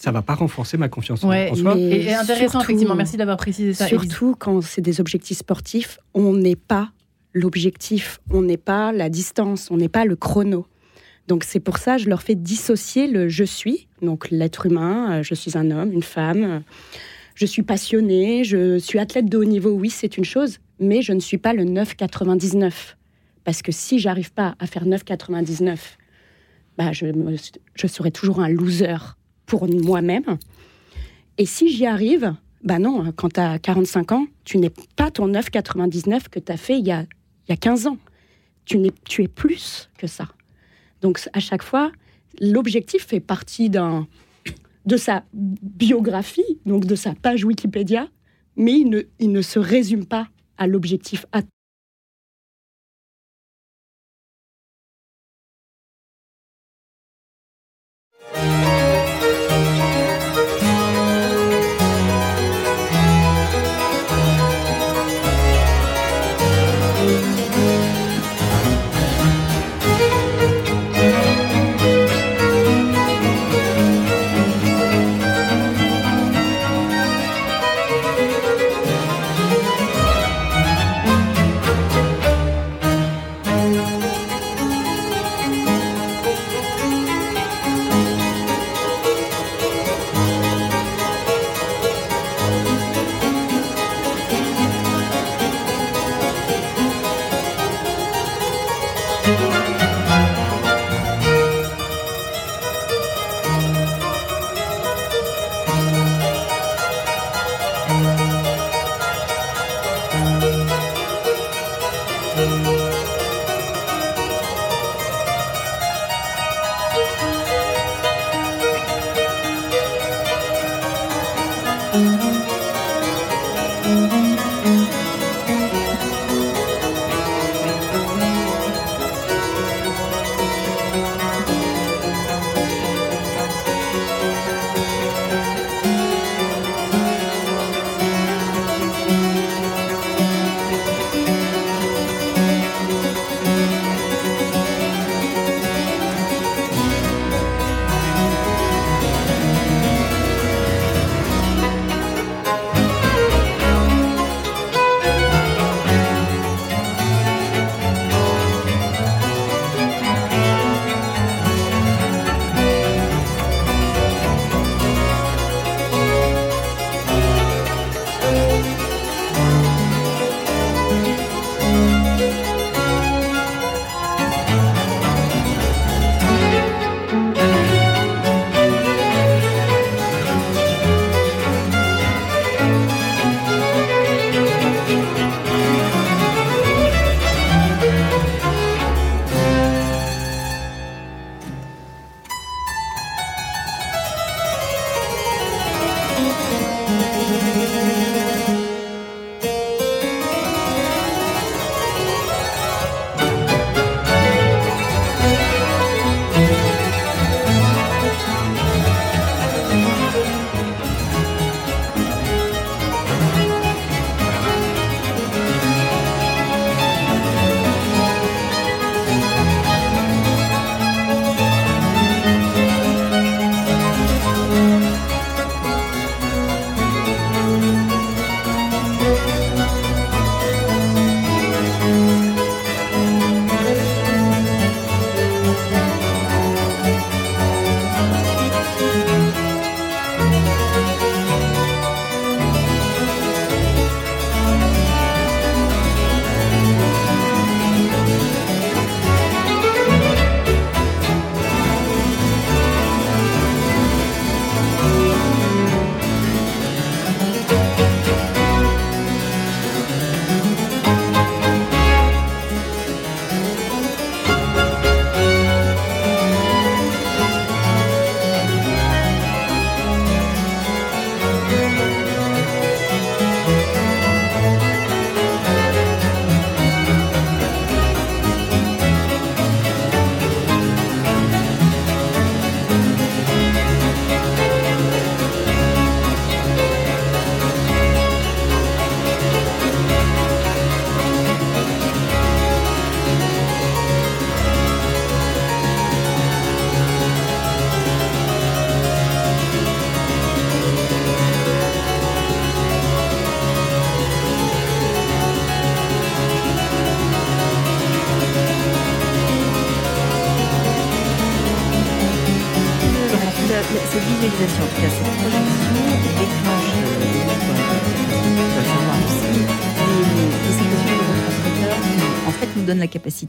ça 0.03 0.11
va 0.11 0.21
pas 0.21 0.35
renforcer 0.35 0.77
ma 0.79 0.89
confiance 0.89 1.23
en 1.23 1.29
soi. 1.55 1.77
Et 1.79 2.13
intéressant, 2.13 2.61
effectivement. 2.61 2.97
Merci 2.97 3.17
d'avoir 3.17 3.37
précisé 3.37 3.73
ça. 3.73 3.87
Surtout 3.87 4.35
quand 4.37 4.61
c'est 4.61 4.81
des 4.81 5.01
objectifs 5.01 5.39
sportifs, 5.39 5.99
on 6.13 6.33
n'est 6.33 6.57
pas 6.57 6.91
l'objectif, 7.33 8.19
on 8.29 8.43
n'est 8.43 8.57
pas 8.57 8.91
la 8.91 9.09
distance, 9.09 9.71
on 9.71 9.77
n'est 9.77 9.89
pas 9.89 10.05
le 10.05 10.17
chrono. 10.17 10.67
Donc 11.29 11.45
c'est 11.45 11.61
pour 11.61 11.79
ça 11.79 11.99
je 11.99 12.09
leur 12.09 12.21
fais 12.21 12.35
dissocier 12.35 13.07
le 13.07 13.29
je 13.29 13.45
suis, 13.45 13.87
donc 14.03 14.29
l'être 14.33 14.67
humain, 14.67 15.21
euh, 15.21 15.23
je 15.23 15.35
suis 15.35 15.57
un 15.57 15.71
homme, 15.71 15.93
une 15.93 16.03
femme, 16.03 16.43
euh, 16.43 16.59
je 17.37 17.47
suis 17.47 17.63
passionné, 17.63 18.43
je 18.43 18.79
suis 18.79 18.99
athlète 18.99 19.27
de 19.27 19.39
haut 19.39 19.45
niveau, 19.45 19.71
oui 19.71 19.89
c'est 19.89 20.19
une 20.19 20.25
chose, 20.25 20.59
mais 20.81 21.01
je 21.01 21.13
ne 21.13 21.21
suis 21.21 21.39
pas 21.39 21.53
le 21.53 21.63
9,99. 21.63 22.73
Parce 23.45 23.63
que 23.63 23.71
si 23.71 24.01
j'arrive 24.01 24.33
pas 24.33 24.57
à 24.59 24.67
faire 24.67 24.85
9,99, 24.85 25.79
bah 26.77 26.91
je, 26.91 27.07
je 27.77 27.87
serai 27.87 28.11
toujours 28.11 28.41
un 28.41 28.49
loser 28.49 28.97
pour 29.53 29.69
moi-même. 29.69 30.39
Et 31.37 31.45
si 31.45 31.69
j'y 31.69 31.85
arrive, 31.85 32.35
Ben 32.65 32.79
non, 32.79 33.13
quand 33.15 33.35
tu 33.35 33.41
as 33.41 33.59
45 33.59 34.13
ans, 34.13 34.27
tu 34.45 34.57
n'es 34.57 34.73
pas 34.97 35.11
ton 35.11 35.29
9,99 35.29 36.31
que 36.31 36.39
tu 36.39 36.51
as 36.51 36.57
fait 36.57 36.79
il 36.79 36.87
y 36.87 36.91
a, 36.91 37.03
il 37.03 37.51
y 37.51 37.53
a 37.53 37.57
15 37.57 37.87
ans. 37.87 37.99
Tu, 38.65 38.79
es, 38.87 38.93
tu 39.05 39.23
es 39.25 39.29
plus 39.29 39.91
que 39.99 40.07
ça. 40.07 40.27
Donc 41.03 41.21
à 41.35 41.41
chaque 41.41 41.63
fois, 41.63 41.93
l'objectif 42.41 43.07
fait 43.07 43.21
partie 43.21 43.69
d'un 43.69 44.07
de 44.87 44.97
sa 44.97 45.23
biographie, 45.35 46.59
donc 46.65 46.87
de 46.87 46.95
sa 46.95 47.15
page 47.15 47.45
Wikipédia, 47.45 48.09
mais 48.57 48.73
il 48.73 48.89
ne, 48.89 49.03
il 49.19 49.33
ne 49.33 49.43
se 49.43 49.59
résume 49.59 50.07
pas 50.07 50.29
à 50.57 50.67
l'objectif 50.67 51.27
nous 51.35 51.43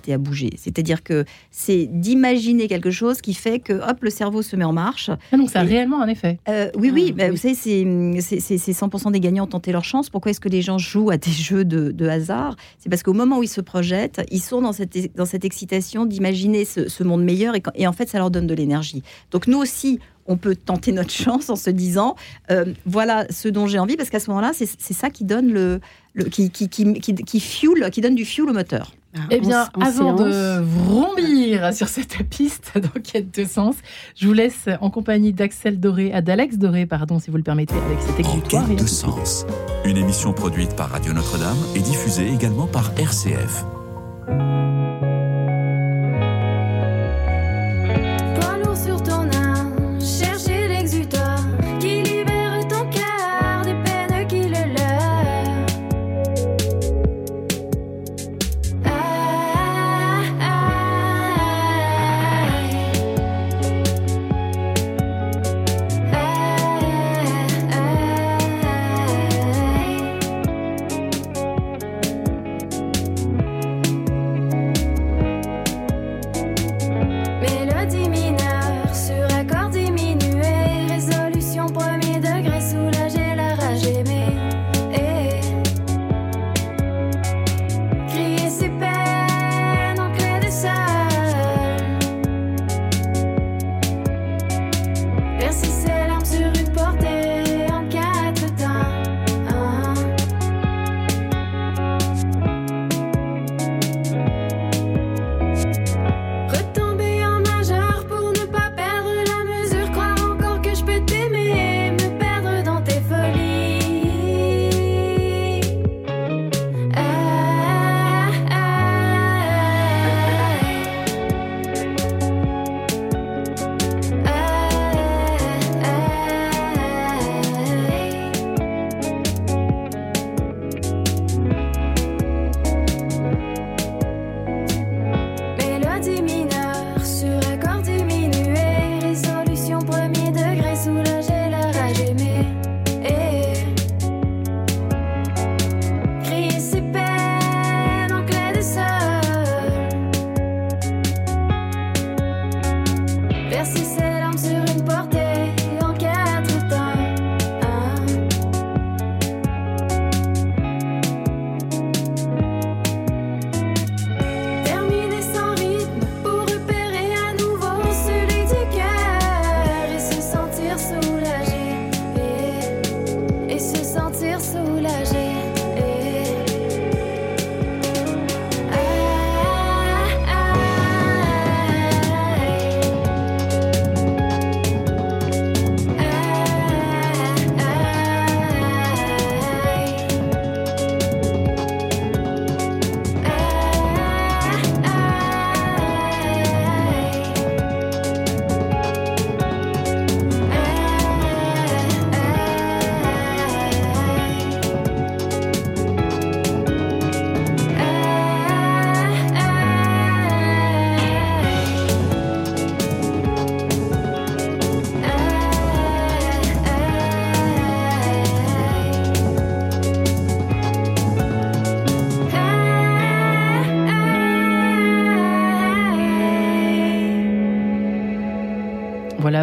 capacité 0.04 0.14
à 0.14 0.18
bouger. 0.18 0.52
C'est-à-dire 0.58 1.04
que 1.04 1.26
c'est 1.52 1.88
d'imaginer 1.88 2.68
quelque 2.68 2.92
chose 2.92 3.22
qui 3.22 3.34
fait 3.34 3.60
que, 3.60 3.74
hop, 3.74 3.98
le 4.02 4.10
cerveau 4.10 4.42
se 4.42 4.56
met 4.56 4.64
en 4.64 4.74
marche. 4.74 5.10
Ah, 5.32 5.38
donc 5.38 5.50
ça 5.50 5.62
a 5.62 5.64
réellement 5.64 6.02
un 6.02 6.08
effet. 6.08 6.40
Euh, 6.50 6.70
oui, 6.76 6.92
oui, 6.94 7.12
bah, 7.12 7.30
vous 7.30 7.38
savez, 7.38 7.56
c'est 7.56 7.84
100% 7.84 9.12
des 9.12 9.20
gagnants 9.20 9.48
tenter 9.48 9.72
leur 9.72 9.84
chance. 9.84 10.10
Pourquoi 10.10 10.32
est-ce 10.32 10.42
que 10.42 10.50
les 10.50 10.62
gens 10.62 10.78
jouent 10.78 11.12
à 11.12 11.18
des 11.18 11.32
jeux 11.48 11.66
de, 11.66 12.08
hasard? 12.08 12.56
C'est 12.80 12.90
parce 12.90 13.04
qu'au 13.04 13.14
moment 13.14 13.40
où 13.40 13.44
ils 13.44 13.48
se 13.48 13.62
projettent, 13.62 14.22
ils 14.30 14.42
sont 14.42 14.62
dans 14.62 14.74
cette, 14.74 15.16
dans 15.16 15.26
cette 15.26 15.46
excitation 15.46 16.06
d'imaginer 16.06 16.66
ce, 16.66 17.04
monde 17.04 17.24
meilleur 17.24 17.56
et, 17.56 17.64
et 17.76 17.88
en 17.88 17.94
fait, 17.94 18.08
ça 18.08 18.18
leur 18.18 18.32
donne 18.32 18.48
de 18.48 18.54
l'énergie. 18.54 19.04
Donc 19.32 19.48
nous 19.48 19.58
aussi, 19.58 20.00
on 20.26 20.38
peut 20.38 20.56
tenter 20.56 20.92
notre 20.92 21.12
chance 21.24 21.50
en 21.50 21.56
se 21.56 21.70
disant 21.70 22.16
euh, 22.52 22.66
voilà 22.86 23.26
ce 23.30 23.48
dont 23.50 23.68
j'ai 23.68 23.80
envie 23.80 23.98
parce 23.98 24.10
qu'à 24.10 24.20
ce 24.20 24.30
moment-là 24.30 24.52
c'est 24.54 24.94
ça 24.94 25.10
qui 25.10 25.26
donne 25.26 25.52
le, 25.52 25.82
qui, 26.30 26.50
qui, 26.50 26.70
qui, 26.70 26.94
qui 27.00 28.02
donne 28.02 28.16
du 28.16 28.26
fuel 28.26 28.50
au 28.50 28.54
moteur. 28.54 28.94
Eh 29.30 29.40
bien, 29.40 29.68
avant 29.80 30.14
de 30.14 30.60
vrombir 30.62 31.74
sur 31.74 31.88
cette 31.88 32.18
piste 32.30 32.78
d'enquête 32.78 33.38
de 33.38 33.46
sens, 33.46 33.76
je 34.16 34.28
vous 34.28 34.34
laisse 34.34 34.68
en 34.82 34.90
compagnie 34.90 35.34
d'Axel 35.34 35.80
Doré, 35.80 36.12
à 36.14 36.22
d'Alex 36.22 36.58
Doré, 36.58 36.86
pardon, 36.86 37.20
si 37.20 37.30
vous 37.30 37.38
le 37.38 37.44
permettez, 37.44 37.76
avec 37.76 38.00
cette 38.02 38.20
exutoire. 38.20 38.64
Enquête 38.66 38.82
de 38.82 38.88
sens, 38.88 39.46
une 39.86 39.98
émission 39.98 40.34
produite 40.34 40.76
par 40.76 40.90
Radio 40.90 41.14
Notre-Dame 41.14 41.58
et 41.76 41.80
diffusée 41.80 42.28
également 42.34 42.68
par 42.68 42.92
RCF. 42.98 43.66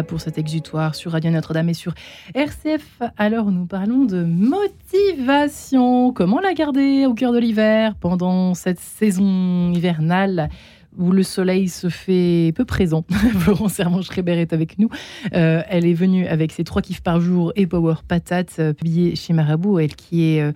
Pour 0.03 0.21
cet 0.21 0.37
exutoire 0.37 0.95
sur 0.95 1.11
Radio 1.11 1.31
Notre-Dame 1.31 1.69
et 1.69 1.73
sur 1.73 1.93
RCF. 2.33 3.01
Alors 3.17 3.51
nous 3.51 3.65
parlons 3.65 4.05
de 4.05 4.23
motivation. 4.23 6.11
Comment 6.13 6.39
la 6.39 6.53
garder 6.53 7.05
au 7.05 7.13
cœur 7.13 7.31
de 7.31 7.39
l'hiver 7.39 7.95
pendant 7.99 8.53
cette 8.53 8.79
saison 8.79 9.71
hivernale 9.71 10.49
où 10.97 11.11
le 11.11 11.23
soleil 11.23 11.69
se 11.69 11.89
fait 11.89 12.53
peu 12.55 12.65
présent? 12.65 13.05
Florence 13.39 13.79
Hermange-Schreiber 13.79 14.33
est 14.33 14.53
avec 14.53 14.77
nous. 14.79 14.89
Euh, 15.33 15.61
elle 15.69 15.85
est 15.85 15.93
venue 15.93 16.27
avec 16.27 16.51
ses 16.51 16.63
trois 16.63 16.81
kiffs 16.81 17.01
par 17.01 17.21
jour 17.21 17.53
et 17.55 17.67
Power 17.67 17.95
Patate, 18.07 18.55
euh, 18.59 18.73
publié 18.73 19.15
chez 19.15 19.33
Marabout. 19.33 19.79
Elle 19.79 19.95
qui 19.95 20.35
est 20.35 20.41
euh, 20.41 20.51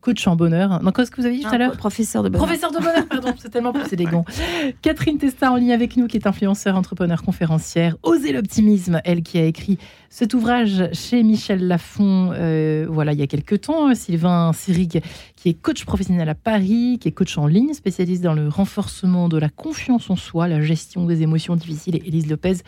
coach 0.00 0.26
en 0.26 0.36
bonheur. 0.36 0.80
Donc, 0.80 0.96
qu'est-ce 0.96 1.10
que 1.10 1.20
vous 1.20 1.26
avez 1.26 1.36
dit 1.36 1.42
tout 1.42 1.54
à 1.54 1.58
l'heure 1.58 1.76
Professeur 1.76 2.22
de 2.22 2.28
bonheur. 2.28 2.46
Professeur 2.46 2.70
de 2.72 2.78
bonheur, 2.78 3.06
pardon, 3.06 3.34
c'est 3.38 3.50
tellement 3.50 3.72
plus 3.72 3.92
élégant. 3.92 4.24
Catherine 4.82 5.18
Testa 5.18 5.52
en 5.52 5.56
ligne 5.56 5.72
avec 5.72 5.96
nous, 5.96 6.06
qui 6.06 6.16
est 6.16 6.26
influenceur, 6.26 6.76
entrepreneur, 6.76 7.22
conférencière. 7.22 7.96
Oser 8.02 8.32
l'optimisme, 8.32 9.00
elle 9.04 9.22
qui 9.22 9.38
a 9.38 9.44
écrit 9.44 9.78
cet 10.08 10.34
ouvrage 10.34 10.88
chez 10.92 11.22
Michel 11.22 11.66
Lafon, 11.66 12.32
euh, 12.34 12.86
voilà, 12.88 13.12
il 13.12 13.20
y 13.20 13.22
a 13.22 13.26
quelques 13.26 13.60
temps. 13.62 13.94
Sylvain 13.94 14.52
Sirig, 14.52 15.02
qui 15.36 15.48
est 15.48 15.54
coach 15.54 15.84
professionnel 15.84 16.28
à 16.28 16.34
Paris, 16.34 16.98
qui 17.00 17.08
est 17.08 17.12
coach 17.12 17.38
en 17.38 17.46
ligne, 17.46 17.74
spécialiste 17.74 18.22
dans 18.22 18.34
le 18.34 18.48
renforcement 18.48 19.28
de 19.28 19.38
la 19.38 19.48
confiance 19.48 20.10
en 20.10 20.16
soi, 20.16 20.48
la 20.48 20.60
gestion 20.60 21.06
des 21.06 21.22
émotions 21.22 21.56
difficiles. 21.56 21.96
Et 21.96 22.08
Élise 22.08 22.28
Lopez, 22.28 22.58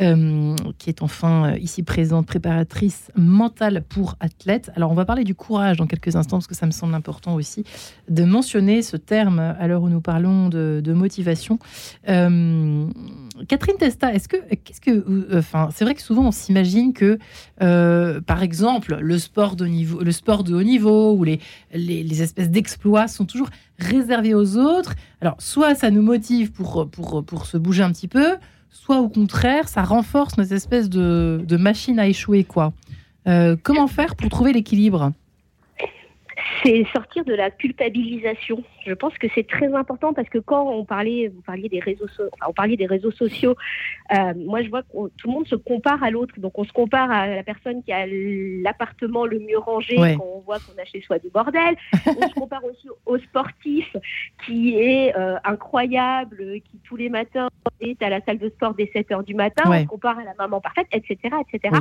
euh, 0.00 0.56
qui 0.78 0.88
est 0.88 1.02
enfin 1.02 1.52
euh, 1.52 1.58
ici 1.58 1.82
présente, 1.82 2.26
préparatrice 2.26 3.10
mentale 3.16 3.82
pour 3.88 4.16
athlètes. 4.20 4.70
Alors, 4.76 4.90
on 4.90 4.94
va 4.94 5.04
parler 5.04 5.24
du 5.24 5.34
courage 5.34 5.76
dans 5.76 5.86
quelques 5.86 6.16
instants, 6.16 6.38
parce 6.38 6.46
que 6.46 6.54
ça 6.54 6.66
me 6.66 6.70
semble 6.70 6.94
important 6.94 7.34
aussi 7.34 7.64
de 8.08 8.24
mentionner 8.24 8.82
ce 8.82 8.96
terme 8.96 9.38
à 9.38 9.66
l'heure 9.66 9.82
où 9.82 9.88
nous 9.88 10.00
parlons 10.00 10.48
de, 10.48 10.92
motivation. 10.92 11.58
Euh, 12.08 12.86
Catherine 13.48 13.76
Testa, 13.78 14.12
est-ce 14.12 14.28
que, 14.28 14.36
qu'est-ce 14.54 14.80
que, 14.80 15.38
enfin, 15.38 15.68
c'est 15.74 15.84
vrai 15.84 15.94
que 15.94 16.02
souvent 16.02 16.26
on 16.26 16.32
s'imagine 16.32 16.92
que, 16.92 17.18
par 17.58 18.42
exemple, 18.42 18.98
le 19.00 19.18
sport 19.18 19.56
de 19.56 19.66
niveau, 19.66 20.00
le 20.00 20.12
sport 20.12 20.44
de 20.44 20.54
haut 20.54 20.62
niveau 20.62 21.12
ou 21.14 21.24
les, 21.24 21.40
les, 21.72 22.02
les 22.02 22.22
espèces 22.22 22.50
d'exploits 22.50 23.08
sont 23.08 23.24
toujours 23.24 23.48
réservé 23.78 24.34
aux 24.34 24.56
autres. 24.56 24.94
Alors, 25.20 25.36
soit 25.38 25.74
ça 25.74 25.90
nous 25.90 26.02
motive 26.02 26.52
pour, 26.52 26.88
pour, 26.90 27.24
pour 27.24 27.46
se 27.46 27.56
bouger 27.56 27.82
un 27.82 27.92
petit 27.92 28.08
peu, 28.08 28.36
soit 28.72 29.00
au 29.00 29.08
contraire, 29.08 29.68
ça 29.68 29.82
renforce 29.84 30.36
notre 30.38 30.52
espèce 30.52 30.88
de, 30.88 31.44
de 31.46 31.98
à 31.98 32.08
échouer, 32.08 32.42
quoi. 32.44 32.72
Euh, 33.28 33.56
comment 33.62 33.86
faire 33.86 34.16
pour 34.16 34.28
trouver 34.30 34.52
l'équilibre? 34.52 35.12
C'est 36.62 36.84
sortir 36.92 37.24
de 37.24 37.34
la 37.34 37.50
culpabilisation. 37.50 38.62
Je 38.86 38.92
pense 38.92 39.16
que 39.18 39.26
c'est 39.34 39.46
très 39.46 39.72
important 39.74 40.12
parce 40.12 40.28
que 40.28 40.38
quand 40.38 40.68
on 40.68 40.84
parlait, 40.84 41.28
vous 41.28 41.40
parliez 41.42 41.68
des 41.68 41.80
réseaux, 41.80 42.06
on 42.46 42.52
parlait 42.52 42.76
des 42.76 42.86
réseaux 42.86 43.10
sociaux. 43.10 43.56
Euh, 44.14 44.34
moi, 44.36 44.62
je 44.62 44.68
vois 44.68 44.82
que 44.82 44.88
tout 44.92 45.26
le 45.26 45.32
monde 45.32 45.46
se 45.46 45.54
compare 45.54 46.02
à 46.02 46.10
l'autre. 46.10 46.34
Donc, 46.38 46.58
on 46.58 46.64
se 46.64 46.72
compare 46.72 47.10
à 47.10 47.26
la 47.26 47.42
personne 47.42 47.82
qui 47.82 47.92
a 47.92 48.06
l'appartement 48.06 49.26
le 49.26 49.38
mieux 49.38 49.58
rangé 49.58 49.96
quand 49.96 50.24
on 50.24 50.40
voit 50.40 50.58
qu'on 50.58 50.80
a 50.80 50.84
chez 50.84 51.00
soi 51.02 51.18
du 51.18 51.30
bordel. 51.30 51.76
on 52.06 52.28
se 52.28 52.34
compare 52.34 52.64
aussi 52.64 52.88
au 53.06 53.18
sportif 53.18 53.96
qui 54.46 54.76
est 54.76 55.16
euh, 55.16 55.36
incroyable, 55.44 56.60
qui 56.64 56.78
tous 56.84 56.96
les 56.96 57.08
matins 57.08 57.48
est 57.80 58.02
à 58.02 58.08
la 58.08 58.20
salle 58.22 58.38
de 58.38 58.48
sport 58.48 58.74
dès 58.74 58.90
7 58.92 59.12
heures 59.12 59.24
du 59.24 59.34
matin. 59.34 59.64
On 59.66 59.80
se 59.80 59.86
compare 59.86 60.18
à 60.18 60.24
la 60.24 60.34
maman 60.38 60.60
parfaite, 60.60 60.88
etc., 60.92 61.36
etc. 61.48 61.76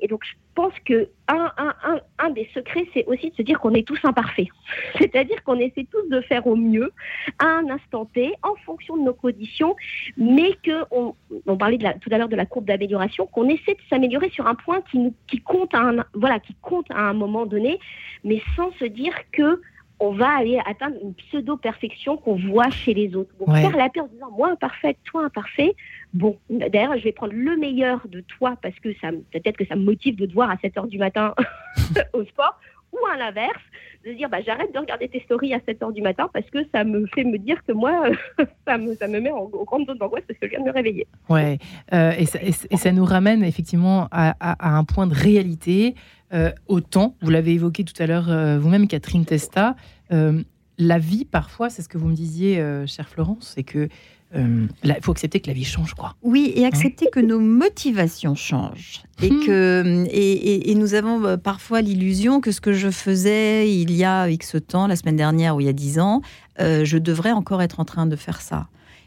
Et 0.00 0.08
donc, 0.08 0.24
je 0.24 0.34
pense 0.54 0.72
que 0.84 1.08
un, 1.28 2.30
des 2.30 2.48
secrets, 2.54 2.86
c'est 2.92 3.04
aussi 3.06 3.30
de 3.30 3.36
se 3.36 3.42
dire 3.42 3.58
qu'on 3.60 3.74
est 3.74 3.86
tous 3.86 3.98
imparfaits. 4.04 4.48
C'est-à-dire 4.98 5.42
qu'on 5.44 5.58
essaie 5.58 5.86
tous 5.90 6.08
de 6.08 6.20
faire 6.22 6.46
au 6.46 6.56
mieux 6.56 6.92
à 7.38 7.46
un 7.46 7.70
instant 7.70 8.04
T, 8.06 8.34
en 8.42 8.54
fonction 8.64 8.96
de 8.96 9.02
nos 9.02 9.14
conditions, 9.14 9.74
mais 10.16 10.52
que 10.62 10.84
on, 10.90 11.14
parlait 11.56 11.78
tout 11.78 12.10
à 12.12 12.18
l'heure 12.18 12.28
de 12.28 12.36
la 12.36 12.46
courbe 12.46 12.66
d'amélioration, 12.66 13.26
qu'on 13.26 13.48
essaie 13.48 13.74
de 13.74 13.82
s'améliorer 13.88 14.30
sur 14.30 14.46
un 14.46 14.54
point 14.54 14.82
qui 15.26 15.40
compte 15.40 15.74
à 15.74 15.80
un 15.80 17.14
moment 17.14 17.46
donné, 17.46 17.78
mais 18.22 18.42
sans 18.56 18.72
se 18.72 18.84
dire 18.84 19.14
que 19.32 19.60
on 20.04 20.12
va 20.12 20.28
aller 20.28 20.60
atteindre 20.66 20.96
une 21.02 21.14
pseudo-perfection 21.14 22.16
qu'on 22.16 22.36
voit 22.36 22.70
chez 22.70 22.94
les 22.94 23.14
autres. 23.16 23.30
Donc 23.38 23.54
faire 23.56 23.76
la 23.76 23.88
paix 23.88 24.00
en 24.00 24.06
disant 24.06 24.30
moi 24.36 24.50
imparfaite, 24.50 24.98
toi 25.04 25.24
imparfait, 25.24 25.74
bon, 26.12 26.38
d'ailleurs 26.50 26.96
je 26.98 27.04
vais 27.04 27.12
prendre 27.12 27.32
le 27.32 27.56
meilleur 27.56 28.06
de 28.08 28.20
toi 28.20 28.56
parce 28.62 28.78
que 28.80 28.92
ça 29.00 29.10
peut-être 29.32 29.56
que 29.56 29.66
ça 29.66 29.76
me 29.76 29.84
motive 29.84 30.16
de 30.16 30.26
te 30.26 30.32
voir 30.32 30.50
à 30.50 30.56
7 30.58 30.76
heures 30.76 30.86
du 30.86 30.98
matin 30.98 31.34
au 32.12 32.24
sport, 32.24 32.58
ou 32.92 32.98
à 33.12 33.16
l'inverse, 33.16 33.62
de 34.04 34.12
dire 34.12 34.28
bah, 34.28 34.38
j'arrête 34.44 34.72
de 34.72 34.78
regarder 34.78 35.08
tes 35.08 35.20
stories 35.20 35.54
à 35.54 35.60
7 35.66 35.82
heures 35.82 35.92
du 35.92 36.02
matin 36.02 36.28
parce 36.32 36.48
que 36.50 36.58
ça 36.72 36.84
me 36.84 37.06
fait 37.06 37.24
me 37.24 37.38
dire 37.38 37.64
que 37.66 37.72
moi, 37.72 38.08
ça, 38.66 38.78
me, 38.78 38.94
ça 38.94 39.08
me 39.08 39.20
met 39.20 39.30
en, 39.30 39.46
grande 39.46 39.86
zone 39.86 39.98
d'angoisse 39.98 40.24
parce 40.28 40.38
que 40.38 40.46
je 40.46 40.50
viens 40.50 40.60
de 40.60 40.66
me 40.66 40.72
réveiller. 40.72 41.06
Ouais, 41.28 41.58
euh, 41.92 42.12
et, 42.18 42.26
ça, 42.26 42.38
et, 42.42 42.76
ça, 42.76 42.92
nous 42.92 43.04
ramène 43.04 43.42
effectivement 43.42 44.08
à, 44.10 44.34
à, 44.40 44.76
un 44.76 44.84
point 44.84 45.06
de 45.06 45.14
réalité. 45.14 45.94
Euh, 46.32 46.50
autant, 46.66 47.14
vous 47.22 47.30
l'avez 47.30 47.52
évoqué 47.52 47.84
tout 47.84 48.00
à 48.02 48.06
l'heure 48.06 48.28
euh, 48.28 48.58
vous-même, 48.58 48.88
Catherine 48.88 49.24
Testa, 49.24 49.76
la 50.10 50.98
vie, 50.98 51.24
parfois, 51.24 51.70
c'est 51.70 51.82
ce 51.82 51.88
que 51.88 51.98
vous 51.98 52.08
me 52.08 52.14
disiez, 52.14 52.60
euh, 52.60 52.86
chère 52.86 53.08
Florence, 53.08 53.52
c'est 53.54 53.62
que 53.62 53.88
il 54.36 54.68
faut 55.00 55.12
accepter 55.12 55.38
que 55.38 55.46
la 55.46 55.52
vie 55.52 55.62
change, 55.62 55.94
quoi. 55.94 56.16
Oui, 56.22 56.52
et 56.56 56.66
accepter 56.66 57.06
que 57.08 57.20
nos 57.20 57.38
motivations 57.38 58.34
changent. 58.34 59.04
Et, 59.22 59.30
hmm. 59.30 59.46
que, 59.46 60.04
et, 60.10 60.72
et, 60.72 60.74
nous 60.74 60.94
avons 60.94 61.38
parfois 61.38 61.82
l'illusion 61.82 62.40
que 62.40 62.50
ce 62.50 62.60
que 62.60 62.72
je 62.72 62.90
faisais 62.90 63.70
il 63.70 63.92
y 63.92 64.02
a 64.02 64.28
X 64.28 64.56
temps, 64.66 64.88
la 64.88 64.96
semaine 64.96 65.14
dernière 65.14 65.54
ou 65.54 65.60
il 65.60 65.66
y 65.66 65.68
a 65.68 65.72
dix 65.72 66.00
ans, 66.00 66.20
je 66.58 66.98
devrais 66.98 67.30
encore 67.30 67.62
être 67.62 67.78
en 67.78 67.84
train 67.84 68.06
de 68.06 68.16
faire 68.16 68.40
ça. 68.40 68.66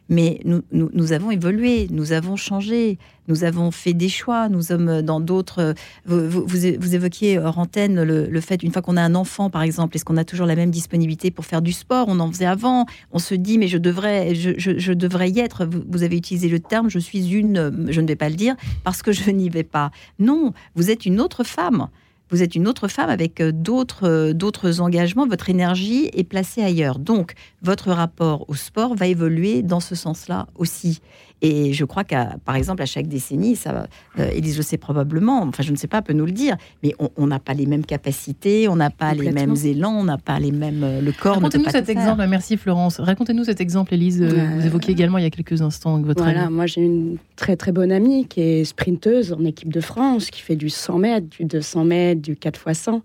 Mais 0.09 0.39
nous, 0.45 0.61
nous, 0.71 1.11
avons 1.11 1.31
évolué, 1.31 1.87
nous 1.91 2.13
avons 2.13 2.35
changé, 2.35 2.97
nous 3.27 3.43
avons 3.43 3.71
fait 3.71 3.93
des 3.93 4.09
choix, 4.09 4.47
nous 4.47 4.61
sommes 4.61 5.01
dans 5.01 5.19
d'autres. 5.19 5.73
Vous, 6.05 6.29
vous, 6.29 6.95
évoquiez 6.95 7.39
hors 7.39 7.59
antenne 7.59 8.01
le, 8.03 8.41
fait, 8.41 8.63
une 8.63 8.71
fois 8.71 8.81
qu'on 8.81 8.97
a 8.97 9.01
un 9.01 9.15
enfant, 9.15 9.49
par 9.49 9.61
exemple, 9.61 9.95
est-ce 9.95 10.05
qu'on 10.05 10.17
a 10.17 10.23
toujours 10.23 10.45
la 10.45 10.55
même 10.55 10.71
disponibilité 10.71 11.29
pour 11.29 11.45
faire 11.45 11.61
du 11.61 11.73
sport? 11.73 12.05
On 12.07 12.19
en 12.19 12.31
faisait 12.31 12.45
avant. 12.45 12.85
On 13.11 13.19
se 13.19 13.35
dit, 13.35 13.57
mais 13.57 13.67
je 13.67 13.77
devrais, 13.77 14.33
je, 14.33 14.51
je, 14.57 14.93
devrais 14.93 15.29
y 15.29 15.39
être. 15.39 15.65
Vous, 15.65 16.03
avez 16.03 16.15
utilisé 16.15 16.47
le 16.47 16.59
terme, 16.59 16.89
je 16.89 16.99
suis 16.99 17.33
une, 17.33 17.87
je 17.89 18.01
ne 18.01 18.07
vais 18.07 18.15
pas 18.15 18.29
le 18.29 18.35
dire, 18.35 18.55
parce 18.83 19.01
que 19.01 19.11
je 19.11 19.29
n'y 19.31 19.49
vais 19.49 19.63
pas. 19.63 19.91
Non, 20.19 20.53
vous 20.75 20.89
êtes 20.89 21.05
une 21.05 21.19
autre 21.19 21.43
femme 21.43 21.89
vous 22.29 22.43
êtes 22.43 22.55
une 22.55 22.67
autre 22.67 22.87
femme 22.87 23.09
avec 23.09 23.39
euh, 23.41 23.51
d'autres 23.51 24.07
euh, 24.07 24.33
d'autres 24.33 24.81
engagements, 24.81 25.27
votre 25.27 25.49
énergie 25.49 26.09
est 26.13 26.23
placée 26.23 26.61
ailleurs. 26.61 26.99
Donc, 26.99 27.33
votre 27.61 27.91
rapport 27.91 28.49
au 28.49 28.55
sport 28.55 28.95
va 28.95 29.07
évoluer 29.07 29.61
dans 29.61 29.79
ce 29.79 29.95
sens-là 29.95 30.47
aussi. 30.55 31.01
Et 31.41 31.71
je 31.73 31.85
crois 31.85 32.03
qu'à, 32.03 32.37
par 32.45 32.55
exemple, 32.55 32.81
à 32.81 32.87
chaque 32.87 33.07
décennie, 33.07 33.55
ça, 33.55 33.87
euh, 34.17 34.29
Élise 34.31 34.57
le 34.57 34.63
sait 34.63 34.77
probablement, 34.77 35.43
enfin 35.43 35.61
je 35.61 35.71
ne 35.71 35.77
sais 35.77 35.87
pas, 35.87 36.01
peut 36.01 36.13
nous 36.13 36.25
le 36.25 36.31
dire, 36.31 36.57
mais 36.81 36.95
on 37.15 37.27
n'a 37.27 37.39
pas 37.39 37.53
les 37.53 37.67
mêmes 37.67 37.85
capacités, 37.85 38.67
on 38.67 38.75
n'a 38.75 38.89
pas 38.89 39.13
les 39.13 39.31
mêmes 39.31 39.55
élans, 39.63 39.91
on 39.91 40.03
n'a 40.03 40.17
pas 40.17 40.39
les 40.39 40.51
mêmes. 40.51 40.83
Euh, 40.83 40.99
le 40.99 41.11
corps 41.11 41.35
Racontez-nous 41.35 41.69
cet 41.69 41.89
exemple, 41.89 42.25
merci 42.27 42.57
Florence. 42.57 42.99
Racontez-nous 42.99 43.43
cet 43.43 43.61
exemple, 43.61 43.93
Élise. 43.93 44.21
Euh, 44.21 44.55
vous 44.55 44.65
évoquiez 44.65 44.93
également 44.93 45.19
il 45.19 45.25
y 45.25 45.27
a 45.27 45.29
quelques 45.29 45.61
instants 45.61 45.93
avec 45.93 46.07
votre 46.07 46.23
Voilà, 46.23 46.49
moi 46.49 46.65
j'ai 46.65 46.81
une 46.81 47.17
très 47.35 47.55
très 47.55 47.71
bonne 47.71 47.91
amie 47.91 48.27
qui 48.27 48.41
est 48.41 48.63
sprinteuse 48.65 49.31
en 49.31 49.45
équipe 49.45 49.71
de 49.71 49.81
France, 49.81 50.31
qui 50.31 50.41
fait 50.41 50.55
du 50.55 50.69
100 50.69 50.97
mètres, 50.97 51.27
du 51.29 51.45
200 51.45 51.85
mètres, 51.85 52.21
du 52.21 52.35
4 52.35 52.67
x 52.67 52.79
100. 52.79 53.03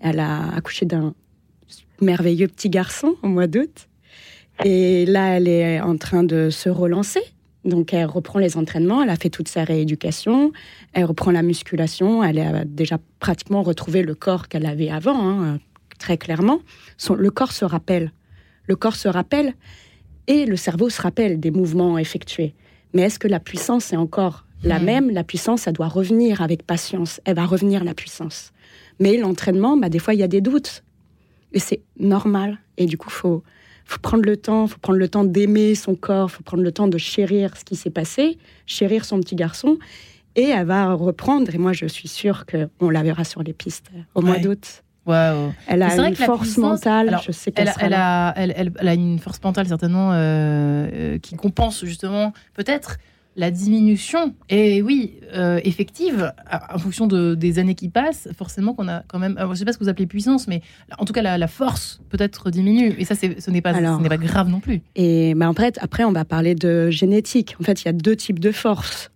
Elle 0.00 0.20
a 0.20 0.54
accouché 0.54 0.86
d'un 0.86 1.14
merveilleux 2.00 2.46
petit 2.46 2.70
garçon 2.70 3.14
au 3.22 3.28
mois 3.28 3.48
d'août. 3.48 3.88
Et 4.64 5.06
là, 5.06 5.36
elle 5.36 5.48
est 5.48 5.80
en 5.80 5.96
train 5.96 6.22
de 6.22 6.50
se 6.50 6.68
relancer. 6.68 7.22
Donc 7.64 7.94
elle 7.94 8.06
reprend 8.06 8.38
les 8.38 8.56
entraînements, 8.56 9.02
elle 9.02 9.10
a 9.10 9.16
fait 9.16 9.30
toute 9.30 9.48
sa 9.48 9.64
rééducation, 9.64 10.52
elle 10.92 11.04
reprend 11.04 11.30
la 11.30 11.42
musculation, 11.42 12.24
elle 12.24 12.40
a 12.40 12.64
déjà 12.64 12.98
pratiquement 13.20 13.62
retrouvé 13.62 14.02
le 14.02 14.14
corps 14.14 14.48
qu'elle 14.48 14.66
avait 14.66 14.90
avant, 14.90 15.30
hein, 15.30 15.60
très 15.98 16.18
clairement. 16.18 16.60
Son, 16.96 17.14
le 17.14 17.30
corps 17.30 17.52
se 17.52 17.64
rappelle. 17.64 18.12
Le 18.66 18.76
corps 18.76 18.96
se 18.96 19.08
rappelle 19.08 19.54
et 20.26 20.46
le 20.46 20.56
cerveau 20.56 20.90
se 20.90 21.00
rappelle 21.00 21.38
des 21.40 21.50
mouvements 21.50 21.98
effectués. 21.98 22.54
Mais 22.94 23.02
est-ce 23.02 23.18
que 23.18 23.28
la 23.28 23.40
puissance 23.40 23.92
est 23.92 23.96
encore 23.96 24.44
la 24.62 24.78
même? 24.78 25.10
La 25.10 25.24
puissance, 25.24 25.62
ça 25.62 25.72
doit 25.72 25.88
revenir 25.88 26.42
avec 26.42 26.64
patience. 26.64 27.20
Elle 27.24 27.36
va 27.36 27.46
revenir, 27.46 27.84
la 27.84 27.94
puissance. 27.94 28.52
Mais 29.00 29.16
l'entraînement, 29.16 29.76
bah, 29.76 29.88
des 29.88 29.98
fois, 29.98 30.14
il 30.14 30.20
y 30.20 30.22
a 30.22 30.28
des 30.28 30.40
doutes. 30.40 30.84
Et 31.52 31.58
c'est 31.58 31.80
normal. 31.98 32.58
Et 32.76 32.86
du 32.86 32.96
coup, 32.96 33.10
faut 33.10 33.42
faut 33.84 33.98
prendre 34.00 34.24
le 34.24 34.36
temps, 34.36 34.66
faut 34.66 34.78
prendre 34.78 34.98
le 34.98 35.08
temps 35.08 35.24
d'aimer 35.24 35.74
son 35.74 35.94
corps, 35.94 36.30
faut 36.30 36.42
prendre 36.42 36.62
le 36.62 36.72
temps 36.72 36.88
de 36.88 36.98
chérir 36.98 37.56
ce 37.56 37.64
qui 37.64 37.76
s'est 37.76 37.90
passé, 37.90 38.38
chérir 38.66 39.04
son 39.04 39.20
petit 39.20 39.36
garçon. 39.36 39.78
Et 40.34 40.44
elle 40.44 40.66
va 40.66 40.94
reprendre, 40.94 41.54
et 41.54 41.58
moi 41.58 41.72
je 41.72 41.86
suis 41.86 42.08
sûre 42.08 42.46
qu'on 42.46 42.90
la 42.90 43.02
verra 43.02 43.24
sur 43.24 43.42
les 43.42 43.52
pistes 43.52 43.90
au 44.14 44.22
mois 44.22 44.38
d'août. 44.38 44.82
Elle 45.66 45.82
a 45.82 46.08
une 46.08 46.16
force 46.16 46.56
mentale, 46.58 47.18
je 47.26 47.32
sais 47.32 47.52
qu'elle 47.52 47.72
elle, 47.80 47.94
a, 47.94 48.32
elle, 48.36 48.88
a 48.88 48.94
une 48.94 49.18
force 49.18 49.42
mentale 49.42 49.66
certainement 49.66 50.12
euh, 50.12 50.88
euh, 50.92 51.18
qui 51.18 51.34
compense 51.36 51.84
justement 51.84 52.32
peut-être 52.54 52.98
la 53.36 53.50
diminution 53.50 54.34
est, 54.48 54.82
oui, 54.82 55.14
euh, 55.34 55.60
effective, 55.64 56.32
en 56.72 56.78
fonction 56.78 57.06
de, 57.06 57.34
des 57.34 57.58
années 57.58 57.74
qui 57.74 57.88
passent, 57.88 58.28
forcément 58.36 58.74
qu'on 58.74 58.88
a 58.88 59.02
quand 59.08 59.18
même, 59.18 59.36
je 59.38 59.44
ne 59.44 59.54
sais 59.54 59.64
pas 59.64 59.72
ce 59.72 59.78
que 59.78 59.84
vous 59.84 59.90
appelez 59.90 60.06
puissance, 60.06 60.48
mais 60.48 60.60
en 60.98 61.04
tout 61.04 61.12
cas, 61.12 61.22
la, 61.22 61.48
force 61.48 62.00
peut-être 62.10 62.50
diminue. 62.50 62.94
Et 62.98 63.04
ça, 63.04 63.14
ce 63.14 63.50
n'est 63.50 63.62
pas, 63.62 63.72
pas 63.72 64.16
grave 64.18 64.48
non 64.48 64.60
plus. 64.60 64.82
Et 64.96 65.34
bah, 65.34 65.48
en 65.48 65.54
fait, 65.54 65.78
après, 65.80 66.04
on 66.04 66.12
va 66.12 66.24
parler 66.24 66.54
de 66.54 66.90
génétique. 66.90 67.56
En 67.60 67.64
fait, 67.64 67.82
il 67.82 67.86
y 67.86 67.88
a 67.88 67.92
deux 67.92 68.16
types 68.16 68.38
de 68.38 68.52
force. 68.52 69.10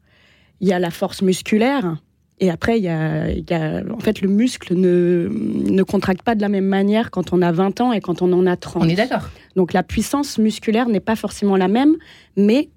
Il 0.60 0.68
y 0.68 0.72
a 0.72 0.78
la 0.78 0.90
force 0.90 1.20
musculaire, 1.20 1.98
et 2.38 2.50
après, 2.50 2.78
il 2.78 2.84
y 2.84 2.88
a, 2.88 3.30
y 3.30 3.54
a, 3.54 3.82
en 3.90 3.98
fait, 3.98 4.20
le 4.20 4.28
muscle 4.28 4.74
ne, 4.74 5.28
ne 5.30 5.82
contracte 5.82 6.22
pas 6.22 6.34
de 6.34 6.42
la 6.42 6.50
même 6.50 6.66
manière 6.66 7.10
quand 7.10 7.32
on 7.32 7.40
a 7.40 7.50
20 7.50 7.80
ans 7.80 7.92
et 7.92 8.00
quand 8.00 8.20
on 8.20 8.32
en 8.32 8.46
a 8.46 8.56
30. 8.56 8.82
On 8.84 8.88
est 8.88 8.94
d'accord. 8.94 9.30
Donc 9.54 9.72
la 9.72 9.82
puissance 9.82 10.36
musculaire 10.36 10.88
n'est 10.88 11.00
pas 11.00 11.16
forcément 11.16 11.56
la 11.56 11.68
même, 11.68 11.96
mais 12.36 12.68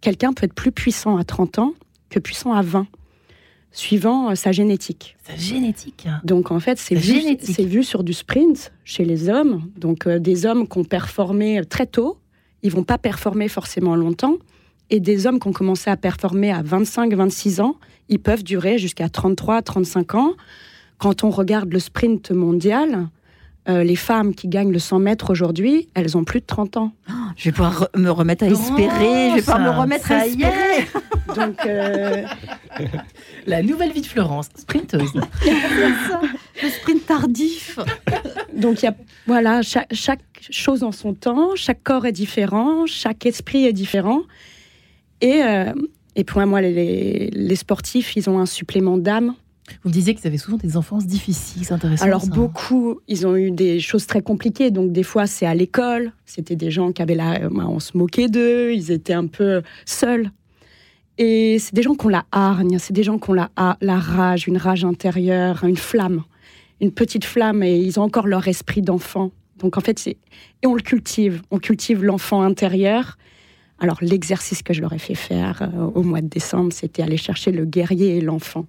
quelqu'un 0.00 0.32
peut 0.32 0.44
être 0.44 0.54
plus 0.54 0.72
puissant 0.72 1.16
à 1.16 1.24
30 1.24 1.58
ans 1.58 1.74
que 2.10 2.18
puissant 2.18 2.52
à 2.52 2.62
20, 2.62 2.86
suivant 3.72 4.30
euh, 4.30 4.34
sa 4.34 4.52
génétique. 4.52 5.16
Sa 5.24 5.36
génétique 5.36 6.06
Donc 6.24 6.50
en 6.50 6.60
fait, 6.60 6.78
c'est 6.78 6.94
vu, 6.94 7.36
vu, 7.64 7.84
sur 7.84 8.02
du 8.04 8.12
sprint 8.12 8.72
chez 8.84 9.04
les 9.04 9.28
hommes. 9.28 9.70
Donc 9.76 10.06
euh, 10.06 10.18
des 10.18 10.46
hommes 10.46 10.68
qui 10.68 10.78
ont 10.78 10.84
performé 10.84 11.62
très 11.68 11.86
tôt, 11.86 12.18
ils 12.62 12.72
vont 12.72 12.84
pas 12.84 12.98
performer 12.98 13.48
forcément 13.48 13.96
longtemps. 13.96 14.36
Et 14.90 15.00
des 15.00 15.26
hommes 15.26 15.38
qui 15.38 15.48
ont 15.48 15.52
commencé 15.52 15.90
à 15.90 15.96
performer 15.98 16.50
à 16.50 16.62
25-26 16.62 17.60
ans, 17.60 17.76
ils 18.08 18.20
peuvent 18.20 18.42
durer 18.42 18.78
jusqu'à 18.78 19.08
33-35 19.08 20.16
ans. 20.16 20.32
Quand 20.96 21.24
on 21.24 21.30
regarde 21.30 21.70
le 21.70 21.78
sprint 21.78 22.30
mondial, 22.30 23.08
euh, 23.68 23.84
les 23.84 23.96
femmes 23.96 24.34
qui 24.34 24.48
gagnent 24.48 24.72
le 24.72 24.78
100 24.78 24.98
mètres 24.98 25.30
aujourd'hui, 25.30 25.88
elles 25.94 26.16
ont 26.16 26.24
plus 26.24 26.40
de 26.40 26.46
30 26.46 26.78
ans. 26.78 26.92
je 27.36 27.44
vais 27.44 27.52
pouvoir 27.52 27.88
me 27.94 28.08
remettre 28.08 28.44
à 28.44 28.46
espérer, 28.48 29.30
je 29.30 29.34
vais 29.34 29.40
pouvoir 29.42 29.60
me 29.60 29.68
remettre 29.68 30.10
à 30.10 30.26
espérer. 30.26 30.86
Donc, 31.36 31.66
euh, 31.66 32.24
la 33.46 33.62
nouvelle 33.62 33.92
vie 33.92 34.00
de 34.00 34.06
Florence, 34.06 34.48
sprinteuse. 34.56 35.12
le 36.62 36.68
sprint 36.70 37.04
tardif. 37.04 37.78
Donc, 38.54 38.82
il 38.82 38.86
y 38.86 38.88
a, 38.88 38.94
voilà, 39.26 39.60
chaque, 39.60 39.92
chaque, 39.92 40.22
chose 40.50 40.82
en 40.82 40.92
son 40.92 41.12
temps, 41.12 41.54
chaque 41.54 41.82
corps 41.82 42.06
est 42.06 42.12
différent, 42.12 42.86
chaque 42.86 43.26
esprit 43.26 43.66
est 43.66 43.74
différent. 43.74 44.22
Et, 45.20 45.42
euh, 45.42 45.74
et 46.16 46.24
pour 46.24 46.40
moi, 46.46 46.62
les, 46.62 47.28
les 47.30 47.56
sportifs, 47.56 48.16
ils 48.16 48.30
ont 48.30 48.38
un 48.38 48.46
supplément 48.46 48.96
d'âme 48.96 49.34
Vous 49.82 49.90
me 49.90 49.92
disiez 49.92 50.14
qu'ils 50.14 50.26
avaient 50.26 50.38
souvent 50.38 50.56
des 50.56 50.76
enfances 50.76 51.06
difficiles, 51.06 51.64
c'est 51.64 51.72
intéressant. 51.72 52.04
Alors 52.04 52.26
beaucoup, 52.26 53.00
ils 53.08 53.26
ont 53.26 53.36
eu 53.36 53.50
des 53.50 53.80
choses 53.80 54.06
très 54.06 54.22
compliquées. 54.22 54.70
Donc 54.70 54.92
des 54.92 55.02
fois, 55.02 55.26
c'est 55.26 55.46
à 55.46 55.54
l'école. 55.54 56.12
C'était 56.24 56.56
des 56.56 56.70
gens 56.70 56.92
qui 56.92 57.02
avaient 57.02 57.14
la, 57.14 57.48
bah, 57.48 57.66
on 57.68 57.80
se 57.80 57.96
moquait 57.96 58.28
d'eux. 58.28 58.72
Ils 58.72 58.90
étaient 58.90 59.12
un 59.14 59.26
peu 59.26 59.62
seuls. 59.84 60.30
Et 61.18 61.58
c'est 61.58 61.74
des 61.74 61.82
gens 61.82 61.94
qui 61.94 62.06
ont 62.06 62.10
la 62.10 62.24
hargne. 62.32 62.78
C'est 62.78 62.92
des 62.92 63.02
gens 63.02 63.18
qui 63.18 63.30
ont 63.30 63.34
la, 63.34 63.50
la 63.80 63.98
rage, 63.98 64.46
une 64.46 64.56
rage 64.56 64.84
intérieure, 64.84 65.64
une 65.64 65.76
flamme, 65.76 66.22
une 66.80 66.92
petite 66.92 67.24
flamme. 67.24 67.62
Et 67.62 67.76
ils 67.78 67.98
ont 67.98 68.04
encore 68.04 68.26
leur 68.26 68.46
esprit 68.48 68.82
d'enfant. 68.82 69.32
Donc 69.58 69.76
en 69.76 69.80
fait, 69.80 69.98
c'est 69.98 70.16
et 70.62 70.66
on 70.66 70.74
le 70.74 70.82
cultive. 70.82 71.42
On 71.50 71.58
cultive 71.58 72.04
l'enfant 72.04 72.42
intérieur. 72.42 73.18
Alors 73.80 73.98
l'exercice 74.00 74.62
que 74.62 74.72
je 74.72 74.80
leur 74.80 74.92
ai 74.92 74.98
fait 74.98 75.14
faire 75.14 75.62
euh, 75.62 75.84
au 75.94 76.02
mois 76.02 76.20
de 76.20 76.26
décembre, 76.26 76.72
c'était 76.72 77.02
aller 77.02 77.16
chercher 77.16 77.52
le 77.52 77.64
guerrier 77.64 78.16
et 78.16 78.20
l'enfant 78.20 78.66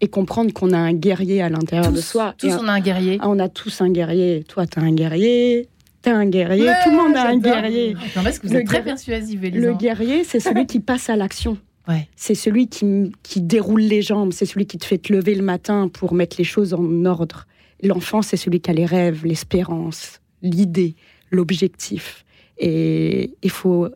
et 0.00 0.08
comprendre 0.08 0.52
qu'on 0.52 0.72
a 0.72 0.78
un 0.78 0.92
guerrier 0.92 1.42
à 1.42 1.48
l'intérieur 1.48 1.92
de 1.92 2.00
soi. 2.00 2.34
Tous, 2.38 2.48
on 2.48 2.68
a 2.68 2.72
un 2.72 2.80
guerrier. 2.80 3.18
Ah, 3.20 3.28
on 3.28 3.38
a 3.38 3.48
tous 3.48 3.80
un 3.80 3.90
guerrier. 3.90 4.44
Toi, 4.48 4.66
tu 4.66 4.78
as 4.78 4.82
un 4.82 4.92
guerrier. 4.92 5.68
T'as 6.02 6.14
un 6.14 6.26
guerrier, 6.26 6.72
tout 6.82 6.90
le 6.90 6.96
monde 6.96 7.14
a 7.14 7.28
un 7.28 7.36
guerrier. 7.36 7.94
Non, 8.16 8.22
parce 8.22 8.38
que 8.38 8.46
vous 8.46 8.56
êtes 8.56 8.66
très 8.66 8.82
persuasive, 8.82 9.42
Le 9.52 9.74
guerrier, 9.74 10.24
c'est 10.24 10.40
celui 10.40 10.66
qui 10.66 10.80
passe 10.80 11.10
à 11.10 11.16
l'action. 11.16 11.56
Ouais. 11.88 12.08
C'est 12.14 12.34
celui 12.36 12.68
qui, 12.68 13.10
qui 13.24 13.40
déroule 13.40 13.80
les 13.80 14.02
jambes, 14.02 14.32
c'est 14.32 14.44
celui 14.44 14.66
qui 14.66 14.78
te 14.78 14.84
fait 14.84 14.98
te 14.98 15.12
lever 15.12 15.34
le 15.34 15.42
matin 15.42 15.88
pour 15.88 16.12
mettre 16.12 16.36
les 16.38 16.44
choses 16.44 16.72
en 16.72 17.04
ordre. 17.06 17.46
L'enfant, 17.82 18.22
c'est 18.22 18.36
celui 18.36 18.60
qui 18.60 18.70
a 18.70 18.74
les 18.74 18.84
rêves, 18.84 19.24
l'espérance, 19.24 20.20
l'idée, 20.42 20.94
l'objectif. 21.30 22.24
Et 22.58 23.32
il 23.42 23.50
faut 23.50 23.88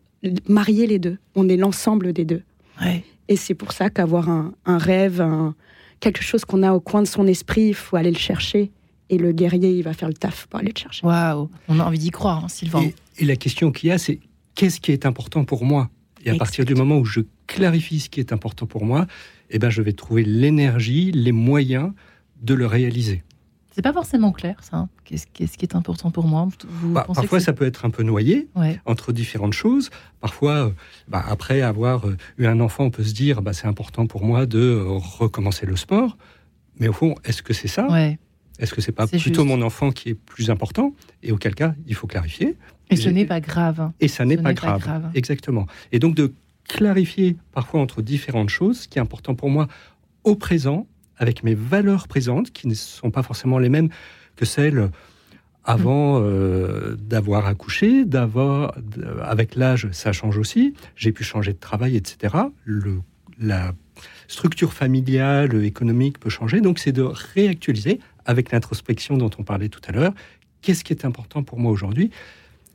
marier 0.48 0.86
les 0.86 0.98
deux. 0.98 1.18
On 1.36 1.48
est 1.48 1.58
l'ensemble 1.58 2.12
des 2.14 2.24
deux. 2.24 2.42
Ouais. 2.82 3.04
Et 3.28 3.36
c'est 3.36 3.54
pour 3.54 3.72
ça 3.72 3.90
qu'avoir 3.90 4.28
un, 4.28 4.54
un, 4.64 4.78
rêve, 4.78 5.20
un, 5.20 5.54
quelque 6.04 6.22
chose 6.22 6.44
qu'on 6.44 6.62
a 6.62 6.72
au 6.72 6.80
coin 6.80 7.02
de 7.02 7.06
son 7.06 7.26
esprit, 7.26 7.68
il 7.68 7.74
faut 7.74 7.96
aller 7.96 8.10
le 8.10 8.18
chercher. 8.18 8.70
Et 9.10 9.18
le 9.18 9.32
guerrier, 9.32 9.70
il 9.70 9.82
va 9.82 9.94
faire 9.94 10.08
le 10.08 10.14
taf 10.14 10.46
pour 10.46 10.60
aller 10.60 10.72
le 10.74 10.78
chercher. 10.78 11.06
Waouh, 11.06 11.50
on 11.68 11.80
a 11.80 11.84
envie 11.84 11.98
d'y 11.98 12.10
croire, 12.10 12.44
hein, 12.44 12.48
Sylvain. 12.48 12.82
Et, 13.18 13.24
la 13.24 13.36
question 13.36 13.72
qu'il 13.72 13.88
y 13.88 13.92
a, 13.92 13.98
c'est 13.98 14.20
qu'est-ce 14.54 14.80
qui 14.80 14.92
est 14.92 15.06
important 15.06 15.44
pour 15.44 15.64
moi? 15.64 15.90
Et 16.24 16.30
à 16.30 16.36
partir 16.36 16.64
du 16.64 16.74
moment 16.74 16.98
où 16.98 17.04
je 17.04 17.20
clarifie 17.46 18.00
ce 18.00 18.08
qui 18.08 18.20
est 18.20 18.32
important 18.32 18.66
pour 18.66 18.84
moi, 18.84 19.06
eh 19.50 19.58
ben, 19.58 19.68
je 19.68 19.82
vais 19.82 19.92
trouver 19.92 20.24
l'énergie, 20.24 21.12
les 21.12 21.32
moyens 21.32 21.92
de 22.42 22.54
le 22.54 22.66
réaliser. 22.66 23.22
C'est 23.74 23.82
pas 23.82 23.92
forcément 23.92 24.30
clair, 24.30 24.56
ça. 24.62 24.88
Qu'est-ce, 25.02 25.26
qui 25.26 25.64
est 25.64 25.74
important 25.74 26.12
pour 26.12 26.26
moi? 26.28 26.48
Bah, 26.84 27.06
Parfois, 27.12 27.40
ça 27.40 27.52
peut 27.52 27.66
être 27.66 27.84
un 27.84 27.90
peu 27.90 28.04
noyé 28.04 28.48
entre 28.86 29.12
différentes 29.12 29.52
choses. 29.52 29.90
Parfois, 30.20 30.66
euh, 30.66 30.70
bah, 31.08 31.24
après 31.26 31.60
avoir 31.60 32.06
euh, 32.06 32.16
eu 32.38 32.46
un 32.46 32.60
enfant, 32.60 32.84
on 32.84 32.90
peut 32.90 33.02
se 33.02 33.12
dire 33.12 33.42
bah, 33.42 33.52
c'est 33.52 33.66
important 33.66 34.06
pour 34.06 34.24
moi 34.24 34.46
de 34.46 34.60
euh, 34.60 34.84
recommencer 34.90 35.66
le 35.66 35.74
sport. 35.74 36.16
Mais 36.78 36.86
au 36.86 36.92
fond, 36.92 37.16
est-ce 37.24 37.42
que 37.42 37.52
c'est 37.52 37.68
ça? 37.68 37.88
Est-ce 38.60 38.72
que 38.72 38.80
c'est 38.80 38.92
pas 38.92 39.08
plutôt 39.08 39.44
mon 39.44 39.60
enfant 39.62 39.90
qui 39.90 40.10
est 40.10 40.14
plus 40.14 40.50
important? 40.50 40.94
Et 41.24 41.32
auquel 41.32 41.56
cas, 41.56 41.74
il 41.88 41.96
faut 41.96 42.06
clarifier. 42.06 42.56
Et 42.90 42.96
ce 42.96 43.08
n'est 43.08 43.26
pas 43.26 43.40
grave. 43.40 43.90
Et 43.98 44.06
ça 44.06 44.24
n'est 44.24 44.36
pas, 44.36 44.54
grave. 44.54 44.80
pas 44.80 44.86
grave. 44.86 45.10
Exactement. 45.14 45.66
Et 45.90 45.98
donc 45.98 46.14
de 46.14 46.32
clarifier 46.68 47.36
parfois 47.50 47.80
entre 47.80 48.02
différentes 48.02 48.50
choses, 48.50 48.82
ce 48.82 48.88
qui 48.88 48.98
est 48.98 49.02
important 49.02 49.34
pour 49.34 49.50
moi 49.50 49.66
au 50.22 50.36
présent, 50.36 50.86
avec 51.18 51.42
mes 51.42 51.54
valeurs 51.54 52.08
présentes, 52.08 52.50
qui 52.50 52.68
ne 52.68 52.74
sont 52.74 53.10
pas 53.10 53.22
forcément 53.22 53.58
les 53.58 53.68
mêmes 53.68 53.88
que 54.36 54.44
celles 54.44 54.90
avant 55.64 56.20
euh, 56.20 56.94
d'avoir 56.96 57.46
accouché, 57.46 58.04
d'avoir, 58.04 58.74
avec 59.22 59.56
l'âge, 59.56 59.88
ça 59.92 60.12
change 60.12 60.36
aussi. 60.36 60.74
J'ai 60.94 61.12
pu 61.12 61.24
changer 61.24 61.52
de 61.54 61.58
travail, 61.58 61.96
etc. 61.96 62.34
Le, 62.64 63.00
la 63.40 63.72
structure 64.28 64.72
familiale, 64.72 65.64
économique 65.64 66.18
peut 66.18 66.30
changer. 66.30 66.60
Donc, 66.60 66.78
c'est 66.78 66.92
de 66.92 67.02
réactualiser 67.02 68.00
avec 68.26 68.52
l'introspection 68.52 69.16
dont 69.16 69.30
on 69.38 69.42
parlait 69.42 69.68
tout 69.68 69.80
à 69.88 69.92
l'heure. 69.92 70.12
Qu'est-ce 70.62 70.84
qui 70.84 70.92
est 70.92 71.04
important 71.04 71.42
pour 71.42 71.58
moi 71.58 71.72
aujourd'hui? 71.72 72.10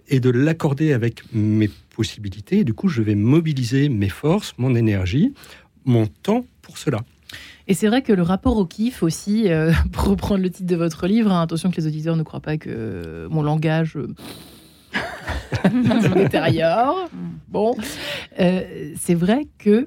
Et 0.08 0.20
de 0.20 0.32
l'accorder 0.32 0.94
avec 0.94 1.24
mes 1.34 1.70
possibilités. 1.96 2.60
Et 2.60 2.64
du 2.64 2.74
coup, 2.74 2.88
je 2.88 3.02
vais 3.04 3.16
mobiliser 3.16 3.90
mes 3.90 4.10
forces, 4.10 4.56
mon 4.58 4.74
énergie, 4.74 5.34
mon 5.86 6.08
temps 6.08 6.46
pour 6.64 6.78
cela. 6.80 7.02
Et 7.70 7.76
c'est 7.76 7.88
vrai 7.88 8.02
que 8.02 8.12
le 8.12 8.24
rapport 8.24 8.58
au 8.58 8.66
kiff 8.66 9.04
aussi, 9.04 9.48
euh, 9.48 9.72
pour 9.94 10.06
reprendre 10.06 10.42
le 10.42 10.50
titre 10.50 10.68
de 10.68 10.76
votre 10.76 11.06
livre, 11.06 11.32
hein, 11.32 11.44
attention 11.44 11.70
que 11.70 11.78
les 11.78 11.86
auditeurs 11.86 12.18
ne 12.18 12.24
croient 12.24 12.42
pas 12.42 12.58
que 12.58 13.28
mon 13.30 13.44
langage 13.44 13.96
euh, 13.96 14.08
intérieur. 16.16 16.96
Bon, 17.48 17.76
euh, 18.40 18.94
c'est 19.00 19.14
vrai 19.14 19.48
que 19.60 19.86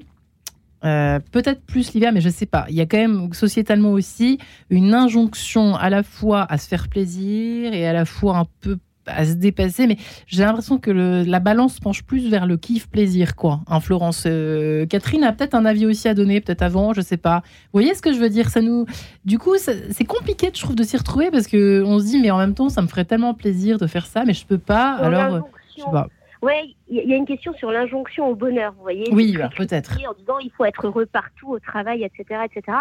peut-être 0.81 1.61
plus 1.65 1.93
l'hiver, 1.93 2.11
mais 2.13 2.21
je 2.21 2.27
ne 2.27 2.33
sais 2.33 2.45
pas. 2.45 2.65
Il 2.69 2.75
y 2.75 2.81
a 2.81 2.85
quand 2.85 2.97
même 2.97 3.33
sociétalement 3.33 3.91
aussi 3.91 4.37
une 4.69 4.93
injonction 4.93 5.75
à 5.75 5.89
la 5.89 6.03
fois 6.03 6.45
à 6.49 6.57
se 6.57 6.67
faire 6.67 6.89
plaisir 6.89 7.73
et 7.73 7.85
à 7.85 7.93
la 7.93 8.03
fois 8.05 8.37
un 8.37 8.45
peu 8.61 8.77
à 9.07 9.25
se 9.25 9.33
dépasser, 9.33 9.87
mais 9.87 9.97
j'ai 10.27 10.43
l'impression 10.43 10.77
que 10.77 10.91
la 10.91 11.39
balance 11.39 11.79
penche 11.79 12.03
plus 12.03 12.29
vers 12.29 12.45
le 12.45 12.57
kiff 12.57 12.87
plaisir, 12.87 13.35
quoi. 13.35 13.61
En 13.67 13.75
hein, 13.75 13.79
Florence, 13.79 14.23
euh, 14.25 14.85
Catherine 14.85 15.23
a 15.23 15.31
peut-être 15.33 15.55
un 15.55 15.65
avis 15.65 15.85
aussi 15.85 16.07
à 16.07 16.13
donner, 16.13 16.41
peut-être 16.41 16.61
avant, 16.61 16.93
je 16.93 17.01
sais 17.01 17.17
pas. 17.17 17.41
Vous 17.45 17.79
voyez 17.79 17.93
ce 17.95 18.01
que 18.01 18.13
je 18.13 18.19
veux 18.19 18.29
dire? 18.29 18.49
Ça 18.49 18.61
nous, 18.61 18.85
du 19.25 19.39
coup, 19.39 19.55
c'est 19.57 20.05
compliqué, 20.05 20.49
je 20.53 20.61
trouve, 20.61 20.75
de 20.75 20.83
s'y 20.83 20.97
retrouver 20.97 21.31
parce 21.31 21.47
que 21.47 21.83
on 21.85 21.99
se 21.99 22.05
dit, 22.05 22.19
mais 22.21 22.31
en 22.31 22.37
même 22.37 22.53
temps, 22.53 22.69
ça 22.69 22.81
me 22.81 22.87
ferait 22.87 23.05
tellement 23.05 23.33
plaisir 23.33 23.77
de 23.77 23.87
faire 23.87 24.05
ça, 24.05 24.23
mais 24.25 24.33
je 24.33 24.45
peux 24.45 24.57
pas. 24.57 24.93
alors, 24.93 25.47
je 25.75 25.83
sais 25.83 25.91
pas. 25.91 26.07
Oui, 26.43 26.75
il 26.89 27.09
y 27.09 27.13
a 27.13 27.15
une 27.15 27.25
question 27.25 27.53
sur 27.53 27.71
l'injonction 27.71 28.27
au 28.27 28.35
bonheur, 28.35 28.73
vous 28.73 28.81
voyez. 28.81 29.07
Oui, 29.13 29.37
bah, 29.37 29.49
peut-être. 29.55 29.97
En 30.09 30.13
disant 30.13 30.39
il 30.39 30.51
faut 30.51 30.65
être 30.65 30.87
heureux 30.87 31.05
partout, 31.05 31.51
au 31.53 31.59
travail, 31.59 32.03
etc., 32.03 32.41
etc. 32.43 32.79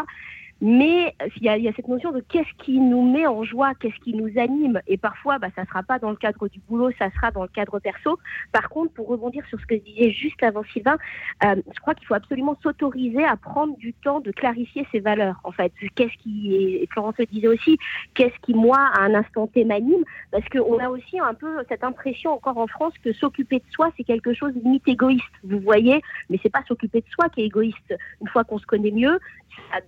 Mais 0.64 1.12
il 1.36 1.42
y, 1.42 1.48
a, 1.48 1.56
il 1.56 1.64
y, 1.64 1.68
a, 1.68 1.72
cette 1.74 1.88
notion 1.88 2.12
de 2.12 2.20
qu'est-ce 2.20 2.64
qui 2.64 2.78
nous 2.78 3.02
met 3.02 3.26
en 3.26 3.42
joie, 3.42 3.74
qu'est-ce 3.74 3.98
qui 4.04 4.14
nous 4.14 4.30
anime. 4.38 4.80
Et 4.86 4.96
parfois, 4.96 5.40
bah, 5.40 5.48
ça 5.56 5.62
ne 5.62 5.66
sera 5.66 5.82
pas 5.82 5.98
dans 5.98 6.10
le 6.10 6.16
cadre 6.16 6.46
du 6.46 6.60
boulot, 6.60 6.92
ça 7.00 7.10
sera 7.10 7.32
dans 7.32 7.42
le 7.42 7.48
cadre 7.48 7.80
perso. 7.80 8.16
Par 8.52 8.68
contre, 8.68 8.92
pour 8.92 9.08
rebondir 9.08 9.44
sur 9.48 9.58
ce 9.58 9.66
que 9.66 9.74
je 9.74 9.80
disais 9.80 10.12
juste 10.12 10.40
avant 10.40 10.62
Sylvain, 10.72 10.98
euh, 11.44 11.56
je 11.74 11.80
crois 11.80 11.96
qu'il 11.96 12.06
faut 12.06 12.14
absolument 12.14 12.56
s'autoriser 12.62 13.24
à 13.24 13.36
prendre 13.36 13.76
du 13.76 13.92
temps 13.92 14.20
de 14.20 14.30
clarifier 14.30 14.86
ses 14.92 15.00
valeurs. 15.00 15.40
En 15.42 15.50
fait, 15.50 15.72
qu'est-ce 15.96 16.16
qui, 16.18 16.54
et 16.54 16.88
Florence 16.92 17.16
le 17.18 17.26
disait 17.26 17.48
aussi, 17.48 17.76
qu'est-ce 18.14 18.38
qui, 18.42 18.54
moi, 18.54 18.78
à 18.78 19.02
un 19.02 19.14
instant 19.14 19.48
T 19.48 19.64
m'anime 19.64 20.04
Parce 20.30 20.48
qu'on 20.48 20.78
a 20.78 20.88
aussi 20.88 21.18
un 21.18 21.34
peu 21.34 21.56
cette 21.68 21.82
impression 21.82 22.34
encore 22.34 22.58
en 22.58 22.68
France 22.68 22.94
que 23.02 23.12
s'occuper 23.12 23.58
de 23.58 23.64
soi, 23.72 23.90
c'est 23.96 24.04
quelque 24.04 24.32
chose 24.32 24.54
de 24.54 24.60
limite 24.60 24.86
égoïste. 24.86 25.24
Vous 25.42 25.58
voyez 25.58 26.02
Mais 26.30 26.38
c'est 26.40 26.52
pas 26.52 26.62
s'occuper 26.68 27.00
de 27.00 27.08
soi 27.10 27.28
qui 27.30 27.40
est 27.40 27.46
égoïste. 27.46 27.96
Une 28.20 28.28
fois 28.28 28.44
qu'on 28.44 28.58
se 28.58 28.66
connaît 28.66 28.92
mieux, 28.92 29.18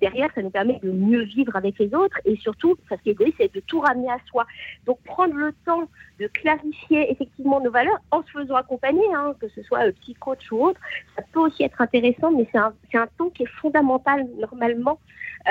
derrière, 0.01 0.29
ça 0.35 0.43
nous 0.43 0.51
permet 0.51 0.64
de 0.65 0.91
mieux 0.91 1.23
vivre 1.23 1.55
avec 1.57 1.79
les 1.79 1.95
autres 1.95 2.19
et 2.25 2.37
surtout, 2.37 2.77
ce 2.89 2.95
qui 2.97 3.11
est 3.11 3.13
égoïste, 3.13 3.37
c'est 3.39 3.55
de 3.55 3.61
tout 3.61 3.81
ramener 3.81 4.11
à 4.11 4.19
soi. 4.27 4.47
Donc, 4.87 4.99
prendre 5.05 5.35
le 5.35 5.53
temps 5.65 5.89
de 6.21 6.27
clarifier 6.29 7.11
effectivement 7.11 7.61
nos 7.61 7.71
valeurs 7.71 8.01
en 8.11 8.23
se 8.23 8.31
faisant 8.31 8.55
accompagner, 8.55 9.05
hein, 9.15 9.35
que 9.41 9.49
ce 9.49 9.63
soit 9.63 9.87
euh, 9.87 9.93
petit 9.93 10.15
coach 10.15 10.51
ou 10.53 10.65
autre, 10.67 10.81
ça 11.17 11.23
peut 11.33 11.41
aussi 11.41 11.65
être 11.65 11.81
intéressant, 11.81 12.31
mais 12.31 12.47
c'est 12.53 12.59
un, 12.59 12.73
un, 12.95 13.07
temps 13.19 13.31
qui 13.31 13.43
est 13.43 13.53
fondamental 13.61 14.27
normalement 14.39 14.99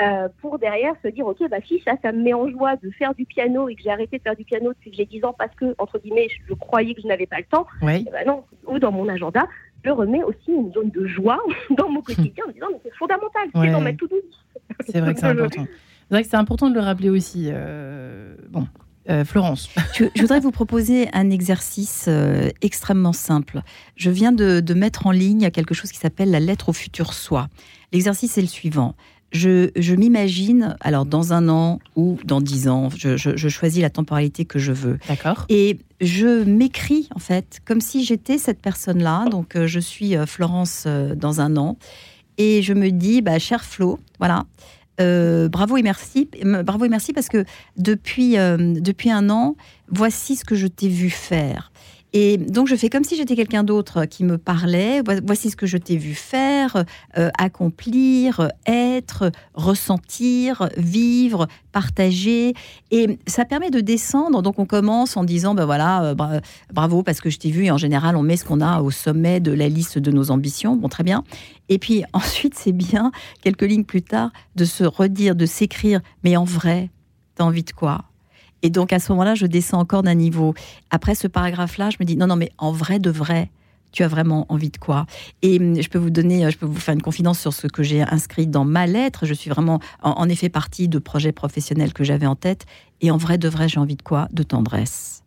euh, 0.02 0.28
pour 0.40 0.58
derrière 0.58 0.94
se 1.02 1.08
dire, 1.08 1.26
ok, 1.26 1.48
bah 1.48 1.58
si 1.66 1.80
ça, 1.80 1.92
ça 2.02 2.12
me 2.12 2.22
met 2.22 2.34
en 2.34 2.48
joie 2.48 2.76
de 2.76 2.90
faire 2.90 3.14
du 3.14 3.26
piano 3.26 3.68
et 3.68 3.76
que 3.76 3.82
j'ai 3.82 3.90
arrêté 3.90 4.18
de 4.18 4.22
faire 4.22 4.36
du 4.36 4.44
piano 4.44 4.72
depuis 4.72 4.90
que 4.90 4.96
j'ai 4.96 5.06
10 5.06 5.24
ans 5.24 5.34
parce 5.38 5.54
que, 5.54 5.74
entre 5.78 5.98
guillemets, 5.98 6.28
je, 6.48 6.54
croyais 6.54 6.94
que 6.94 7.02
je 7.02 7.06
n'avais 7.06 7.26
pas 7.26 7.38
le 7.38 7.44
temps, 7.44 7.66
oui. 7.82 8.06
Ben 8.10 8.26
non, 8.26 8.44
ou 8.66 8.78
dans 8.78 8.90
mon 8.90 9.08
agenda, 9.08 9.46
je 9.84 9.90
remets 9.90 10.22
aussi 10.22 10.50
une 10.50 10.72
zone 10.72 10.90
de 10.90 11.06
joie 11.06 11.40
dans 11.70 11.88
mon 11.88 12.02
quotidien 12.02 12.44
en 12.44 12.48
me 12.48 12.52
disant 12.54 12.66
mais 12.72 12.80
c'est 12.82 12.94
fondamental, 12.94 13.48
c'est 13.54 13.70
dans 13.70 13.80
ma 13.80 13.92
to 13.92 14.08
C'est 14.88 15.00
vrai 15.00 15.14
que 15.14 15.20
c'est 15.20 15.26
important. 15.26 15.66
C'est 16.08 16.14
vrai 16.14 16.22
que 16.22 16.28
c'est 16.28 16.36
important 16.36 16.68
de 16.68 16.74
le 16.74 16.80
rappeler 16.80 17.08
aussi. 17.08 17.46
Euh, 17.48 18.36
bon, 18.50 18.66
euh, 19.10 19.24
Florence. 19.24 19.68
Je, 19.94 20.06
voudrais 20.20 20.40
vous 20.40 20.50
proposer 20.50 21.08
un 21.12 21.30
exercice 21.30 22.06
euh, 22.08 22.48
extrêmement 22.62 23.12
simple. 23.12 23.60
Je 23.96 24.10
viens 24.10 24.32
de, 24.32 24.74
mettre 24.74 25.06
en 25.06 25.10
ligne 25.10 25.50
quelque 25.50 25.74
chose 25.74 25.92
qui 25.92 25.98
s'appelle 25.98 26.30
la 26.30 26.40
lettre 26.40 26.70
au 26.70 26.72
futur 26.72 27.12
soi. 27.12 27.48
L'exercice 27.92 28.38
est 28.38 28.42
le 28.42 28.48
suivant 28.48 28.94
je, 29.32 29.94
m'imagine, 29.96 30.76
alors 30.80 31.04
dans 31.06 31.32
un 31.32 31.48
an 31.48 31.80
ou 31.96 32.18
dans 32.24 32.40
dix 32.40 32.68
ans, 32.68 32.88
je, 32.96 33.48
choisis 33.48 33.82
la 33.82 33.90
temporalité 33.90 34.44
que 34.44 34.60
je 34.60 34.70
veux. 34.70 35.00
D'accord. 35.08 35.44
Et 35.48 35.80
je 36.00 36.44
m'écris, 36.44 37.08
en 37.16 37.18
fait, 37.18 37.58
comme 37.64 37.80
si 37.80 38.04
j'étais 38.04 38.38
cette 38.38 38.62
personne-là. 38.62 39.24
Donc, 39.30 39.56
euh, 39.56 39.66
je 39.66 39.80
suis 39.80 40.14
Florence 40.26 40.86
dans 41.16 41.40
un 41.40 41.56
an. 41.56 41.76
Et 42.38 42.62
je 42.62 42.72
me 42.72 42.90
dis, 42.90 43.22
bah, 43.22 43.38
cher 43.38 43.64
Flo, 43.64 43.98
voilà. 44.18 44.44
bravo 44.98 45.76
et 45.76 45.82
merci, 45.82 46.28
bravo 46.64 46.84
et 46.84 46.88
merci 46.88 47.12
parce 47.12 47.28
que 47.28 47.44
depuis, 47.76 48.32
depuis 48.36 49.10
un 49.10 49.30
an, 49.30 49.56
voici 49.88 50.36
ce 50.36 50.44
que 50.44 50.54
je 50.54 50.66
t'ai 50.66 50.88
vu 50.88 51.10
faire. 51.10 51.72
Et 52.16 52.36
donc, 52.36 52.68
je 52.68 52.76
fais 52.76 52.88
comme 52.88 53.02
si 53.02 53.16
j'étais 53.16 53.34
quelqu'un 53.34 53.64
d'autre 53.64 54.04
qui 54.04 54.22
me 54.22 54.38
parlait. 54.38 55.02
Voici 55.26 55.50
ce 55.50 55.56
que 55.56 55.66
je 55.66 55.76
t'ai 55.76 55.96
vu 55.96 56.14
faire, 56.14 56.84
euh, 57.18 57.28
accomplir, 57.36 58.52
être, 58.66 59.32
ressentir, 59.54 60.68
vivre, 60.76 61.48
partager. 61.72 62.54
Et 62.92 63.18
ça 63.26 63.44
permet 63.44 63.70
de 63.70 63.80
descendre. 63.80 64.42
Donc, 64.42 64.60
on 64.60 64.64
commence 64.64 65.16
en 65.16 65.24
disant, 65.24 65.56
ben 65.56 65.64
voilà, 65.64 66.04
euh, 66.04 66.40
bravo 66.72 67.02
parce 67.02 67.20
que 67.20 67.30
je 67.30 67.38
t'ai 67.40 67.50
vu. 67.50 67.64
Et 67.64 67.72
en 67.72 67.78
général, 67.78 68.14
on 68.14 68.22
met 68.22 68.36
ce 68.36 68.44
qu'on 68.44 68.60
a 68.60 68.80
au 68.80 68.92
sommet 68.92 69.40
de 69.40 69.50
la 69.50 69.68
liste 69.68 69.98
de 69.98 70.12
nos 70.12 70.30
ambitions. 70.30 70.76
Bon, 70.76 70.88
très 70.88 71.02
bien. 71.02 71.24
Et 71.68 71.80
puis 71.80 72.04
ensuite, 72.12 72.54
c'est 72.54 72.70
bien, 72.70 73.10
quelques 73.42 73.62
lignes 73.62 73.84
plus 73.84 74.02
tard, 74.02 74.30
de 74.54 74.64
se 74.64 74.84
redire, 74.84 75.34
de 75.34 75.46
s'écrire, 75.46 76.00
mais 76.22 76.36
en 76.36 76.44
vrai, 76.44 76.90
t'as 77.34 77.42
envie 77.42 77.64
de 77.64 77.72
quoi? 77.72 78.04
Et 78.64 78.70
donc 78.70 78.92
à 78.92 78.98
ce 78.98 79.12
moment-là, 79.12 79.36
je 79.36 79.46
descends 79.46 79.78
encore 79.78 80.02
d'un 80.02 80.14
niveau. 80.14 80.54
Après 80.90 81.14
ce 81.14 81.28
paragraphe-là, 81.28 81.90
je 81.90 81.98
me 82.00 82.04
dis 82.04 82.16
non, 82.16 82.26
non, 82.26 82.34
mais 82.34 82.50
en 82.58 82.72
vrai 82.72 82.98
de 82.98 83.10
vrai, 83.10 83.50
tu 83.92 84.02
as 84.02 84.08
vraiment 84.08 84.46
envie 84.48 84.70
de 84.70 84.78
quoi? 84.78 85.06
Et 85.42 85.58
hum, 85.60 85.80
je 85.80 85.88
peux 85.88 85.98
vous 85.98 86.10
donner, 86.10 86.50
je 86.50 86.58
peux 86.58 86.66
vous 86.66 86.80
faire 86.80 86.94
une 86.94 87.02
confidence 87.02 87.38
sur 87.38 87.52
ce 87.52 87.66
que 87.66 87.82
j'ai 87.82 88.02
inscrit 88.02 88.46
dans 88.46 88.64
ma 88.64 88.86
lettre. 88.86 89.26
Je 89.26 89.34
suis 89.34 89.50
vraiment 89.50 89.80
en 90.02 90.28
effet 90.28 90.48
partie 90.48 90.88
de 90.88 90.98
projets 90.98 91.32
professionnels 91.32 91.92
que 91.92 92.04
j'avais 92.04 92.26
en 92.26 92.36
tête. 92.36 92.64
Et 93.02 93.10
en 93.10 93.18
vrai 93.18 93.38
de 93.38 93.48
vrai, 93.48 93.68
j'ai 93.68 93.78
envie 93.78 93.96
de 93.96 94.02
quoi? 94.02 94.28
De 94.32 94.42
tendresse 94.42 95.23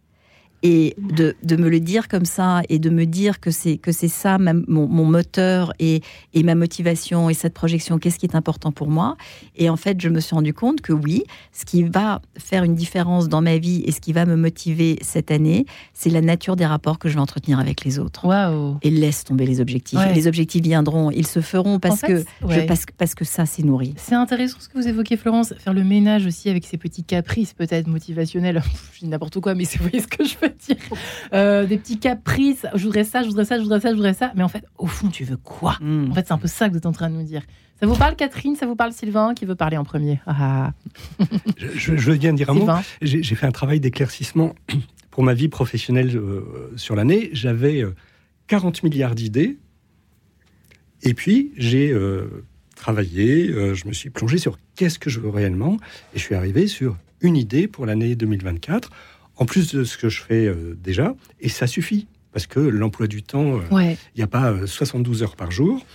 et 0.64 0.95
de, 0.97 1.36
de, 1.43 1.55
me 1.55 1.70
le 1.70 1.80
dire 1.80 2.08
comme 2.08 2.26
ça 2.26 2.62
et 2.70 2.80
de 2.80 2.89
me 2.89 3.05
dire 3.05 3.39
que 3.39 3.51
c'est 3.51 3.78
que 3.78 3.91
c'est 3.91 4.08
ça 4.08 4.38
mon, 4.39 4.88
moteur 4.88 5.72
et, 5.80 6.01
et, 6.34 6.43
ma 6.43 6.55
motivation 6.55 7.30
et 7.30 7.34
cette 7.34 7.53
projection 7.53 7.99
qu'est-ce 7.99 8.18
qui 8.18 8.26
est 8.26 8.36
important 8.36 8.72
pour 8.72 8.88
moi? 8.88 9.18
Et 9.55 9.70
en 9.70 9.76
fait 9.76 10.01
je 10.01 10.10
me 10.10 10.20
suis 10.20 10.34
rendu 10.36 10.53
compte 10.53 10.82
que 10.82 10.93
oui 10.93 11.24
ce 11.51 11.66
qui 11.66 11.84
va 11.84 12.22
faire 12.38 12.64
une 12.64 12.76
différence 12.76 13.30
dans 13.30 13.41
ma 13.41 13.58
vie 13.58 13.84
et 13.86 13.91
ce 13.91 14.01
qui 14.01 14.14
va 14.14 14.26
me 14.26 14.36
motiver 14.36 14.97
cette 15.01 15.30
année 15.30 15.66
c'est 15.93 16.10
la 16.10 16.22
nature 16.22 16.55
des 16.55 16.66
rapports 16.66 16.97
que 16.97 17.08
je 17.08 17.16
vais 17.16 17.22
entretenir 17.22 17.60
avec 17.60 17.84
les 17.84 17.99
autres. 17.99 18.26
Wow. 18.26 18.78
et 18.82 18.89
laisse 18.89 19.24
tomber 19.24 19.45
les 19.45 19.62
objectifs. 19.62 19.99
Les 20.16 20.28
objectifs 20.28 20.64
viendront 20.64 21.12
ils 21.12 21.28
se 21.28 21.41
feront 21.41 21.80
parce 21.80 22.01
que 22.01 22.24
je, 22.47 22.62
parce, 22.62 22.86
parce 22.97 23.14
que 23.14 23.26
ça 23.26 23.45
c'est 23.45 23.64
nourri. 23.64 23.93
C'est 23.97 24.16
intéressant 24.16 24.58
ce 24.60 24.70
que 24.70 24.78
vous 24.78 24.88
évoquez 24.88 25.18
Florence 25.18 25.53
faire 25.60 25.74
le 25.74 25.84
ménage 25.84 26.26
aussi 26.26 26.49
avec 26.49 26.66
ces 26.66 26.78
petits 26.78 27.03
caprices 27.03 27.53
peut-être 27.53 27.88
motivationnels. 27.88 28.64
Je 28.93 28.99
dis 29.01 29.08
n'importe 29.08 29.39
quoi 29.39 29.53
mais 29.53 29.66
vous 29.66 29.84
voyez 29.84 29.99
ce 29.99 30.08
que 30.08 30.24
je 30.24 30.36
veux 30.48 30.76
dire 30.76 30.98
euh, 31.34 31.66
des 31.66 31.78
petits 31.78 32.00
caprices. 32.00 32.66
Je 32.76 32.84
voudrais 32.84 33.04
ça, 33.04 33.24
je 33.24 33.28
voudrais 33.28 33.45
ça, 33.45 33.58
je 33.58 33.64
voudrais 33.64 33.80
ça, 33.80 33.89
je 33.89 33.95
voudrais 33.95 34.14
ça. 34.14 34.32
Mais 34.36 34.43
en 34.43 34.48
fait, 34.48 34.64
au 34.78 34.88
fond, 34.88 35.10
tu 35.10 35.24
veux 35.24 35.38
quoi 35.38 35.78
hmm. 35.82 36.12
En 36.12 36.14
fait, 36.14 36.26
c'est 36.28 36.34
un 36.34 36.38
peu 36.38 36.48
ça 36.48 36.68
que 36.68 36.72
vous 36.72 36.78
êtes 36.78 36.86
en 36.86 36.91
train 36.91 37.10
de 37.10 37.16
nous 37.16 37.24
dire. 37.24 37.41
Ça 37.80 37.86
vous 37.86 37.95
parle, 37.95 38.16
Catherine? 38.16 38.56
Ça 38.56 38.66
vous 38.66 38.76
parle, 38.76 38.91
Sylvain 38.91 39.34
Qui 39.36 39.45
veut 39.45 39.56
parler 39.56 39.78
en 39.78 39.84
premier? 39.84 40.20
Ah. 40.26 40.74
je, 41.76 41.95
je, 41.95 42.12
viens 42.12 42.32
de 42.32 42.38
dire 42.38 42.50
un 42.50 42.54
mot. 42.54 42.68
J'ai 43.02 43.36
fait 43.36 43.45
un 43.45 43.52
travail 43.52 43.80
d'éclaircissement 43.80 44.56
pour 45.12 45.24
ma 45.24 45.34
vie 45.34 45.48
professionnelle 45.48 46.16
euh, 46.16 46.72
sur 46.76 46.95
l'année. 46.95 47.30
J'avais 47.34 47.86
40 48.48 48.78
euh, 48.78 48.80
milliards 48.88 49.16
d'idées. 49.16 49.58
Et 51.04 51.14
puis, 51.14 51.52
j'ai 51.58 51.95
travaillé, 52.76 53.48
je 53.76 53.88
me 53.88 53.93
suis 53.93 54.10
plongé 54.10 54.39
sur 54.39 54.58
qu'est-ce 54.76 54.98
que 54.98 55.12
je 55.12 55.20
veux 55.20 55.30
réellement. 55.30 55.78
Et 56.16 56.20
je 56.20 56.24
suis 56.24 56.34
arrivé 56.34 56.66
sur 56.66 56.98
une 57.22 57.36
idée 57.36 57.68
pour 57.68 57.86
l'année 57.86 58.16
2024 58.16 58.91
en 59.38 59.46
plus 59.46 59.74
de 59.74 59.84
ce 59.84 59.98
que 59.98 60.10
je 60.10 60.22
fais 60.22 60.46
euh, 60.46 60.78
déjà, 60.82 61.16
et 61.40 61.50
ça 61.50 61.68
suffit, 61.68 62.08
parce 62.32 62.48
que 62.48 62.60
l'emploi 62.60 63.08
du 63.08 63.24
temps, 63.24 63.60
euh, 63.60 63.96
il 64.16 64.18
n'y 64.18 64.24
a 64.24 64.28
pas 64.28 64.66
72 64.66 65.22
euh, 65.22 65.26
heures 65.26 65.36
par 65.36 65.52
jour. 65.52 65.86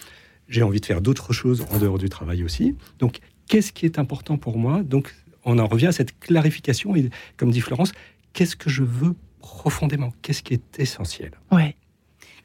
J'ai 0.48 0.62
envie 0.62 0.80
de 0.80 0.86
faire 0.86 1.00
d'autres 1.00 1.32
choses 1.32 1.66
en 1.70 1.78
dehors 1.78 1.98
du 1.98 2.08
travail 2.08 2.44
aussi. 2.44 2.76
Donc, 2.98 3.18
qu'est-ce 3.48 3.72
qui 3.72 3.86
est 3.86 3.98
important 3.98 4.38
pour 4.38 4.58
moi? 4.58 4.82
Donc, 4.82 5.14
on 5.44 5.58
en 5.58 5.66
revient 5.66 5.88
à 5.88 5.92
cette 5.92 6.18
clarification, 6.18 6.94
et 6.94 7.10
comme 7.36 7.50
dit 7.50 7.60
Florence, 7.60 7.92
qu'est-ce 8.32 8.56
que 8.56 8.70
je 8.70 8.82
veux 8.82 9.14
profondément? 9.40 10.12
Qu'est-ce 10.22 10.42
qui 10.42 10.54
est 10.54 10.78
essentiel? 10.78 11.32
Ouais. 11.50 11.76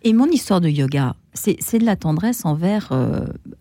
Et 0.03 0.13
mon 0.13 0.27
histoire 0.27 0.61
de 0.61 0.69
yoga, 0.69 1.15
c'est 1.33 1.79
de 1.79 1.85
la 1.85 1.95
tendresse 1.95 2.45
envers 2.45 2.91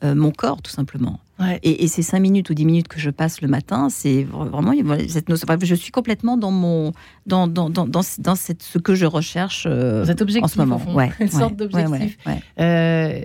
mon 0.03 0.31
corps, 0.33 0.61
tout 0.63 0.71
simplement. 0.71 1.19
Et, 1.63 1.87
ces 1.89 2.03
cinq 2.03 2.21
minutes 2.21 2.49
ou 2.49 2.55
dix 2.55 2.65
minutes 2.65 2.89
que 2.89 2.99
je 2.99 3.11
passe 3.11 3.43
le 3.43 3.49
matin, 3.49 3.89
c'est 3.91 4.25
vraiment 4.25 4.73
cette 5.09 5.29
notion. 5.29 5.47
je 5.63 5.75
suis 5.75 5.93
complèment 5.93 6.37
dans 6.37 6.51
mon 6.51 6.93
dans 7.27 7.47
dans 7.47 7.69
dans, 7.69 7.87
dans, 7.87 8.03
cette, 8.35 8.63
ce 8.63 8.79
que 8.79 8.95
je 8.95 9.05
recherche 9.05 9.67
euh, 9.69 10.07
en 10.43 10.49
ce 10.49 10.59
moment. 10.59 10.81
Ouais, 10.95 11.11
une 11.21 11.29
sorte 11.29 11.57
d'objectif. 11.57 12.17
Euh, 12.59 13.21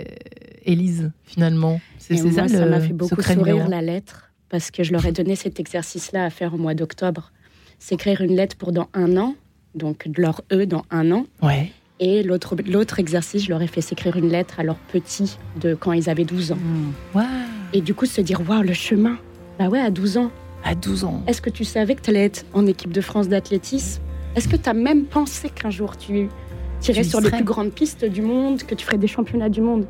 Élise, 0.63 1.11
finalement, 1.23 1.79
c'est 1.99 2.17
ça. 2.17 2.47
ça 2.47 2.65
m'a 2.65 2.81
fait 2.81 2.93
beaucoup 2.93 3.21
sourire 3.21 3.69
la 3.69 3.81
lettre 3.81 4.31
parce 4.49 4.71
que 4.71 4.83
je 4.83 4.91
leur 4.91 5.05
ai 5.05 5.13
donné 5.13 5.35
cet 5.35 5.59
exercice-là 5.59 6.25
à 6.25 6.29
faire 6.29 6.53
au 6.53 6.57
mois 6.57 6.73
d'octobre. 6.73 7.31
C'est 7.79 7.95
écrire 7.95 8.21
une 8.21 8.35
lettre 8.35 8.57
pour 8.57 8.73
dans 8.73 8.89
un 8.93 9.15
an, 9.15 9.35
donc 9.73 10.07
de 10.07 10.21
leur 10.21 10.41
eux 10.51 10.65
dans 10.65 10.83
un 10.91 11.11
an. 11.11 11.25
Ouais. 11.41 11.71
Et 11.99 12.23
l'autre, 12.23 12.55
l'autre 12.67 12.99
exercice, 12.99 13.45
je 13.45 13.49
leur 13.49 13.61
ai 13.61 13.67
fait 13.67 13.81
s'écrire 13.81 14.17
une 14.17 14.29
lettre 14.29 14.59
à 14.59 14.63
leurs 14.63 14.79
petits 14.91 15.37
de 15.61 15.75
quand 15.75 15.93
ils 15.93 16.09
avaient 16.09 16.25
12 16.25 16.51
ans. 16.51 16.57
Mmh. 16.57 17.17
Et 17.73 17.81
du 17.81 17.93
coup, 17.93 18.05
se 18.05 18.21
dire, 18.21 18.41
waouh, 18.47 18.61
le 18.61 18.73
chemin. 18.73 19.17
Bah 19.59 19.67
ouais, 19.67 19.79
à 19.79 19.89
12 19.89 20.17
ans. 20.17 20.31
À 20.63 20.75
12 20.75 21.03
ans. 21.05 21.23
Est-ce 21.27 21.41
que 21.41 21.49
tu 21.49 21.63
savais 21.63 21.95
que 21.95 22.01
tu 22.01 22.09
allais 22.09 22.25
être 22.25 22.45
en 22.53 22.65
équipe 22.67 22.91
de 22.91 23.01
France 23.01 23.27
d'athlétisme? 23.27 24.01
Est-ce 24.35 24.47
que 24.47 24.55
tu 24.55 24.69
as 24.69 24.73
même 24.73 25.05
pensé 25.05 25.49
qu'un 25.49 25.69
jour 25.69 25.97
tu 25.97 26.29
irais 26.87 27.03
sur 27.03 27.21
les 27.21 27.29
plus 27.29 27.43
grandes 27.43 27.71
pistes 27.71 28.05
du 28.05 28.21
monde, 28.21 28.63
que 28.63 28.75
tu 28.75 28.85
ferais 28.85 28.97
des 28.97 29.07
championnats 29.07 29.49
du 29.49 29.61
monde? 29.61 29.85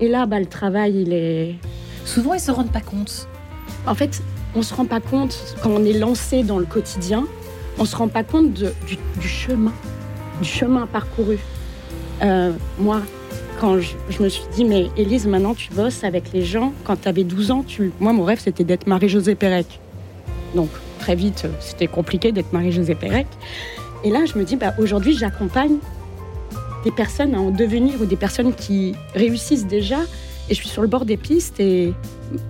Et 0.00 0.08
là, 0.08 0.26
bah, 0.26 0.40
le 0.40 0.46
travail, 0.46 1.02
il 1.02 1.12
est. 1.12 1.54
Souvent, 2.04 2.34
ils 2.34 2.40
se 2.40 2.50
rendent 2.50 2.72
pas 2.72 2.80
compte. 2.80 3.28
En 3.86 3.94
fait, 3.94 4.22
on 4.54 4.62
se 4.62 4.74
rend 4.74 4.86
pas 4.86 5.00
compte 5.00 5.56
quand 5.62 5.70
on 5.70 5.84
est 5.84 5.98
lancé 5.98 6.42
dans 6.42 6.58
le 6.58 6.66
quotidien, 6.66 7.24
on 7.78 7.84
se 7.84 7.96
rend 7.96 8.08
pas 8.08 8.24
compte 8.24 8.52
du, 8.52 8.66
du 9.20 9.28
chemin 9.28 9.72
du 10.40 10.48
chemin 10.48 10.86
parcouru. 10.86 11.38
Euh, 12.22 12.52
moi, 12.78 13.02
quand 13.60 13.78
je, 13.80 14.22
me 14.22 14.28
suis 14.28 14.44
dit, 14.54 14.64
mais 14.64 14.88
Élise, 14.96 15.26
maintenant 15.26 15.54
tu 15.54 15.70
bosses 15.72 16.04
avec 16.04 16.32
les 16.32 16.42
gens. 16.42 16.72
Quand 16.84 17.00
tu 17.00 17.08
avais 17.08 17.24
12 17.24 17.50
ans, 17.50 17.64
tu... 17.66 17.92
moi, 18.00 18.12
mon 18.12 18.24
rêve, 18.24 18.40
c'était 18.42 18.64
d'être 18.64 18.86
Marie-Josée 18.86 19.34
Pérec. 19.34 19.66
Donc, 20.54 20.68
très 20.98 21.14
vite, 21.14 21.46
c'était 21.60 21.86
compliqué 21.86 22.32
d'être 22.32 22.52
Marie-Josée 22.52 22.94
Pérec. 22.94 23.26
Et 24.04 24.10
là, 24.10 24.24
je 24.24 24.38
me 24.38 24.44
dis, 24.44 24.56
bah, 24.56 24.74
aujourd'hui, 24.78 25.16
j'accompagne 25.16 25.76
des 26.84 26.90
personnes 26.90 27.34
à 27.34 27.38
en 27.38 27.50
devenir 27.50 28.00
ou 28.00 28.06
des 28.06 28.16
personnes 28.16 28.54
qui 28.54 28.94
réussissent 29.14 29.66
déjà. 29.66 29.98
Et 30.48 30.54
je 30.54 30.60
suis 30.60 30.68
sur 30.68 30.82
le 30.82 30.88
bord 30.88 31.04
des 31.04 31.16
pistes 31.16 31.58
et 31.58 31.92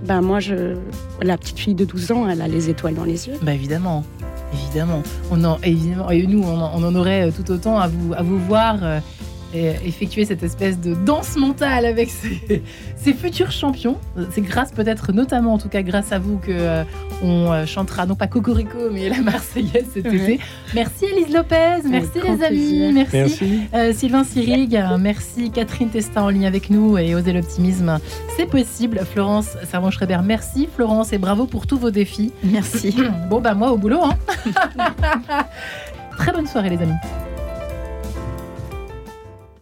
bah, 0.04 0.20
moi, 0.20 0.40
je... 0.40 0.76
la 1.22 1.38
petite 1.38 1.58
fille 1.58 1.74
de 1.74 1.84
12 1.84 2.12
ans, 2.12 2.28
elle 2.28 2.42
a 2.42 2.48
les 2.48 2.68
étoiles 2.68 2.94
dans 2.94 3.04
les 3.04 3.28
yeux. 3.28 3.34
Bah, 3.42 3.54
évidemment. 3.54 4.04
Évidemment, 4.52 5.02
on 5.30 5.42
en, 5.44 5.58
évidemment, 5.64 6.10
et 6.10 6.24
nous, 6.26 6.42
on 6.42 6.84
en, 6.84 6.94
aurait 6.94 7.32
tout 7.32 7.50
autant 7.50 7.80
à 7.80 7.88
vous, 7.88 8.14
à 8.14 8.22
vous 8.22 8.38
voir 8.38 8.76
euh, 9.54 9.74
effectuer 9.84 10.24
cette 10.24 10.42
espèce 10.42 10.80
de 10.80 10.94
danse 10.94 11.36
mentale 11.36 11.86
avec 11.86 12.10
ces, 12.96 13.12
futurs 13.14 13.52
champions. 13.52 13.96
C'est 14.32 14.40
grâce 14.40 14.72
peut-être, 14.72 15.12
notamment 15.12 15.54
en 15.54 15.58
tout 15.58 15.68
cas 15.68 15.82
grâce 15.82 16.12
à 16.12 16.18
vous, 16.18 16.38
que 16.38 16.50
euh, 16.50 16.84
on 17.22 17.52
euh, 17.52 17.66
chantera 17.66 18.06
non 18.06 18.14
pas 18.14 18.26
Cocorico 18.26 18.90
mais 18.92 19.08
la 19.08 19.20
Marseillaise 19.20 19.86
cet 19.94 20.06
été. 20.06 20.40
Merci 20.74 21.06
Elise 21.06 21.32
Lopez, 21.32 21.88
merci 21.88 22.18
les 22.22 22.44
amis, 22.44 22.92
merci, 22.92 23.60
euh, 23.74 23.92
Sylvain 23.92 24.24
Sirig, 24.24 24.78
merci 24.98 25.50
Catherine 25.50 25.88
Testa 25.88 26.22
en 26.22 26.28
ligne 26.28 26.46
avec 26.46 26.70
nous 26.70 26.98
et 26.98 27.14
Oser 27.14 27.32
l'optimisme, 27.32 27.98
c'est 28.36 28.46
possible. 28.46 29.00
Florence 29.12 29.56
Servan-Schreiber, 29.70 30.18
merci 30.24 30.68
Florence 30.74 31.12
et 31.12 31.18
bravo 31.18 31.46
pour 31.46 31.66
tous 31.66 31.78
vos 31.78 31.90
défis. 31.90 32.32
Merci. 32.42 32.96
bon 33.30 33.40
bah 33.40 33.54
moi 33.54 33.70
au 33.70 33.78
boulot. 33.78 34.02
Hein. 34.02 34.16
Très 36.18 36.32
bonne 36.32 36.46
soirée 36.46 36.70
les 36.70 36.82
amis. 36.82 36.96